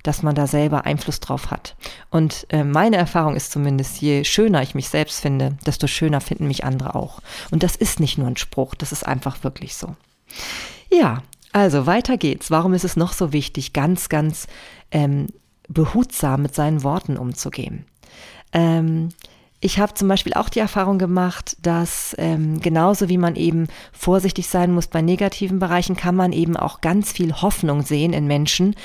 dass 0.03 0.21
man 0.21 0.35
da 0.35 0.45
selber 0.45 0.85
Einfluss 0.85 1.19
drauf 1.19 1.49
hat. 1.49 1.75
Und 2.11 2.45
äh, 2.49 2.63
meine 2.63 2.97
Erfahrung 2.97 3.35
ist 3.35 3.51
zumindest, 3.51 3.99
je 4.01 4.23
schöner 4.23 4.61
ich 4.61 4.75
mich 4.75 4.89
selbst 4.89 5.19
finde, 5.19 5.57
desto 5.65 5.87
schöner 5.87 6.21
finden 6.21 6.47
mich 6.47 6.63
andere 6.63 6.93
auch. 6.93 7.21
Und 7.49 7.63
das 7.63 7.75
ist 7.75 7.99
nicht 7.99 8.17
nur 8.17 8.27
ein 8.27 8.37
Spruch, 8.37 8.75
das 8.75 8.91
ist 8.91 9.05
einfach 9.05 9.43
wirklich 9.43 9.75
so. 9.75 9.95
Ja, 10.91 11.23
also 11.51 11.87
weiter 11.87 12.17
geht's. 12.17 12.51
Warum 12.51 12.73
ist 12.73 12.83
es 12.83 12.95
noch 12.95 13.13
so 13.13 13.33
wichtig, 13.33 13.73
ganz, 13.73 14.09
ganz 14.09 14.47
ähm, 14.91 15.27
behutsam 15.67 16.43
mit 16.43 16.53
seinen 16.53 16.83
Worten 16.83 17.17
umzugehen? 17.17 17.85
Ähm, 18.53 19.09
ich 19.61 19.79
habe 19.79 19.93
zum 19.93 20.07
Beispiel 20.07 20.33
auch 20.33 20.49
die 20.49 20.59
Erfahrung 20.59 20.99
gemacht, 20.99 21.57
dass 21.61 22.15
ähm, 22.19 22.59
genauso 22.59 23.09
wie 23.09 23.17
man 23.17 23.35
eben 23.35 23.67
vorsichtig 23.93 24.47
sein 24.47 24.71
muss 24.71 24.87
bei 24.87 25.01
negativen 25.01 25.59
Bereichen, 25.59 25.95
kann 25.95 26.15
man 26.15 26.33
eben 26.33 26.55
auch 26.55 26.81
ganz 26.81 27.11
viel 27.11 27.33
Hoffnung 27.33 27.81
sehen 27.81 28.13
in 28.13 28.27
Menschen, 28.27 28.75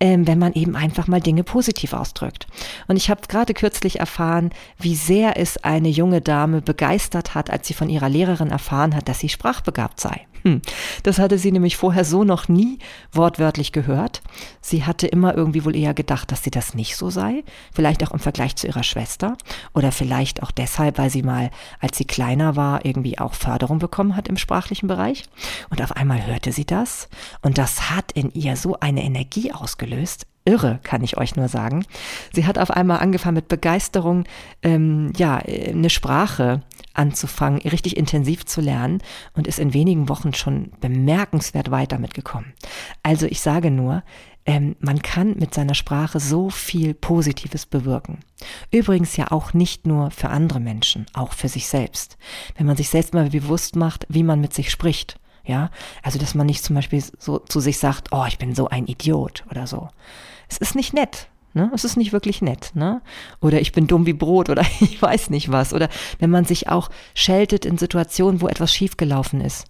ähm, 0.00 0.26
wenn 0.26 0.38
man 0.38 0.54
eben 0.54 0.76
einfach 0.76 1.06
mal 1.06 1.20
Dinge 1.20 1.44
positiv 1.44 1.92
ausdrückt. 1.92 2.46
Und 2.88 2.96
ich 2.96 3.10
habe 3.10 3.20
gerade 3.28 3.52
kürzlich 3.52 4.00
erfahren, 4.00 4.50
wie 4.78 4.94
sehr 4.94 5.36
es 5.38 5.62
eine 5.64 5.88
junge 5.88 6.20
Dame 6.20 6.62
begeistert 6.62 7.34
hat, 7.34 7.50
als 7.50 7.68
sie 7.68 7.74
von 7.74 7.90
ihrer 7.90 8.08
Lehrerin 8.08 8.50
erfahren 8.50 8.94
hat, 8.94 9.08
dass 9.08 9.18
sie 9.18 9.28
sprachbegabt 9.28 10.00
sei. 10.00 10.26
Hm. 10.44 10.60
Das 11.02 11.18
hatte 11.18 11.38
sie 11.38 11.52
nämlich 11.52 11.76
vorher 11.76 12.04
so 12.04 12.24
noch 12.24 12.48
nie 12.48 12.78
wortwörtlich 13.12 13.72
gehört. 13.72 14.22
Sie 14.60 14.84
hatte 14.84 15.06
immer 15.06 15.36
irgendwie 15.36 15.64
wohl 15.64 15.76
eher 15.76 15.94
gedacht, 15.94 16.32
dass 16.32 16.42
sie 16.42 16.50
das 16.50 16.74
nicht 16.74 16.96
so 16.96 17.10
sei. 17.10 17.44
Vielleicht 17.72 18.04
auch 18.06 18.12
im 18.12 18.18
Vergleich 18.18 18.56
zu 18.56 18.66
ihrer 18.66 18.82
Schwester. 18.82 19.36
Oder 19.74 19.92
vielleicht 19.92 20.42
auch 20.42 20.50
deshalb, 20.50 20.98
weil 20.98 21.10
sie 21.10 21.22
mal, 21.22 21.50
als 21.80 21.98
sie 21.98 22.04
kleiner 22.04 22.56
war, 22.56 22.84
irgendwie 22.84 23.18
auch 23.18 23.34
Förderung 23.34 23.78
bekommen 23.78 24.16
hat 24.16 24.28
im 24.28 24.36
sprachlichen 24.36 24.88
Bereich. 24.88 25.24
Und 25.70 25.82
auf 25.82 25.92
einmal 25.92 26.26
hörte 26.26 26.52
sie 26.52 26.64
das. 26.64 27.08
Und 27.42 27.58
das 27.58 27.90
hat 27.90 28.12
in 28.12 28.32
ihr 28.32 28.56
so 28.56 28.78
eine 28.80 29.04
Energie 29.04 29.52
ausgelöst 29.52 30.26
irre, 30.44 30.80
kann 30.82 31.02
ich 31.02 31.16
euch 31.16 31.36
nur 31.36 31.48
sagen. 31.48 31.84
Sie 32.32 32.46
hat 32.46 32.58
auf 32.58 32.70
einmal 32.70 33.00
angefangen 33.00 33.36
mit 33.36 33.48
Begeisterung, 33.48 34.24
ähm, 34.62 35.12
ja, 35.16 35.36
eine 35.36 35.90
Sprache 35.90 36.62
anzufangen, 36.94 37.60
richtig 37.60 37.96
intensiv 37.96 38.44
zu 38.44 38.60
lernen 38.60 39.02
und 39.34 39.46
ist 39.46 39.58
in 39.58 39.74
wenigen 39.74 40.08
Wochen 40.08 40.34
schon 40.34 40.72
bemerkenswert 40.80 41.70
weit 41.70 41.92
damit 41.92 42.14
gekommen. 42.14 42.52
Also 43.02 43.26
ich 43.26 43.40
sage 43.40 43.70
nur, 43.70 44.02
ähm, 44.44 44.76
man 44.80 45.00
kann 45.02 45.36
mit 45.38 45.54
seiner 45.54 45.74
Sprache 45.74 46.18
so 46.18 46.50
viel 46.50 46.94
Positives 46.94 47.64
bewirken. 47.64 48.18
Übrigens 48.72 49.16
ja 49.16 49.30
auch 49.30 49.54
nicht 49.54 49.86
nur 49.86 50.10
für 50.10 50.30
andere 50.30 50.58
Menschen, 50.58 51.06
auch 51.12 51.32
für 51.32 51.48
sich 51.48 51.68
selbst. 51.68 52.16
Wenn 52.56 52.66
man 52.66 52.76
sich 52.76 52.88
selbst 52.88 53.14
mal 53.14 53.30
bewusst 53.30 53.76
macht, 53.76 54.06
wie 54.08 54.24
man 54.24 54.40
mit 54.40 54.52
sich 54.52 54.70
spricht. 54.70 55.18
Ja, 55.44 55.70
also 56.02 56.18
dass 56.18 56.34
man 56.34 56.46
nicht 56.46 56.62
zum 56.62 56.76
Beispiel 56.76 57.02
so 57.18 57.38
zu 57.38 57.60
sich 57.60 57.78
sagt, 57.78 58.08
oh, 58.12 58.24
ich 58.28 58.38
bin 58.38 58.54
so 58.54 58.68
ein 58.68 58.86
Idiot 58.86 59.44
oder 59.50 59.66
so. 59.66 59.88
Es 60.48 60.58
ist 60.58 60.74
nicht 60.74 60.94
nett. 60.94 61.28
Ne? 61.54 61.70
Es 61.74 61.84
ist 61.84 61.96
nicht 61.96 62.12
wirklich 62.12 62.40
nett, 62.40 62.70
ne? 62.74 63.02
Oder 63.40 63.60
ich 63.60 63.72
bin 63.72 63.86
dumm 63.86 64.06
wie 64.06 64.14
Brot 64.14 64.48
oder 64.48 64.62
ich 64.80 65.00
weiß 65.00 65.30
nicht 65.30 65.50
was. 65.50 65.74
Oder 65.74 65.88
wenn 66.18 66.30
man 66.30 66.44
sich 66.44 66.68
auch 66.68 66.90
scheltet 67.14 67.64
in 67.64 67.76
Situationen, 67.76 68.40
wo 68.40 68.48
etwas 68.48 68.72
schiefgelaufen 68.72 69.40
ist. 69.40 69.66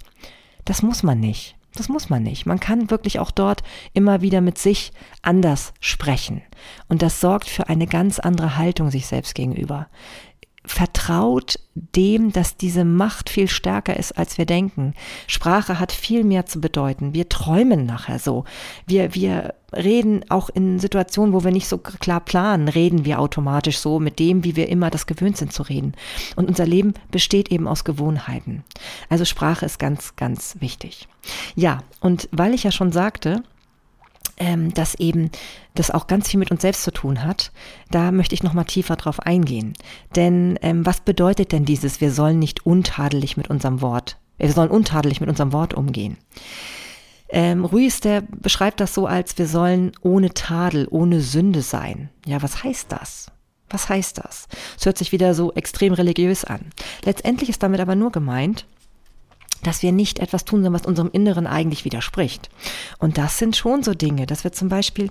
Das 0.65 0.83
muss 0.83 1.03
man 1.03 1.19
nicht. 1.19 1.57
Das 1.75 1.89
muss 1.89 2.11
man 2.11 2.23
nicht. 2.23 2.45
Man 2.45 2.61
kann 2.61 2.91
wirklich 2.91 3.19
auch 3.19 3.31
dort 3.31 3.63
immer 3.95 4.21
wieder 4.21 4.43
mit 4.43 4.59
sich 4.59 4.93
anders 5.23 5.73
sprechen. 5.81 6.43
Und 6.89 7.03
das 7.03 7.21
sorgt 7.21 7.49
für 7.49 7.69
eine 7.69 7.87
ganz 7.87 8.19
andere 8.19 8.59
Haltung 8.59 8.91
sich 8.91 9.07
selbst 9.07 9.35
gegenüber 9.35 9.89
vertraut 10.65 11.59
dem, 11.75 12.33
dass 12.33 12.57
diese 12.57 12.85
Macht 12.85 13.31
viel 13.31 13.49
stärker 13.49 13.97
ist, 13.97 14.13
als 14.13 14.39
wir 14.39 14.47
denken. 14.47 14.95
Sprache 15.27 15.81
hat 15.81 15.91
viel 15.91 16.23
mehr 16.23 16.47
zu 16.47 16.61
bedeuten. 16.61 17.15
Wir 17.15 17.29
träumen 17.29 17.85
nachher 17.85 18.19
so. 18.19 18.45
Wir, 18.87 19.15
wir 19.15 19.55
reden 19.75 20.25
auch 20.29 20.51
in 20.51 20.79
Situationen, 20.79 21.33
wo 21.33 21.45
wir 21.45 21.51
nicht 21.51 21.67
so 21.67 21.79
klar 21.79 22.21
planen, 22.21 22.69
reden 22.69 23.05
wir 23.05 23.19
automatisch 23.19 23.79
so 23.79 23.99
mit 23.99 24.19
dem, 24.19 24.45
wie 24.45 24.55
wir 24.55 24.69
immer 24.69 24.91
das 24.91 25.07
gewöhnt 25.07 25.37
sind 25.37 25.53
zu 25.53 25.63
reden. 25.63 25.95
Und 26.37 26.49
unser 26.49 26.67
Leben 26.67 26.95
besteht 27.11 27.51
eben 27.51 27.67
aus 27.67 27.85
Gewohnheiten. 27.85 28.63
Also 29.09 29.25
Sprache 29.25 29.67
ist 29.67 29.79
ganz, 29.79 30.15
ganz 30.17 30.57
wichtig. 30.61 31.09
Ja, 31.57 31.79
und 32.01 32.29
weil 32.33 32.55
ich 32.55 32.65
ja 32.65 32.71
schon 32.71 32.93
sagte, 32.93 33.43
ähm, 34.37 34.73
dass 34.75 34.95
eben 34.95 35.31
das 35.75 35.91
auch 35.91 36.07
ganz 36.07 36.29
viel 36.29 36.39
mit 36.39 36.51
uns 36.51 36.63
selbst 36.63 36.83
zu 36.83 36.93
tun 36.93 37.25
hat, 37.25 37.53
da 37.91 38.13
möchte 38.13 38.35
ich 38.35 38.43
nochmal 38.43 38.65
tiefer 38.65 38.97
drauf 38.97 39.21
eingehen. 39.21 39.75
Denn 40.17 40.59
ähm, 40.63 40.85
was 40.85 41.01
bedeutet 41.01 41.53
denn 41.53 41.65
dieses, 41.65 42.01
wir 42.01 42.13
sollen 42.13 42.39
nicht 42.39 42.67
untadelig 42.67 43.37
mit 43.37 43.49
unserem 43.49 43.81
Wort, 43.81 44.19
wir 44.39 44.53
sollen 44.53 44.71
untadelig 44.71 45.21
mit 45.21 45.29
unserem 45.29 45.53
Wort 45.53 45.75
umgehen? 45.75 46.17
Ähm, 47.29 47.65
Ruiz, 47.65 48.01
der 48.01 48.21
beschreibt 48.21 48.81
das 48.81 48.93
so 48.93 49.07
als, 49.07 49.39
wir 49.39 49.47
sollen 49.47 49.93
ohne 50.03 50.35
Tadel, 50.35 50.87
ohne 50.91 51.23
Sünde 51.23 51.63
sein. 51.63 52.11
Ja, 52.27 52.43
was 52.43 52.63
heißt 52.63 52.93
das? 52.93 53.33
Was 53.71 53.89
heißt 53.89 54.19
das? 54.19 54.49
Es 54.79 54.85
hört 54.85 54.99
sich 54.99 55.13
wieder 55.13 55.33
so 55.33 55.51
extrem 55.55 55.95
religiös 55.95 56.45
an. 56.45 56.61
Letztendlich 57.05 57.49
ist 57.49 57.63
damit 57.63 57.81
aber 57.81 57.95
nur 57.95 58.13
gemeint, 58.13 58.67
dass 59.63 59.83
wir 59.83 59.93
nicht 59.93 60.19
etwas 60.19 60.45
tun, 60.45 60.71
was 60.73 60.87
unserem 60.87 61.11
Inneren 61.13 61.47
eigentlich 61.47 61.85
widerspricht. 61.85 62.51
Und 62.99 63.19
das 63.19 63.39
sind 63.39 63.57
schon 63.57 63.83
so 63.83 63.95
Dinge, 63.95 64.27
dass 64.27 64.45
wir 64.45 64.53
zum 64.53 64.69
Beispiel 64.69 65.11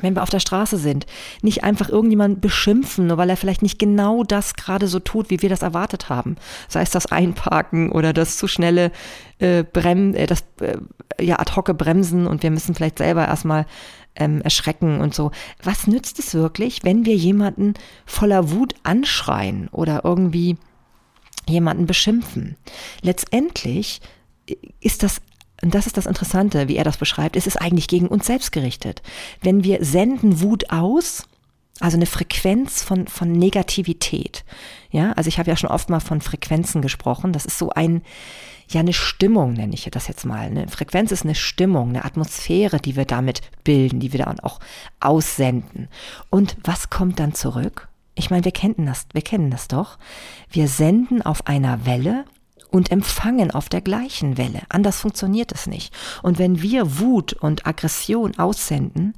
wenn 0.00 0.14
wir 0.14 0.22
auf 0.22 0.30
der 0.30 0.40
Straße 0.40 0.76
sind, 0.76 1.06
nicht 1.42 1.64
einfach 1.64 1.88
irgendjemanden 1.88 2.40
beschimpfen, 2.40 3.06
nur 3.06 3.16
weil 3.16 3.30
er 3.30 3.36
vielleicht 3.36 3.62
nicht 3.62 3.78
genau 3.78 4.22
das 4.22 4.54
gerade 4.54 4.86
so 4.86 5.00
tut, 5.00 5.30
wie 5.30 5.42
wir 5.42 5.48
das 5.48 5.62
erwartet 5.62 6.08
haben. 6.08 6.36
Sei 6.68 6.82
es 6.82 6.90
das 6.90 7.06
Einparken 7.06 7.90
oder 7.90 8.12
das 8.12 8.36
zu 8.36 8.46
schnelle 8.46 8.92
äh, 9.38 9.64
Brem 9.64 10.14
äh, 10.14 10.26
das 10.26 10.44
äh, 10.60 10.76
ja 11.20 11.38
ad 11.38 11.56
hoc 11.56 11.76
Bremsen 11.76 12.26
und 12.26 12.42
wir 12.42 12.50
müssen 12.50 12.74
vielleicht 12.74 12.98
selber 12.98 13.26
erstmal 13.26 13.66
ähm, 14.14 14.40
erschrecken 14.42 15.00
und 15.00 15.14
so. 15.14 15.30
Was 15.62 15.86
nützt 15.86 16.18
es 16.18 16.34
wirklich, 16.34 16.84
wenn 16.84 17.04
wir 17.04 17.16
jemanden 17.16 17.74
voller 18.06 18.50
Wut 18.50 18.74
anschreien 18.82 19.68
oder 19.68 20.02
irgendwie 20.04 20.56
jemanden 21.48 21.86
beschimpfen. 21.86 22.56
Letztendlich 23.02 24.00
ist 24.80 25.02
das 25.02 25.20
und 25.60 25.74
das 25.74 25.86
ist 25.86 25.96
das 25.96 26.06
Interessante, 26.06 26.68
wie 26.68 26.76
er 26.76 26.84
das 26.84 26.98
beschreibt, 26.98 27.34
ist 27.34 27.48
es 27.48 27.56
eigentlich 27.56 27.88
gegen 27.88 28.06
uns 28.06 28.26
selbst 28.26 28.52
gerichtet. 28.52 29.02
Wenn 29.40 29.64
wir 29.64 29.84
senden 29.84 30.40
Wut 30.40 30.70
aus, 30.70 31.26
also 31.80 31.96
eine 31.96 32.06
Frequenz 32.06 32.82
von, 32.82 33.06
von 33.06 33.32
Negativität. 33.32 34.44
Ja, 34.90 35.12
also 35.12 35.28
ich 35.28 35.38
habe 35.38 35.50
ja 35.50 35.56
schon 35.56 35.70
oft 35.70 35.90
mal 35.90 36.00
von 36.00 36.20
Frequenzen 36.20 36.82
gesprochen. 36.82 37.32
Das 37.32 37.44
ist 37.44 37.58
so 37.58 37.70
ein, 37.70 38.02
ja, 38.68 38.80
eine 38.80 38.92
Stimmung, 38.92 39.52
nenne 39.52 39.74
ich 39.74 39.88
das 39.90 40.08
jetzt 40.08 40.24
mal. 40.24 40.46
Eine 40.46 40.68
Frequenz 40.68 41.12
ist 41.12 41.24
eine 41.24 41.34
Stimmung, 41.34 41.90
eine 41.90 42.04
Atmosphäre, 42.04 42.80
die 42.80 42.96
wir 42.96 43.04
damit 43.04 43.42
bilden, 43.64 44.00
die 44.00 44.12
wir 44.12 44.24
dann 44.24 44.40
auch 44.40 44.60
aussenden. 45.00 45.88
Und 46.30 46.56
was 46.64 46.90
kommt 46.90 47.20
dann 47.20 47.34
zurück? 47.34 47.87
Ich 48.18 48.30
meine, 48.30 48.44
wir 48.44 48.52
kennen 48.52 48.84
das, 48.84 49.06
wir 49.12 49.22
kennen 49.22 49.50
das 49.50 49.68
doch. 49.68 49.96
Wir 50.50 50.66
senden 50.66 51.22
auf 51.22 51.46
einer 51.46 51.86
Welle 51.86 52.24
und 52.70 52.90
empfangen 52.90 53.52
auf 53.52 53.68
der 53.68 53.80
gleichen 53.80 54.36
Welle. 54.36 54.62
Anders 54.68 55.00
funktioniert 55.00 55.52
es 55.52 55.68
nicht. 55.68 55.94
Und 56.22 56.38
wenn 56.38 56.60
wir 56.60 56.98
Wut 56.98 57.32
und 57.32 57.66
Aggression 57.66 58.36
aussenden, 58.36 59.14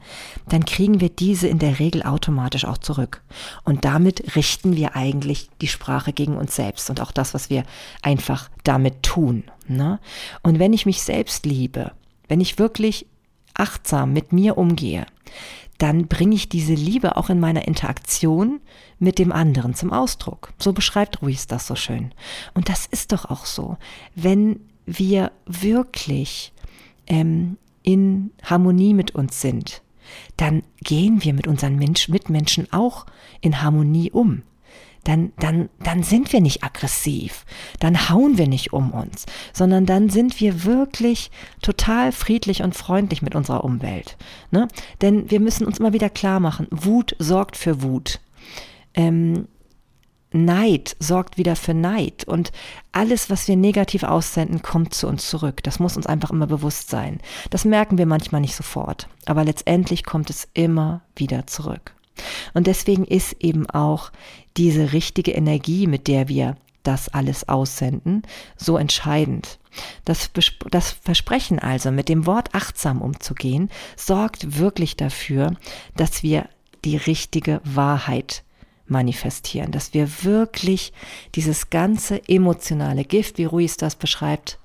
dann 0.48 0.66
kriegen 0.66 1.00
wir 1.00 1.08
diese 1.08 1.48
in 1.48 1.58
der 1.58 1.78
Regel 1.78 2.02
automatisch 2.02 2.66
auch 2.66 2.78
zurück. 2.78 3.22
Und 3.64 3.86
damit 3.86 4.36
richten 4.36 4.76
wir 4.76 4.94
eigentlich 4.94 5.48
die 5.62 5.68
Sprache 5.68 6.12
gegen 6.12 6.36
uns 6.36 6.54
selbst 6.54 6.90
und 6.90 7.00
auch 7.00 7.10
das, 7.10 7.32
was 7.32 7.48
wir 7.48 7.64
einfach 8.02 8.50
damit 8.64 9.02
tun. 9.02 9.44
Ne? 9.66 9.98
Und 10.42 10.58
wenn 10.58 10.74
ich 10.74 10.84
mich 10.84 11.02
selbst 11.02 11.46
liebe, 11.46 11.92
wenn 12.28 12.40
ich 12.40 12.58
wirklich 12.58 13.06
achtsam 13.54 14.12
mit 14.12 14.32
mir 14.32 14.58
umgehe, 14.58 15.06
dann 15.82 16.08
bringe 16.08 16.34
ich 16.34 16.48
diese 16.48 16.74
Liebe 16.74 17.16
auch 17.16 17.30
in 17.30 17.40
meiner 17.40 17.66
Interaktion 17.66 18.60
mit 18.98 19.18
dem 19.18 19.32
anderen 19.32 19.74
zum 19.74 19.92
Ausdruck. 19.92 20.52
So 20.58 20.72
beschreibt 20.74 21.22
Ruiz 21.22 21.46
das 21.46 21.66
so 21.66 21.74
schön. 21.74 22.12
Und 22.52 22.68
das 22.68 22.84
ist 22.84 23.12
doch 23.12 23.24
auch 23.24 23.46
so. 23.46 23.78
Wenn 24.14 24.60
wir 24.84 25.32
wirklich 25.46 26.52
ähm, 27.06 27.56
in 27.82 28.30
Harmonie 28.42 28.92
mit 28.92 29.14
uns 29.14 29.40
sind, 29.40 29.80
dann 30.36 30.62
gehen 30.80 31.24
wir 31.24 31.32
mit 31.32 31.46
unseren 31.46 31.76
Mensch, 31.76 32.08
Mitmenschen 32.08 32.70
auch 32.72 33.06
in 33.40 33.62
Harmonie 33.62 34.10
um 34.10 34.42
dann, 35.04 35.32
dann, 35.38 35.68
dann 35.82 36.02
sind 36.02 36.32
wir 36.32 36.40
nicht 36.40 36.62
aggressiv, 36.62 37.44
dann 37.78 38.10
hauen 38.10 38.38
wir 38.38 38.48
nicht 38.48 38.72
um 38.72 38.92
uns, 38.92 39.26
sondern 39.52 39.86
dann 39.86 40.10
sind 40.10 40.40
wir 40.40 40.64
wirklich 40.64 41.30
total 41.62 42.12
friedlich 42.12 42.62
und 42.62 42.74
freundlich 42.74 43.22
mit 43.22 43.34
unserer 43.34 43.64
Umwelt. 43.64 44.16
Ne? 44.50 44.68
Denn 45.00 45.30
wir 45.30 45.40
müssen 45.40 45.66
uns 45.66 45.78
immer 45.78 45.92
wieder 45.92 46.10
klar 46.10 46.40
machen, 46.40 46.66
Wut 46.70 47.16
sorgt 47.18 47.56
für 47.56 47.82
Wut. 47.82 48.20
Ähm, 48.94 49.46
Neid 50.32 50.96
sorgt 51.00 51.38
wieder 51.38 51.56
für 51.56 51.74
Neid 51.74 52.24
und 52.24 52.52
alles, 52.92 53.30
was 53.30 53.48
wir 53.48 53.56
negativ 53.56 54.04
aussenden, 54.04 54.62
kommt 54.62 54.94
zu 54.94 55.08
uns 55.08 55.28
zurück. 55.28 55.62
Das 55.64 55.80
muss 55.80 55.96
uns 55.96 56.06
einfach 56.06 56.30
immer 56.30 56.46
bewusst 56.46 56.88
sein. 56.88 57.18
Das 57.50 57.64
merken 57.64 57.98
wir 57.98 58.06
manchmal 58.06 58.40
nicht 58.40 58.54
sofort, 58.54 59.08
aber 59.26 59.44
letztendlich 59.44 60.04
kommt 60.04 60.30
es 60.30 60.48
immer 60.54 61.02
wieder 61.16 61.46
zurück. 61.48 61.94
Und 62.54 62.66
deswegen 62.66 63.04
ist 63.04 63.36
eben 63.40 63.68
auch 63.70 64.10
diese 64.56 64.92
richtige 64.92 65.32
Energie, 65.32 65.86
mit 65.86 66.08
der 66.08 66.28
wir 66.28 66.56
das 66.82 67.08
alles 67.08 67.48
aussenden, 67.48 68.22
so 68.56 68.76
entscheidend. 68.76 69.58
Das, 70.04 70.30
das, 70.70 70.90
Versprechen 70.90 71.58
also, 71.58 71.90
mit 71.90 72.08
dem 72.08 72.26
Wort 72.26 72.54
achtsam 72.54 73.02
umzugehen, 73.02 73.70
sorgt 73.96 74.58
wirklich 74.58 74.96
dafür, 74.96 75.54
dass 75.96 76.22
wir 76.22 76.48
die 76.84 76.96
richtige 76.96 77.60
Wahrheit 77.64 78.42
manifestieren, 78.86 79.70
dass 79.70 79.94
wir 79.94 80.24
wirklich 80.24 80.92
dieses 81.34 81.70
ganze 81.70 82.28
emotionale 82.28 83.04
Gift, 83.04 83.38
wie 83.38 83.44
Ruiz 83.44 83.76
das 83.76 83.94
beschreibt, 83.94 84.58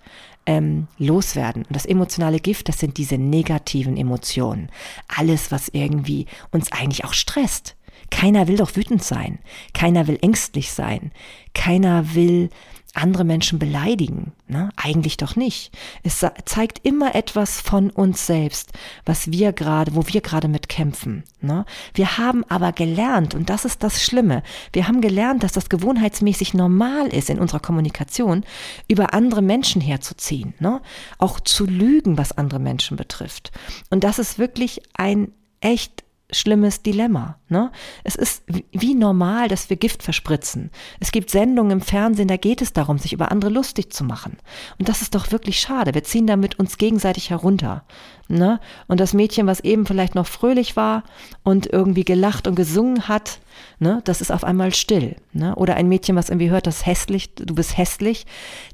ähm, 0.45 0.87
loswerden. 0.97 1.63
Und 1.63 1.75
das 1.75 1.85
emotionale 1.85 2.39
Gift, 2.39 2.69
das 2.69 2.79
sind 2.79 2.97
diese 2.97 3.17
negativen 3.17 3.97
Emotionen. 3.97 4.69
Alles, 5.07 5.51
was 5.51 5.69
irgendwie 5.69 6.27
uns 6.51 6.71
eigentlich 6.71 7.05
auch 7.05 7.13
stresst. 7.13 7.75
Keiner 8.11 8.47
will 8.47 8.57
doch 8.57 8.75
wütend 8.75 9.03
sein. 9.03 9.39
Keiner 9.73 10.07
will 10.07 10.19
ängstlich 10.21 10.71
sein. 10.71 11.11
Keiner 11.53 12.13
will 12.13 12.49
andere 12.95 13.23
Menschen 13.23 13.59
beleidigen. 13.59 14.31
Ne? 14.47 14.69
Eigentlich 14.75 15.17
doch 15.17 15.35
nicht. 15.35 15.71
Es 16.03 16.25
zeigt 16.45 16.85
immer 16.85 17.15
etwas 17.15 17.59
von 17.59 17.89
uns 17.89 18.25
selbst, 18.25 18.71
was 19.05 19.31
wir 19.31 19.53
gerade, 19.53 19.95
wo 19.95 20.07
wir 20.07 20.21
gerade 20.21 20.47
mit 20.47 20.69
kämpfen. 20.69 21.23
Ne? 21.41 21.65
Wir 21.93 22.17
haben 22.17 22.43
aber 22.49 22.71
gelernt, 22.71 23.35
und 23.35 23.49
das 23.49 23.65
ist 23.65 23.83
das 23.83 24.01
Schlimme, 24.01 24.43
wir 24.73 24.87
haben 24.87 25.01
gelernt, 25.01 25.43
dass 25.43 25.51
das 25.51 25.69
gewohnheitsmäßig 25.69 26.53
normal 26.53 27.07
ist 27.07 27.29
in 27.29 27.39
unserer 27.39 27.59
Kommunikation, 27.59 28.45
über 28.87 29.13
andere 29.13 29.41
Menschen 29.41 29.81
herzuziehen. 29.81 30.53
Ne? 30.59 30.81
Auch 31.17 31.39
zu 31.39 31.65
lügen, 31.65 32.17
was 32.17 32.37
andere 32.37 32.59
Menschen 32.59 32.97
betrifft. 32.97 33.51
Und 33.89 34.03
das 34.03 34.19
ist 34.19 34.39
wirklich 34.39 34.81
ein 34.93 35.31
echt 35.59 36.04
schlimmes 36.31 36.81
Dilemma. 36.81 37.37
Ne? 37.49 37.71
Es 38.03 38.15
ist 38.15 38.43
wie 38.71 38.95
normal, 38.95 39.47
dass 39.47 39.69
wir 39.69 39.77
Gift 39.77 40.03
verspritzen. 40.03 40.71
Es 40.99 41.11
gibt 41.11 41.29
Sendungen 41.29 41.71
im 41.71 41.81
Fernsehen, 41.81 42.27
da 42.27 42.37
geht 42.37 42.61
es 42.61 42.73
darum, 42.73 42.97
sich 42.97 43.13
über 43.13 43.31
andere 43.31 43.51
lustig 43.51 43.93
zu 43.93 44.03
machen. 44.03 44.37
Und 44.79 44.89
das 44.89 45.01
ist 45.01 45.15
doch 45.15 45.31
wirklich 45.31 45.59
schade. 45.59 45.93
Wir 45.93 46.03
ziehen 46.03 46.27
damit 46.27 46.57
uns 46.57 46.77
gegenseitig 46.77 47.29
herunter. 47.29 47.85
Ne? 48.27 48.59
Und 48.87 48.99
das 48.99 49.13
Mädchen, 49.13 49.45
was 49.47 49.59
eben 49.59 49.85
vielleicht 49.85 50.15
noch 50.15 50.27
fröhlich 50.27 50.75
war 50.75 51.03
und 51.43 51.71
irgendwie 51.71 52.05
gelacht 52.05 52.47
und 52.47 52.55
gesungen 52.55 53.07
hat, 53.07 53.39
ne, 53.79 54.01
das 54.05 54.21
ist 54.21 54.31
auf 54.31 54.43
einmal 54.43 54.73
still. 54.73 55.15
Ne? 55.33 55.55
Oder 55.55 55.75
ein 55.75 55.87
Mädchen, 55.87 56.15
was 56.15 56.29
irgendwie 56.29 56.49
hört, 56.49 56.67
das 56.67 56.85
hässlich, 56.85 57.33
du 57.35 57.55
bist 57.55 57.77
hässlich, 57.77 58.25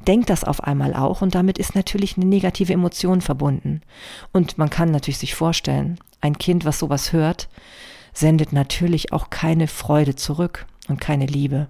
denkt 0.07 0.29
das 0.29 0.43
auf 0.43 0.63
einmal 0.63 0.93
auch 0.93 1.21
und 1.21 1.35
damit 1.35 1.57
ist 1.57 1.75
natürlich 1.75 2.17
eine 2.17 2.25
negative 2.25 2.73
Emotion 2.73 3.21
verbunden. 3.21 3.81
Und 4.31 4.57
man 4.57 4.69
kann 4.69 4.91
natürlich 4.91 5.17
sich 5.17 5.35
vorstellen, 5.35 5.99
ein 6.21 6.37
Kind, 6.37 6.65
was 6.65 6.79
sowas 6.79 7.13
hört, 7.13 7.49
sendet 8.13 8.53
natürlich 8.53 9.11
auch 9.13 9.29
keine 9.29 9.67
Freude 9.67 10.15
zurück 10.15 10.65
und 10.87 10.99
keine 10.99 11.25
Liebe. 11.25 11.67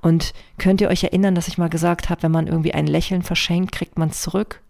Und 0.00 0.32
könnt 0.58 0.80
ihr 0.80 0.88
euch 0.88 1.04
erinnern, 1.04 1.34
dass 1.34 1.48
ich 1.48 1.58
mal 1.58 1.68
gesagt 1.68 2.10
habe, 2.10 2.22
wenn 2.22 2.32
man 2.32 2.46
irgendwie 2.46 2.74
ein 2.74 2.86
Lächeln 2.86 3.22
verschenkt, 3.22 3.72
kriegt 3.72 3.98
man 3.98 4.08
es 4.08 4.22
zurück? 4.22 4.60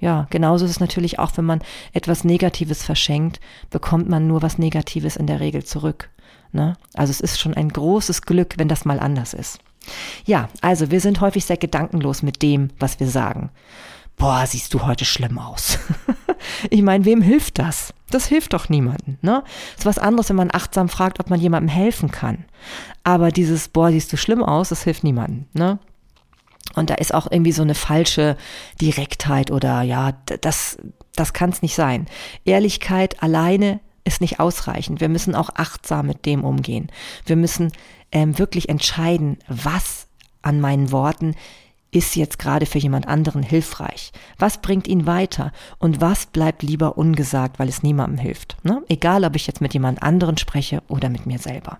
Ja, 0.00 0.28
genauso 0.30 0.64
ist 0.64 0.72
es 0.72 0.80
natürlich 0.80 1.18
auch, 1.18 1.32
wenn 1.36 1.44
man 1.44 1.60
etwas 1.92 2.22
Negatives 2.22 2.84
verschenkt, 2.84 3.40
bekommt 3.70 4.08
man 4.08 4.28
nur 4.28 4.42
was 4.42 4.58
Negatives 4.58 5.16
in 5.16 5.26
der 5.26 5.40
Regel 5.40 5.64
zurück. 5.64 6.10
Ne? 6.52 6.76
Also 6.94 7.10
es 7.10 7.20
ist 7.20 7.40
schon 7.40 7.54
ein 7.54 7.68
großes 7.68 8.22
Glück, 8.22 8.54
wenn 8.56 8.68
das 8.68 8.84
mal 8.84 9.00
anders 9.00 9.34
ist. 9.34 9.58
Ja, 10.24 10.48
also 10.60 10.90
wir 10.90 11.00
sind 11.00 11.20
häufig 11.20 11.44
sehr 11.44 11.56
gedankenlos 11.56 12.22
mit 12.22 12.42
dem, 12.42 12.70
was 12.78 13.00
wir 13.00 13.08
sagen. 13.08 13.50
Boah, 14.16 14.44
siehst 14.46 14.74
du 14.74 14.84
heute 14.84 15.04
schlimm 15.04 15.38
aus. 15.38 15.78
ich 16.70 16.82
meine, 16.82 17.04
wem 17.04 17.22
hilft 17.22 17.58
das? 17.58 17.94
Das 18.10 18.26
hilft 18.26 18.52
doch 18.52 18.68
niemandem. 18.68 19.16
Ne? 19.22 19.44
ist 19.76 19.86
was 19.86 19.98
anderes, 19.98 20.28
wenn 20.28 20.36
man 20.36 20.50
achtsam 20.52 20.88
fragt, 20.88 21.20
ob 21.20 21.30
man 21.30 21.40
jemandem 21.40 21.68
helfen 21.68 22.10
kann. 22.10 22.44
Aber 23.04 23.30
dieses, 23.30 23.68
boah, 23.68 23.90
siehst 23.90 24.12
du 24.12 24.16
schlimm 24.16 24.42
aus, 24.42 24.70
das 24.70 24.82
hilft 24.82 25.04
niemandem. 25.04 25.46
Ne? 25.52 25.78
Und 26.74 26.90
da 26.90 26.94
ist 26.94 27.14
auch 27.14 27.30
irgendwie 27.30 27.52
so 27.52 27.62
eine 27.62 27.74
falsche 27.74 28.36
Direktheit 28.80 29.50
oder 29.50 29.82
ja, 29.82 30.12
das, 30.40 30.78
das 31.14 31.32
kann 31.32 31.50
es 31.50 31.62
nicht 31.62 31.74
sein. 31.74 32.06
Ehrlichkeit 32.44 33.22
alleine 33.22 33.80
ist 34.08 34.20
nicht 34.20 34.40
ausreichend. 34.40 35.00
Wir 35.00 35.08
müssen 35.08 35.34
auch 35.34 35.50
achtsam 35.54 36.06
mit 36.06 36.26
dem 36.26 36.44
umgehen. 36.44 36.88
Wir 37.24 37.36
müssen 37.36 37.70
ähm, 38.10 38.38
wirklich 38.38 38.68
entscheiden, 38.68 39.38
was 39.46 40.08
an 40.42 40.60
meinen 40.60 40.90
Worten 40.90 41.34
ist 41.90 42.16
jetzt 42.16 42.38
gerade 42.38 42.66
für 42.66 42.78
jemand 42.78 43.08
anderen 43.08 43.42
hilfreich? 43.42 44.12
Was 44.38 44.58
bringt 44.60 44.86
ihn 44.86 45.06
weiter? 45.06 45.52
Und 45.78 46.00
was 46.00 46.26
bleibt 46.26 46.62
lieber 46.62 46.98
ungesagt, 46.98 47.58
weil 47.58 47.68
es 47.68 47.82
niemandem 47.82 48.18
hilft? 48.18 48.56
Ne? 48.62 48.82
Egal, 48.88 49.24
ob 49.24 49.36
ich 49.36 49.46
jetzt 49.46 49.60
mit 49.60 49.72
jemand 49.72 50.02
anderen 50.02 50.36
spreche 50.36 50.82
oder 50.88 51.08
mit 51.08 51.24
mir 51.24 51.38
selber. 51.38 51.78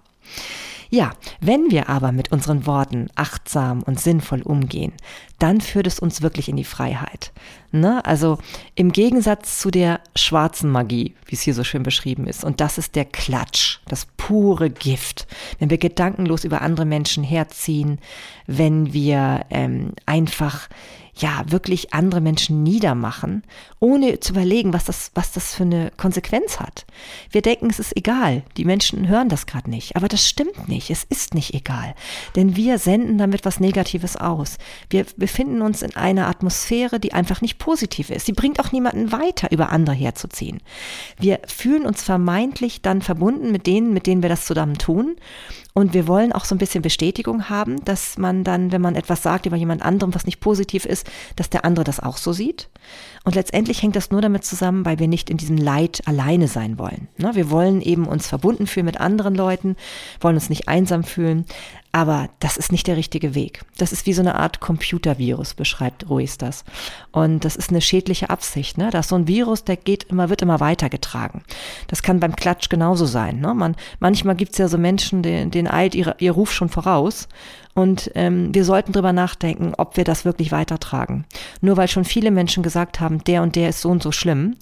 Ja, 0.91 1.13
wenn 1.41 1.71
wir 1.71 1.89
aber 1.89 2.13
mit 2.13 2.33
unseren 2.33 2.67
Worten 2.67 3.09
achtsam 3.15 3.83
und 3.83 4.01
sinnvoll 4.01 4.43
umgehen, 4.43 4.93
dann 5.39 5.61
führt 5.61 5.87
es 5.87 5.99
uns 5.99 6.23
wirklich 6.23 6.49
in 6.49 6.57
die 6.57 6.65
Freiheit. 6.65 7.33
Ne? 7.71 8.05
Also 8.05 8.39
im 8.75 8.93
Gegensatz 8.93 9.59
zu 9.59 9.71
der 9.71 10.01
schwarzen 10.17 10.71
Magie, 10.71 11.15
wie 11.27 11.35
es 11.35 11.43
hier 11.43 11.55
so 11.55 11.63
schön 11.63 11.83
beschrieben 11.83 12.27
ist, 12.27 12.43
und 12.43 12.61
das 12.61 12.79
ist 12.79 12.97
der 12.97 13.05
Klatsch, 13.05 13.81
das 13.87 14.07
pure 14.17 14.71
Gift. 14.71 15.27
Wenn 15.59 15.71
wir 15.71 15.79
gedankenlos 15.79 16.45
über 16.45 16.63
andere 16.63 16.87
Menschen 16.87 17.23
herziehen, 17.23 17.99
wenn 18.47 18.93
wir 18.95 19.45
ähm, 19.51 19.93
einfach 20.07 20.69
ja, 21.15 21.43
wirklich 21.47 21.93
andere 21.93 22.21
Menschen 22.21 22.63
niedermachen, 22.63 23.43
ohne 23.81 24.21
zu 24.21 24.33
überlegen, 24.33 24.73
was 24.73 24.85
das, 24.85 25.11
was 25.15 25.33
das 25.33 25.55
für 25.55 25.63
eine 25.63 25.93
Konsequenz 25.97 26.59
hat. 26.59 26.85
Wir 27.31 27.43
denken, 27.43 27.69
es 27.71 27.79
ist 27.79 27.97
egal. 27.97 28.43
Die 28.57 28.65
Menschen 28.65 29.09
hören 29.09 29.29
das 29.29 29.47
gerade 29.47 29.71
nicht. 29.71 29.97
Aber 29.97 30.09
das 30.09 30.27
stimmt 30.27 30.69
nicht. 30.69 30.91
Es 30.91 31.05
ist 31.05 31.35
nicht 31.35 31.55
egal. 31.55 31.95
Denn 32.35 32.57
wir 32.57 32.79
senden 32.79 33.19
damit 33.19 33.45
was 33.45 33.61
Negatives 33.61 34.17
aus. 34.17 34.59
Wir 34.91 35.07
befinden 35.17 35.63
uns 35.63 35.83
in 35.83 35.95
einer 35.95 36.27
Atmosphäre, 36.27 36.99
die 36.99 37.13
einfach 37.13 37.41
nicht 37.41 37.59
positiv 37.59 38.11
ist. 38.11 38.27
Sie 38.27 38.33
bringt 38.33 38.61
auch 38.61 38.73
niemanden 38.73 39.13
weiter, 39.13 39.53
über 39.53 39.71
andere 39.71 39.95
herzuziehen. 39.95 40.61
Wir 41.19 41.41
fühlen 41.47 41.87
uns 41.87 42.03
vermeintlich 42.03 42.83
dann 42.83 43.03
verbunden 43.03 43.53
mit 43.53 43.67
denen, 43.67 43.93
mit 43.93 44.07
denen 44.07 44.23
wir 44.23 44.29
das 44.29 44.45
zusammen 44.45 44.79
tun. 44.79 45.17
Und 45.79 45.95
wir 45.95 46.09
wollen 46.09 46.33
auch 46.33 46.45
so 46.45 46.57
ein 46.57 46.59
bisschen 46.59 46.83
Bestätigung 46.83 47.49
haben, 47.49 47.85
dass 47.85 48.19
man 48.19 48.43
dann, 48.43 48.73
wenn 48.73 48.81
man 48.81 48.97
etwas 48.97 49.23
sagt 49.23 49.47
über 49.47 49.57
jemand 49.57 49.83
anderem, 49.83 50.13
was 50.13 50.27
nicht 50.27 50.41
positiv 50.41 50.85
ist, 50.85 51.09
dass 51.37 51.51
der 51.51 51.65
andere 51.65 51.85
das 51.85 52.01
auch 52.01 52.17
so 52.17 52.33
sieht. 52.33 52.69
Und 53.23 53.37
letztendlich 53.37 53.68
hängt 53.73 53.97
das 53.97 54.11
nur 54.11 54.21
damit 54.21 54.45
zusammen, 54.45 54.85
weil 54.85 54.99
wir 54.99 55.09
nicht 55.09 55.31
in 55.31 55.37
diesem 55.37 55.57
Leid 55.57 56.03
alleine 56.07 56.49
sein 56.49 56.79
wollen. 56.79 57.09
Ne? 57.17 57.35
Wir 57.35 57.51
wollen 57.51 57.81
eben 57.81 58.07
uns 58.07 58.27
verbunden 58.27 58.67
fühlen 58.67 58.87
mit 58.87 59.01
anderen 59.01 59.35
Leuten, 59.35 59.77
wollen 60.21 60.37
uns 60.37 60.49
nicht 60.49 60.69
einsam 60.69 61.05
fühlen. 61.05 61.45
Aber 61.91 62.29
das 62.41 62.57
ist 62.59 62.71
nicht 62.71 62.87
der 62.87 62.97
richtige 62.97 63.35
Weg. 63.35 63.63
Das 63.79 63.93
ist 63.93 64.07
wie 64.07 64.13
so 64.13 64.21
eine 64.21 64.35
Art 64.35 64.61
Computervirus, 64.61 65.55
beschreibt 65.55 66.09
Ruiz 66.11 66.37
das. 66.37 66.65
Und 67.13 67.45
das 67.45 67.57
ist 67.57 67.71
eine 67.71 67.81
schädliche 67.81 68.29
Absicht. 68.29 68.77
Ne? 68.77 68.91
Das 68.91 69.07
ist 69.07 69.11
so 69.11 69.17
ein 69.17 69.27
Virus, 69.27 69.65
der 69.65 69.77
geht 69.77 70.05
immer, 70.05 70.29
wird 70.29 70.43
immer 70.43 70.61
weitergetragen. 70.61 71.43
Das 71.87 72.03
kann 72.03 72.21
beim 72.21 72.37
Klatsch 72.37 72.69
genauso 72.69 73.07
sein. 73.07 73.41
Ne? 73.41 73.55
Man, 73.55 73.75
manchmal 74.01 74.37
gibt 74.37 74.53
es 74.53 74.59
ja 74.59 74.69
so 74.69 74.77
Menschen, 74.77 75.23
denen, 75.23 75.51
denen 75.51 75.69
eilt 75.69 75.95
ihre, 75.95 76.17
ihr 76.19 76.33
Ruf 76.33 76.53
schon 76.53 76.69
voraus. 76.69 77.29
Und 77.75 78.11
ähm, 78.17 78.53
wir 78.53 78.65
sollten 78.65 78.93
drüber 78.93 79.13
nachdenken, 79.13 79.73
ob 79.79 79.97
wir 79.97 80.05
das 80.05 80.25
wirklich 80.25 80.51
weitertragen. 80.51 81.25
Nur 81.61 81.77
weil 81.77 81.89
schon 81.89 82.05
viele 82.05 82.33
Menschen 82.33 82.63
gesagt 82.63 82.99
haben, 83.01 83.23
der 83.25 83.43
und 83.43 83.55
der 83.57 83.69
ist 83.69 83.81
so 83.81 83.89
und 83.89 84.03
so 84.03 84.11
schlimm, 84.11 84.57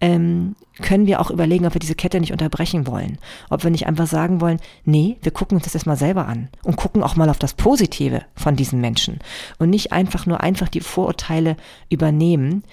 ähm, 0.00 0.56
können 0.82 1.06
wir 1.06 1.20
auch 1.20 1.30
überlegen, 1.30 1.66
ob 1.66 1.74
wir 1.74 1.80
diese 1.80 1.94
Kette 1.94 2.20
nicht 2.20 2.32
unterbrechen 2.32 2.86
wollen. 2.86 3.18
Ob 3.48 3.62
wir 3.62 3.70
nicht 3.70 3.86
einfach 3.86 4.06
sagen 4.06 4.40
wollen, 4.40 4.60
nee, 4.84 5.16
wir 5.22 5.32
gucken 5.32 5.56
uns 5.56 5.64
das 5.64 5.74
erstmal 5.74 5.96
selber 5.96 6.26
an 6.26 6.48
und 6.62 6.76
gucken 6.76 7.02
auch 7.02 7.16
mal 7.16 7.30
auf 7.30 7.38
das 7.38 7.54
Positive 7.54 8.22
von 8.34 8.56
diesen 8.56 8.80
Menschen 8.80 9.20
und 9.58 9.70
nicht 9.70 9.92
einfach 9.92 10.26
nur 10.26 10.40
einfach 10.40 10.68
die 10.68 10.80
Vorurteile 10.80 11.56
übernehmen, 11.90 12.64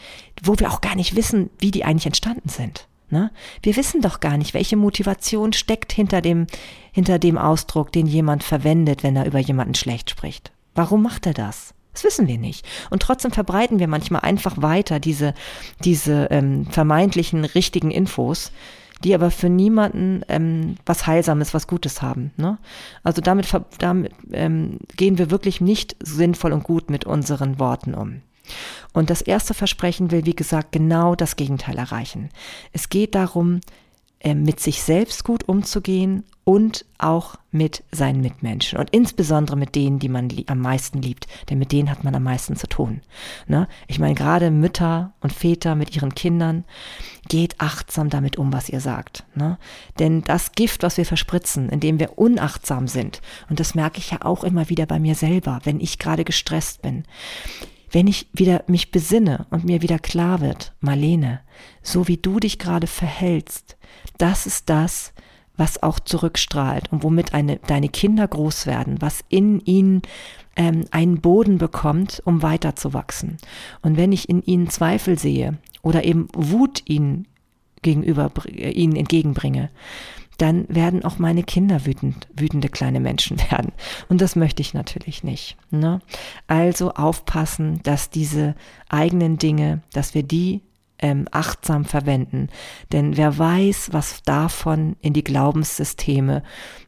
wo 0.41 0.57
wir 0.59 0.72
auch 0.72 0.82
gar 0.82 0.95
nicht 0.95 1.15
wissen, 1.15 1.49
wie 1.59 1.72
die 1.72 1.86
eigentlich 1.86 2.07
entstanden 2.07 2.49
sind. 2.49 2.88
Ne? 3.09 3.30
Wir 3.61 3.76
wissen 3.76 4.01
doch 4.01 4.19
gar 4.19 4.38
nicht, 4.38 4.53
welche 4.53 4.78
Motivation 4.78 5.53
steckt 5.53 5.91
hinter 5.91 6.22
dem, 6.22 6.47
hinter 6.91 7.19
dem 7.19 7.38
Ausdruck, 7.38 7.91
den 7.91 8.07
jemand 8.07 8.43
verwendet, 8.43 9.03
wenn 9.03 9.15
er 9.15 9.26
über 9.26 9.39
jemanden 9.39 9.76
schlecht 9.76 10.09
spricht. 10.09 10.51
Warum 10.74 11.03
macht 11.03 11.26
er 11.26 11.34
das? 11.34 11.74
Das 11.93 12.03
wissen 12.03 12.27
wir 12.27 12.37
nicht. 12.37 12.65
Und 12.89 13.01
trotzdem 13.01 13.31
verbreiten 13.31 13.79
wir 13.79 13.87
manchmal 13.87 14.21
einfach 14.21 14.61
weiter 14.61 14.99
diese, 14.99 15.33
diese 15.83 16.27
ähm, 16.31 16.65
vermeintlichen 16.67 17.43
richtigen 17.43 17.91
Infos, 17.91 18.51
die 19.03 19.13
aber 19.13 19.31
für 19.31 19.49
niemanden 19.49 20.23
ähm, 20.29 20.75
was 20.85 21.07
Heilsames, 21.07 21.53
was 21.53 21.67
Gutes 21.67 22.01
haben. 22.01 22.31
Ne? 22.37 22.57
Also 23.03 23.21
damit, 23.21 23.49
damit 23.79 24.13
ähm, 24.31 24.79
gehen 24.95 25.17
wir 25.17 25.31
wirklich 25.31 25.59
nicht 25.59 25.95
sinnvoll 26.01 26.53
und 26.53 26.63
gut 26.63 26.89
mit 26.89 27.05
unseren 27.05 27.59
Worten 27.59 27.93
um. 27.93 28.21
Und 28.93 29.09
das 29.09 29.21
erste 29.21 29.53
Versprechen 29.53 30.11
will, 30.11 30.25
wie 30.25 30.35
gesagt, 30.35 30.71
genau 30.71 31.15
das 31.15 31.35
Gegenteil 31.35 31.77
erreichen. 31.77 32.29
Es 32.73 32.89
geht 32.89 33.15
darum, 33.15 33.61
mit 34.24 34.59
sich 34.59 34.84
selbst 34.84 35.24
gut 35.24 35.47
umzugehen 35.47 36.24
und 36.43 36.86
auch 36.97 37.36
mit 37.51 37.84
seinen 37.91 38.22
Mitmenschen 38.22 38.78
und 38.78 38.89
insbesondere 38.91 39.55
mit 39.55 39.76
denen, 39.76 39.99
die 39.99 40.09
man 40.09 40.30
am 40.47 40.59
meisten 40.59 41.01
liebt, 41.01 41.28
denn 41.49 41.59
mit 41.59 41.72
denen 41.72 41.89
hat 41.89 42.03
man 42.03 42.15
am 42.15 42.24
meisten 42.24 42.55
zu 42.55 42.67
tun. 42.67 43.01
Ne? 43.47 43.67
Ich 43.88 43.99
meine, 43.99 44.15
gerade 44.15 44.51
Mütter 44.51 45.13
und 45.22 45.34
Väter 45.34 45.76
mit 45.76 45.95
ihren 45.95 46.15
Kindern, 46.15 46.65
geht 47.30 47.61
achtsam 47.61 48.09
damit 48.09 48.38
um, 48.38 48.51
was 48.51 48.69
ihr 48.69 48.82
sagt. 48.82 49.24
Ne? 49.36 49.57
Denn 49.99 50.22
das 50.24 50.51
Gift, 50.53 50.84
was 50.84 50.97
wir 50.97 51.05
verspritzen, 51.05 51.69
indem 51.69 51.99
wir 51.99 52.17
unachtsam 52.17 52.88
sind, 52.88 53.22
und 53.49 53.59
das 53.59 53.76
merke 53.76 53.99
ich 53.99 54.11
ja 54.11 54.19
auch 54.24 54.43
immer 54.43 54.69
wieder 54.69 54.86
bei 54.86 54.99
mir 54.99 55.15
selber, 55.15 55.61
wenn 55.63 55.80
ich 55.80 55.99
gerade 55.99 56.26
gestresst 56.26 56.82
bin, 56.82 57.03
wenn 57.91 58.07
ich 58.07 58.28
wieder 58.34 58.63
mich 58.67 58.91
besinne 58.91 59.45
und 59.49 59.65
mir 59.65 59.82
wieder 59.82 59.99
klar 59.99 60.41
wird, 60.41 60.74
Marlene, 60.80 61.41
so 61.82 62.07
wie 62.07 62.17
du 62.17 62.39
dich 62.39 62.57
gerade 62.57 62.88
verhältst, 62.88 63.78
das 64.22 64.45
ist 64.45 64.69
das, 64.69 65.13
was 65.57 65.84
auch 65.84 65.99
zurückstrahlt 65.99 66.91
und 66.91 67.03
womit 67.03 67.34
eine, 67.34 67.57
deine 67.57 67.89
Kinder 67.89 68.28
groß 68.28 68.65
werden, 68.65 69.01
was 69.01 69.24
in 69.30 69.59
ihnen 69.61 70.01
ähm, 70.55 70.86
einen 70.91 71.22
Boden 71.22 71.57
bekommt, 71.57 72.22
um 72.26 72.41
weiterzuwachsen. 72.41 73.38
Und 73.82 73.97
wenn 73.97 74.11
ich 74.11 74.30
in 74.30 74.41
ihnen 74.43 74.69
Zweifel 74.69 75.19
sehe 75.19 75.57
oder 75.82 76.03
eben 76.03 76.28
Wut 76.34 76.82
ihnen 76.86 77.28
gegenüber, 77.82 78.32
äh, 78.47 78.72
ihnen 78.72 78.95
entgegenbringe, 78.95 79.69
dann 80.38 80.65
werden 80.69 81.05
auch 81.05 81.19
meine 81.19 81.43
Kinder 81.43 81.86
wütend, 81.86 82.28
wütende 82.36 82.69
kleine 82.69 82.99
Menschen 82.99 83.38
werden. 83.51 83.72
Und 84.09 84.22
das 84.22 84.36
möchte 84.36 84.61
ich 84.61 84.74
natürlich 84.74 85.24
nicht. 85.24 85.57
Ne? 85.69 86.01
Also 86.47 86.93
aufpassen, 86.93 87.82
dass 87.84 88.09
diese 88.09 88.55
eigenen 88.89 89.38
Dinge, 89.38 89.82
dass 89.93 90.15
wir 90.15 90.24
die 90.24 90.61
ähm, 91.02 91.28
achtsam 91.32 91.86
verwenden. 91.86 92.49
Denn 92.91 93.18
wer 93.18 93.38
weiß, 93.38 93.89
was 93.91 94.24
davon 94.24 94.95
in 95.02 95.14
die 95.14 95.24
Glaubenssysteme 95.24 96.43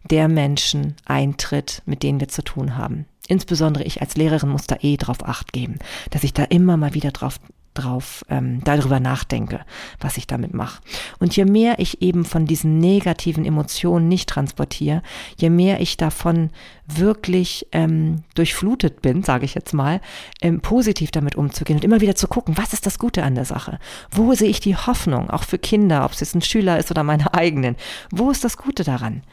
der 0.10 0.28
Menschen 0.28 0.96
eintritt, 1.06 1.82
mit 1.86 2.04
denen 2.04 2.20
wir 2.20 2.28
zu 2.28 2.44
tun 2.44 2.78
haben. 2.78 3.06
Insbesondere 3.28 3.84
ich 3.84 4.02
als 4.02 4.16
Lehrerin 4.16 4.50
muss 4.50 4.68
da 4.68 4.78
eh 4.82 4.98
drauf 4.98 5.24
acht 5.26 5.54
geben, 5.54 5.80
dass 6.10 6.24
ich 6.24 6.34
da 6.34 6.44
immer 6.44 6.78
mal 6.78 6.94
wieder 6.94 7.12
drauf 7.12 7.40
drauf 7.74 8.26
ähm, 8.30 8.62
darüber 8.64 9.00
nachdenke, 9.00 9.62
was 10.00 10.18
ich 10.18 10.28
damit 10.28 10.54
mache. 10.54 10.82
Und 11.20 11.36
je 11.36 11.46
mehr 11.46 11.80
ich 11.80 12.02
eben 12.02 12.26
von 12.26 12.46
diesen 12.46 12.78
negativen 12.78 13.46
Emotionen 13.46 14.08
nicht 14.08 14.30
transportiere, 14.30 15.02
je 15.38 15.50
mehr 15.50 15.82
ich 15.82 15.98
davon 15.98 16.52
wirklich 16.88 17.68
ähm, 17.72 18.24
durchflutet 18.36 19.02
bin, 19.02 19.24
sage 19.24 19.46
ich 19.46 19.56
jetzt 19.56 19.74
mal, 19.74 20.02
ähm, 20.42 20.62
positiv 20.62 21.12
damit 21.12 21.36
umzugehen 21.36 21.78
und 21.78 21.84
immer 21.84 22.02
wieder 22.02 22.16
zu 22.16 22.28
gucken, 22.28 22.58
was 22.58 22.74
ist 22.74 22.86
das 22.86 23.00
Gute 23.00 23.24
an 23.24 23.36
der 23.36 23.46
Sache? 23.46 23.80
Wo 24.12 24.34
sehe 24.34 24.50
ich 24.50 24.60
die 24.60 24.76
Hoffnung, 24.76 25.30
auch 25.30 25.44
für 25.44 25.58
Kinder, 25.58 26.06
ob 26.06 26.12
es 26.12 26.20
jetzt 26.20 26.36
ein 26.36 26.42
Schüler 26.42 26.78
ist 26.78 26.92
oder 26.92 27.04
meine 27.04 27.34
eigenen? 27.36 27.76
Wo 28.12 28.32
ist 28.32 28.44
das 28.44 28.58
Gute 28.58 28.84
daran? 28.84 29.24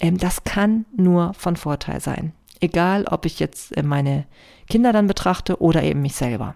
Ähm, 0.00 0.18
das 0.18 0.44
kann 0.44 0.86
nur 0.96 1.34
von 1.34 1.56
Vorteil 1.56 2.00
sein. 2.00 2.32
Egal, 2.60 3.04
ob 3.10 3.26
ich 3.26 3.40
jetzt 3.40 3.76
äh, 3.76 3.82
meine 3.82 4.24
Kinder 4.68 4.92
dann 4.92 5.08
betrachte 5.08 5.60
oder 5.60 5.82
eben 5.82 6.02
mich 6.02 6.14
selber. 6.14 6.54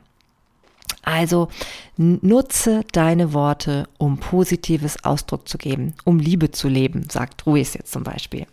Also 1.07 1.48
nutze 1.96 2.84
deine 2.90 3.32
Worte, 3.32 3.88
um 3.96 4.18
positives 4.18 5.04
Ausdruck 5.04 5.48
zu 5.48 5.57
geben, 5.57 5.94
um 6.04 6.18
Liebe 6.18 6.50
zu 6.50 6.68
leben, 6.68 7.09
sagt 7.09 7.46
Ruiz 7.46 7.74
jetzt 7.74 7.92
zum 7.92 8.02
Beispiel. 8.02 8.46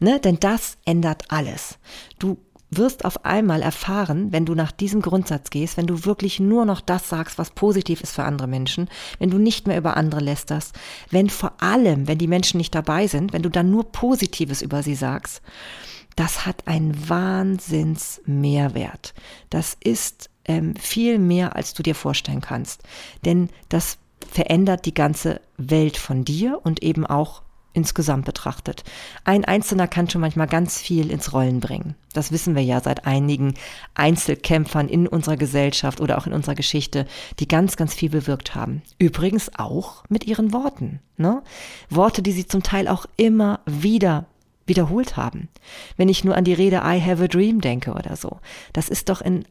Ne? 0.00 0.18
Denn 0.18 0.40
das 0.40 0.78
ändert 0.86 1.24
alles. 1.28 1.78
Du 2.18 2.38
wirst 2.70 3.04
auf 3.04 3.26
einmal 3.26 3.60
erfahren, 3.60 4.32
wenn 4.32 4.46
du 4.46 4.54
nach 4.54 4.72
diesem 4.72 5.02
Grundsatz 5.02 5.50
gehst, 5.50 5.76
wenn 5.76 5.86
du 5.86 6.06
wirklich 6.06 6.40
nur 6.40 6.64
noch 6.64 6.80
das 6.80 7.10
sagst, 7.10 7.36
was 7.36 7.50
positiv 7.50 8.00
ist 8.00 8.12
für 8.12 8.24
andere 8.24 8.48
Menschen, 8.48 8.88
wenn 9.18 9.28
du 9.28 9.36
nicht 9.36 9.66
mehr 9.66 9.76
über 9.76 9.98
andere 9.98 10.20
lästerst, 10.20 10.74
wenn 11.10 11.28
vor 11.28 11.52
allem, 11.60 12.08
wenn 12.08 12.16
die 12.16 12.28
Menschen 12.28 12.56
nicht 12.56 12.74
dabei 12.74 13.08
sind, 13.08 13.34
wenn 13.34 13.42
du 13.42 13.50
dann 13.50 13.70
nur 13.70 13.92
Positives 13.92 14.62
über 14.62 14.82
sie 14.82 14.94
sagst, 14.94 15.42
das 16.16 16.46
hat 16.46 16.66
einen 16.66 17.10
Wahnsinns-Mehrwert. 17.10 19.12
Das 19.50 19.76
ist 19.82 20.30
ähm, 20.50 20.74
viel 20.74 21.18
mehr, 21.18 21.54
als 21.54 21.74
du 21.74 21.84
dir 21.84 21.94
vorstellen 21.94 22.40
kannst. 22.40 22.82
Denn 23.24 23.50
das 23.68 23.98
verändert 24.28 24.84
die 24.84 24.94
ganze 24.94 25.40
Welt 25.56 25.96
von 25.96 26.24
dir 26.24 26.60
und 26.64 26.82
eben 26.82 27.06
auch 27.06 27.42
insgesamt 27.72 28.24
betrachtet. 28.24 28.82
Ein 29.22 29.44
Einzelner 29.44 29.86
kann 29.86 30.10
schon 30.10 30.20
manchmal 30.20 30.48
ganz 30.48 30.80
viel 30.80 31.08
ins 31.08 31.32
Rollen 31.32 31.60
bringen. 31.60 31.94
Das 32.12 32.32
wissen 32.32 32.56
wir 32.56 32.64
ja 32.64 32.80
seit 32.80 33.06
einigen 33.06 33.54
Einzelkämpfern 33.94 34.88
in 34.88 35.06
unserer 35.06 35.36
Gesellschaft 35.36 36.00
oder 36.00 36.18
auch 36.18 36.26
in 36.26 36.32
unserer 36.32 36.56
Geschichte, 36.56 37.06
die 37.38 37.46
ganz, 37.46 37.76
ganz 37.76 37.94
viel 37.94 38.10
bewirkt 38.10 38.56
haben. 38.56 38.82
Übrigens 38.98 39.52
auch 39.56 40.02
mit 40.08 40.26
ihren 40.26 40.52
Worten. 40.52 40.98
Ne? 41.16 41.44
Worte, 41.90 42.22
die 42.22 42.32
sie 42.32 42.48
zum 42.48 42.64
Teil 42.64 42.88
auch 42.88 43.06
immer 43.16 43.60
wieder 43.66 44.26
wiederholt 44.66 45.16
haben. 45.16 45.48
Wenn 45.96 46.08
ich 46.08 46.24
nur 46.24 46.36
an 46.36 46.44
die 46.44 46.54
Rede 46.54 46.82
I 46.84 47.00
have 47.00 47.22
a 47.22 47.28
dream 47.28 47.60
denke 47.60 47.92
oder 47.92 48.16
so. 48.16 48.40
Das 48.72 48.88
ist 48.88 49.08
doch 49.10 49.20
in 49.20 49.44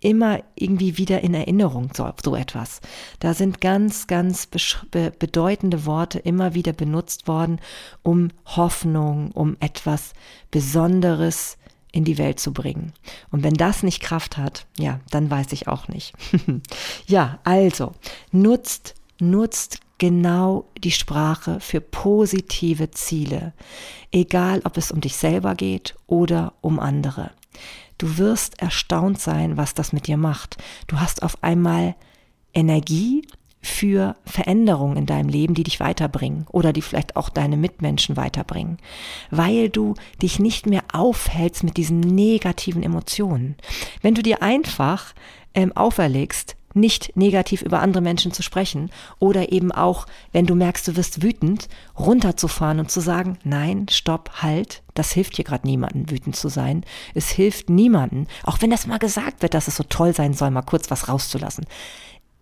immer 0.00 0.40
irgendwie 0.54 0.96
wieder 0.96 1.22
in 1.22 1.34
Erinnerung 1.34 1.90
so, 1.94 2.08
so 2.22 2.36
etwas. 2.36 2.80
Da 3.20 3.34
sind 3.34 3.60
ganz, 3.60 4.06
ganz 4.06 4.46
be 4.46 5.12
bedeutende 5.18 5.86
Worte 5.86 6.18
immer 6.18 6.54
wieder 6.54 6.72
benutzt 6.72 7.28
worden, 7.28 7.60
um 8.02 8.28
Hoffnung, 8.44 9.32
um 9.32 9.56
etwas 9.60 10.12
Besonderes 10.50 11.58
in 11.90 12.04
die 12.04 12.18
Welt 12.18 12.38
zu 12.38 12.52
bringen. 12.52 12.92
Und 13.30 13.42
wenn 13.42 13.54
das 13.54 13.82
nicht 13.82 14.00
Kraft 14.00 14.36
hat, 14.36 14.66
ja, 14.78 15.00
dann 15.10 15.30
weiß 15.30 15.52
ich 15.52 15.68
auch 15.68 15.88
nicht. 15.88 16.14
ja, 17.06 17.38
also 17.44 17.94
nutzt, 18.30 18.94
nutzt 19.18 19.80
genau 19.98 20.64
die 20.78 20.92
Sprache 20.92 21.60
für 21.60 21.80
positive 21.80 22.90
Ziele, 22.90 23.52
egal 24.12 24.62
ob 24.64 24.76
es 24.76 24.90
um 24.90 25.00
dich 25.00 25.16
selber 25.16 25.54
geht 25.54 25.96
oder 26.06 26.54
um 26.60 26.78
andere. 26.78 27.32
Du 27.98 28.16
wirst 28.16 28.62
erstaunt 28.62 29.20
sein, 29.20 29.56
was 29.56 29.74
das 29.74 29.92
mit 29.92 30.06
dir 30.06 30.16
macht. 30.16 30.56
Du 30.86 31.00
hast 31.00 31.22
auf 31.22 31.42
einmal 31.42 31.96
Energie 32.54 33.26
für 33.60 34.14
Veränderungen 34.24 34.96
in 34.96 35.06
deinem 35.06 35.28
Leben, 35.28 35.54
die 35.54 35.64
dich 35.64 35.80
weiterbringen 35.80 36.46
oder 36.50 36.72
die 36.72 36.82
vielleicht 36.82 37.16
auch 37.16 37.28
deine 37.28 37.56
Mitmenschen 37.56 38.16
weiterbringen, 38.16 38.78
weil 39.30 39.68
du 39.68 39.94
dich 40.22 40.38
nicht 40.38 40.66
mehr 40.66 40.84
aufhältst 40.92 41.64
mit 41.64 41.76
diesen 41.76 41.98
negativen 41.98 42.84
Emotionen. 42.84 43.56
Wenn 44.00 44.14
du 44.14 44.22
dir 44.22 44.42
einfach 44.42 45.12
ähm, 45.54 45.76
auferlegst, 45.76 46.56
nicht 46.74 47.16
negativ 47.16 47.62
über 47.62 47.80
andere 47.80 48.02
Menschen 48.02 48.32
zu 48.32 48.42
sprechen 48.42 48.90
oder 49.18 49.52
eben 49.52 49.72
auch, 49.72 50.06
wenn 50.32 50.46
du 50.46 50.54
merkst, 50.54 50.86
du 50.88 50.96
wirst 50.96 51.22
wütend, 51.22 51.68
runterzufahren 51.98 52.80
und 52.80 52.90
zu 52.90 53.00
sagen, 53.00 53.38
nein, 53.44 53.86
stopp, 53.90 54.42
halt, 54.42 54.82
das 54.94 55.12
hilft 55.12 55.36
hier 55.36 55.44
gerade 55.44 55.66
niemandem, 55.66 56.10
wütend 56.10 56.36
zu 56.36 56.48
sein. 56.48 56.84
Es 57.14 57.30
hilft 57.30 57.70
niemandem, 57.70 58.26
auch 58.44 58.60
wenn 58.60 58.70
das 58.70 58.86
mal 58.86 58.98
gesagt 58.98 59.42
wird, 59.42 59.54
dass 59.54 59.68
es 59.68 59.76
so 59.76 59.84
toll 59.84 60.14
sein 60.14 60.34
soll, 60.34 60.50
mal 60.50 60.62
kurz 60.62 60.90
was 60.90 61.08
rauszulassen. 61.08 61.66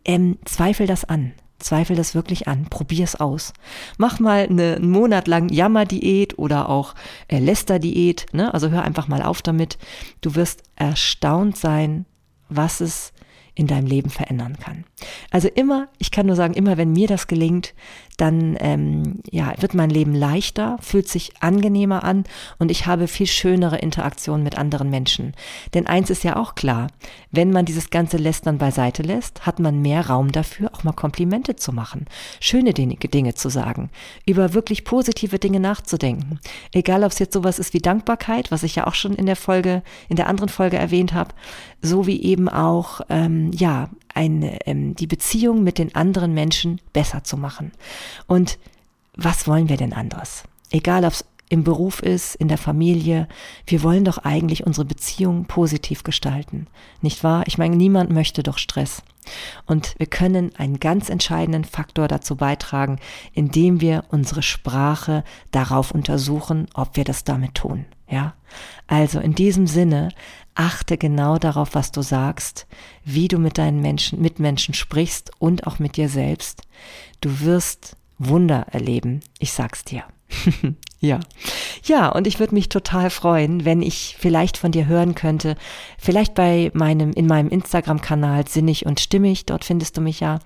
Ähm, 0.04 0.38
zweifel 0.44 0.86
das 0.86 1.04
an. 1.04 1.32
Zweifel 1.58 1.96
das 1.96 2.14
wirklich 2.14 2.48
an, 2.48 2.66
probier's 2.68 3.16
aus. 3.16 3.54
Mach 3.96 4.20
mal 4.20 4.46
eine, 4.46 4.76
einen 4.76 4.90
Monat 4.90 5.26
lang 5.26 5.48
Jammerdiät 5.48 6.38
oder 6.38 6.68
auch 6.68 6.94
äh, 7.28 7.38
Lästerdiät, 7.38 8.26
ne? 8.32 8.52
Also 8.52 8.68
hör 8.68 8.82
einfach 8.82 9.08
mal 9.08 9.22
auf 9.22 9.40
damit. 9.40 9.78
Du 10.20 10.34
wirst 10.34 10.64
erstaunt 10.76 11.56
sein, 11.56 12.04
was 12.50 12.82
es 12.82 13.14
in 13.56 13.66
deinem 13.66 13.86
Leben 13.86 14.10
verändern 14.10 14.58
kann. 14.58 14.84
Also 15.30 15.48
immer, 15.48 15.88
ich 15.98 16.10
kann 16.10 16.26
nur 16.26 16.36
sagen, 16.36 16.54
immer 16.54 16.76
wenn 16.76 16.92
mir 16.92 17.08
das 17.08 17.26
gelingt, 17.26 17.74
dann 18.16 18.56
ähm, 18.60 19.20
ja, 19.30 19.52
wird 19.58 19.74
mein 19.74 19.90
Leben 19.90 20.14
leichter, 20.14 20.78
fühlt 20.80 21.08
sich 21.08 21.32
angenehmer 21.40 22.04
an 22.04 22.24
und 22.58 22.70
ich 22.70 22.86
habe 22.86 23.08
viel 23.08 23.26
schönere 23.26 23.78
Interaktionen 23.78 24.42
mit 24.42 24.56
anderen 24.56 24.90
Menschen. 24.90 25.34
Denn 25.74 25.86
eins 25.86 26.10
ist 26.10 26.24
ja 26.24 26.36
auch 26.36 26.54
klar, 26.54 26.88
wenn 27.30 27.50
man 27.50 27.66
dieses 27.66 27.90
ganze 27.90 28.16
Lästern 28.16 28.58
beiseite 28.58 29.02
lässt, 29.02 29.46
hat 29.46 29.58
man 29.58 29.82
mehr 29.82 30.06
Raum 30.06 30.32
dafür, 30.32 30.70
auch 30.72 30.84
mal 30.84 30.92
Komplimente 30.92 31.56
zu 31.56 31.72
machen, 31.72 32.06
schöne 32.40 32.72
Dinge, 32.72 33.34
zu 33.34 33.48
sagen, 33.48 33.90
über 34.24 34.54
wirklich 34.54 34.84
positive 34.84 35.38
Dinge 35.38 35.60
nachzudenken. 35.60 36.40
Egal, 36.72 37.04
ob 37.04 37.12
es 37.12 37.18
jetzt 37.18 37.34
sowas 37.34 37.58
ist 37.58 37.74
wie 37.74 37.80
Dankbarkeit, 37.80 38.50
was 38.50 38.62
ich 38.62 38.76
ja 38.76 38.86
auch 38.86 38.94
schon 38.94 39.14
in 39.14 39.26
der 39.26 39.36
Folge, 39.36 39.82
in 40.08 40.16
der 40.16 40.28
anderen 40.28 40.48
Folge 40.48 40.76
erwähnt 40.76 41.12
habe, 41.12 41.34
so 41.82 42.06
wie 42.06 42.22
eben 42.22 42.48
auch 42.48 43.00
ähm, 43.08 43.50
ja 43.52 43.90
eine, 44.16 44.66
ähm, 44.66 44.96
die 44.96 45.06
Beziehung 45.06 45.62
mit 45.62 45.78
den 45.78 45.94
anderen 45.94 46.34
Menschen 46.34 46.80
besser 46.92 47.22
zu 47.24 47.36
machen. 47.36 47.72
Und 48.26 48.58
was 49.14 49.46
wollen 49.46 49.68
wir 49.68 49.76
denn 49.76 49.92
anderes? 49.92 50.44
Egal, 50.70 51.04
ob 51.04 51.12
es 51.12 51.24
im 51.48 51.64
Beruf 51.64 52.00
ist, 52.00 52.34
in 52.34 52.48
der 52.48 52.58
Familie. 52.58 53.28
Wir 53.66 53.82
wollen 53.82 54.04
doch 54.04 54.18
eigentlich 54.18 54.66
unsere 54.66 54.84
Beziehung 54.84 55.46
positiv 55.46 56.02
gestalten. 56.02 56.66
Nicht 57.02 57.22
wahr? 57.22 57.44
Ich 57.46 57.58
meine, 57.58 57.76
niemand 57.76 58.10
möchte 58.10 58.42
doch 58.42 58.58
Stress. 58.58 59.02
Und 59.66 59.94
wir 59.98 60.06
können 60.06 60.54
einen 60.56 60.78
ganz 60.80 61.08
entscheidenden 61.08 61.64
Faktor 61.64 62.08
dazu 62.08 62.36
beitragen, 62.36 62.98
indem 63.32 63.80
wir 63.80 64.04
unsere 64.08 64.42
Sprache 64.42 65.24
darauf 65.50 65.90
untersuchen, 65.90 66.68
ob 66.74 66.96
wir 66.96 67.04
das 67.04 67.24
damit 67.24 67.54
tun. 67.54 67.86
Ja? 68.08 68.34
Also 68.86 69.20
in 69.20 69.34
diesem 69.34 69.66
Sinne, 69.66 70.10
achte 70.54 70.96
genau 70.96 71.38
darauf, 71.38 71.74
was 71.74 71.92
du 71.92 72.02
sagst, 72.02 72.66
wie 73.04 73.28
du 73.28 73.38
mit 73.38 73.58
deinen 73.58 73.80
Menschen, 73.80 74.20
Mitmenschen 74.20 74.74
sprichst 74.74 75.30
und 75.38 75.66
auch 75.66 75.78
mit 75.78 75.96
dir 75.96 76.08
selbst. 76.08 76.62
Du 77.20 77.40
wirst 77.40 77.96
Wunder 78.18 78.66
erleben. 78.70 79.20
Ich 79.38 79.52
sag's 79.52 79.84
dir. 79.84 80.04
ja. 81.00 81.20
Ja, 81.84 82.08
und 82.08 82.26
ich 82.26 82.40
würde 82.40 82.54
mich 82.54 82.68
total 82.68 83.10
freuen, 83.10 83.64
wenn 83.64 83.82
ich 83.82 84.16
vielleicht 84.18 84.56
von 84.56 84.72
dir 84.72 84.86
hören 84.86 85.14
könnte, 85.14 85.56
vielleicht 85.98 86.34
bei 86.34 86.70
meinem, 86.74 87.12
in 87.12 87.26
meinem 87.26 87.48
Instagram-Kanal 87.48 88.48
Sinnig 88.48 88.86
und 88.86 88.98
Stimmig, 88.98 89.46
dort 89.46 89.64
findest 89.64 89.96
du 89.96 90.00
mich 90.00 90.20
ja, 90.20 90.40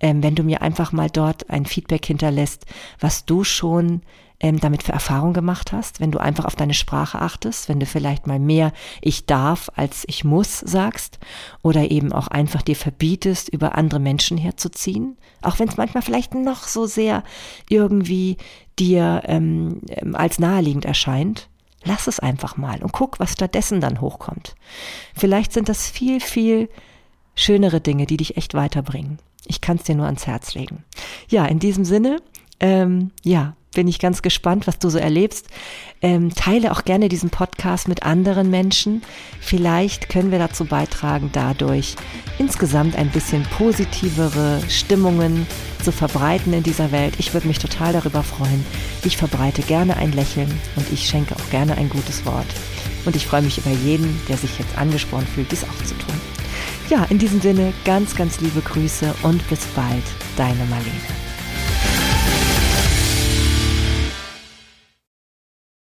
ähm, 0.00 0.22
wenn 0.22 0.34
du 0.34 0.42
mir 0.42 0.60
einfach 0.60 0.92
mal 0.92 1.08
dort 1.08 1.48
ein 1.50 1.66
Feedback 1.66 2.04
hinterlässt, 2.04 2.66
was 3.00 3.24
du 3.24 3.44
schon 3.44 4.02
ähm, 4.42 4.58
damit 4.58 4.82
für 4.82 4.92
Erfahrung 4.92 5.32
gemacht 5.32 5.72
hast, 5.72 6.00
wenn 6.00 6.10
du 6.10 6.18
einfach 6.18 6.44
auf 6.44 6.56
deine 6.56 6.74
Sprache 6.74 7.20
achtest, 7.20 7.68
wenn 7.68 7.80
du 7.80 7.86
vielleicht 7.86 8.26
mal 8.26 8.40
mehr 8.40 8.72
ich 9.00 9.24
darf 9.24 9.70
als 9.76 10.04
ich 10.08 10.24
muss 10.24 10.58
sagst 10.58 11.20
oder 11.62 11.90
eben 11.90 12.12
auch 12.12 12.28
einfach 12.28 12.60
dir 12.60 12.76
verbietest, 12.76 13.48
über 13.48 13.78
andere 13.78 14.00
Menschen 14.00 14.36
herzuziehen, 14.36 15.16
auch 15.40 15.58
wenn 15.60 15.68
es 15.68 15.76
manchmal 15.76 16.02
vielleicht 16.02 16.34
noch 16.34 16.64
so 16.64 16.86
sehr 16.86 17.22
irgendwie 17.70 18.36
dir 18.78 19.22
ähm, 19.26 19.80
ähm, 19.88 20.16
als 20.16 20.38
naheliegend 20.38 20.84
erscheint. 20.84 21.48
Lass 21.84 22.06
es 22.06 22.20
einfach 22.20 22.56
mal 22.56 22.82
und 22.82 22.92
guck, 22.92 23.18
was 23.18 23.32
stattdessen 23.32 23.80
dann 23.80 24.00
hochkommt. 24.00 24.54
Vielleicht 25.16 25.52
sind 25.52 25.68
das 25.68 25.88
viel, 25.88 26.20
viel 26.20 26.68
schönere 27.34 27.80
Dinge, 27.80 28.06
die 28.06 28.16
dich 28.16 28.36
echt 28.36 28.54
weiterbringen. 28.54 29.18
Ich 29.46 29.60
kann 29.60 29.76
es 29.76 29.84
dir 29.84 29.96
nur 29.96 30.06
ans 30.06 30.26
Herz 30.26 30.54
legen. 30.54 30.84
Ja, 31.28 31.44
in 31.46 31.58
diesem 31.58 31.84
Sinne, 31.84 32.18
ähm, 32.60 33.10
ja, 33.24 33.56
bin 33.72 33.88
ich 33.88 33.98
ganz 33.98 34.22
gespannt, 34.22 34.66
was 34.66 34.78
du 34.78 34.88
so 34.88 34.98
erlebst. 34.98 35.46
Ähm, 36.00 36.34
teile 36.34 36.72
auch 36.72 36.84
gerne 36.84 37.08
diesen 37.08 37.30
Podcast 37.30 37.88
mit 37.88 38.02
anderen 38.02 38.50
Menschen. 38.50 39.02
Vielleicht 39.40 40.08
können 40.08 40.30
wir 40.30 40.38
dazu 40.38 40.64
beitragen, 40.64 41.30
dadurch 41.32 41.96
insgesamt 42.38 42.96
ein 42.96 43.10
bisschen 43.10 43.44
positivere 43.56 44.60
Stimmungen 44.68 45.46
zu 45.82 45.92
verbreiten 45.92 46.52
in 46.52 46.62
dieser 46.62 46.92
Welt. 46.92 47.14
Ich 47.18 47.34
würde 47.34 47.48
mich 47.48 47.58
total 47.58 47.92
darüber 47.92 48.22
freuen. 48.22 48.64
Ich 49.04 49.16
verbreite 49.16 49.62
gerne 49.62 49.96
ein 49.96 50.12
Lächeln 50.12 50.52
und 50.76 50.92
ich 50.92 51.06
schenke 51.06 51.34
auch 51.34 51.50
gerne 51.50 51.76
ein 51.76 51.88
gutes 51.88 52.24
Wort. 52.26 52.46
Und 53.04 53.16
ich 53.16 53.26
freue 53.26 53.42
mich 53.42 53.58
über 53.58 53.70
jeden, 53.70 54.20
der 54.28 54.36
sich 54.36 54.58
jetzt 54.58 54.76
angesprochen 54.78 55.26
fühlt, 55.26 55.50
dies 55.50 55.64
auch 55.64 55.84
zu 55.84 55.94
tun. 55.94 56.20
Ja, 56.88 57.04
in 57.10 57.18
diesem 57.18 57.40
Sinne 57.40 57.72
ganz, 57.84 58.14
ganz 58.14 58.40
liebe 58.40 58.60
Grüße 58.60 59.14
und 59.22 59.48
bis 59.48 59.64
bald, 59.74 60.04
deine 60.36 60.64
Marlene. 60.66 61.21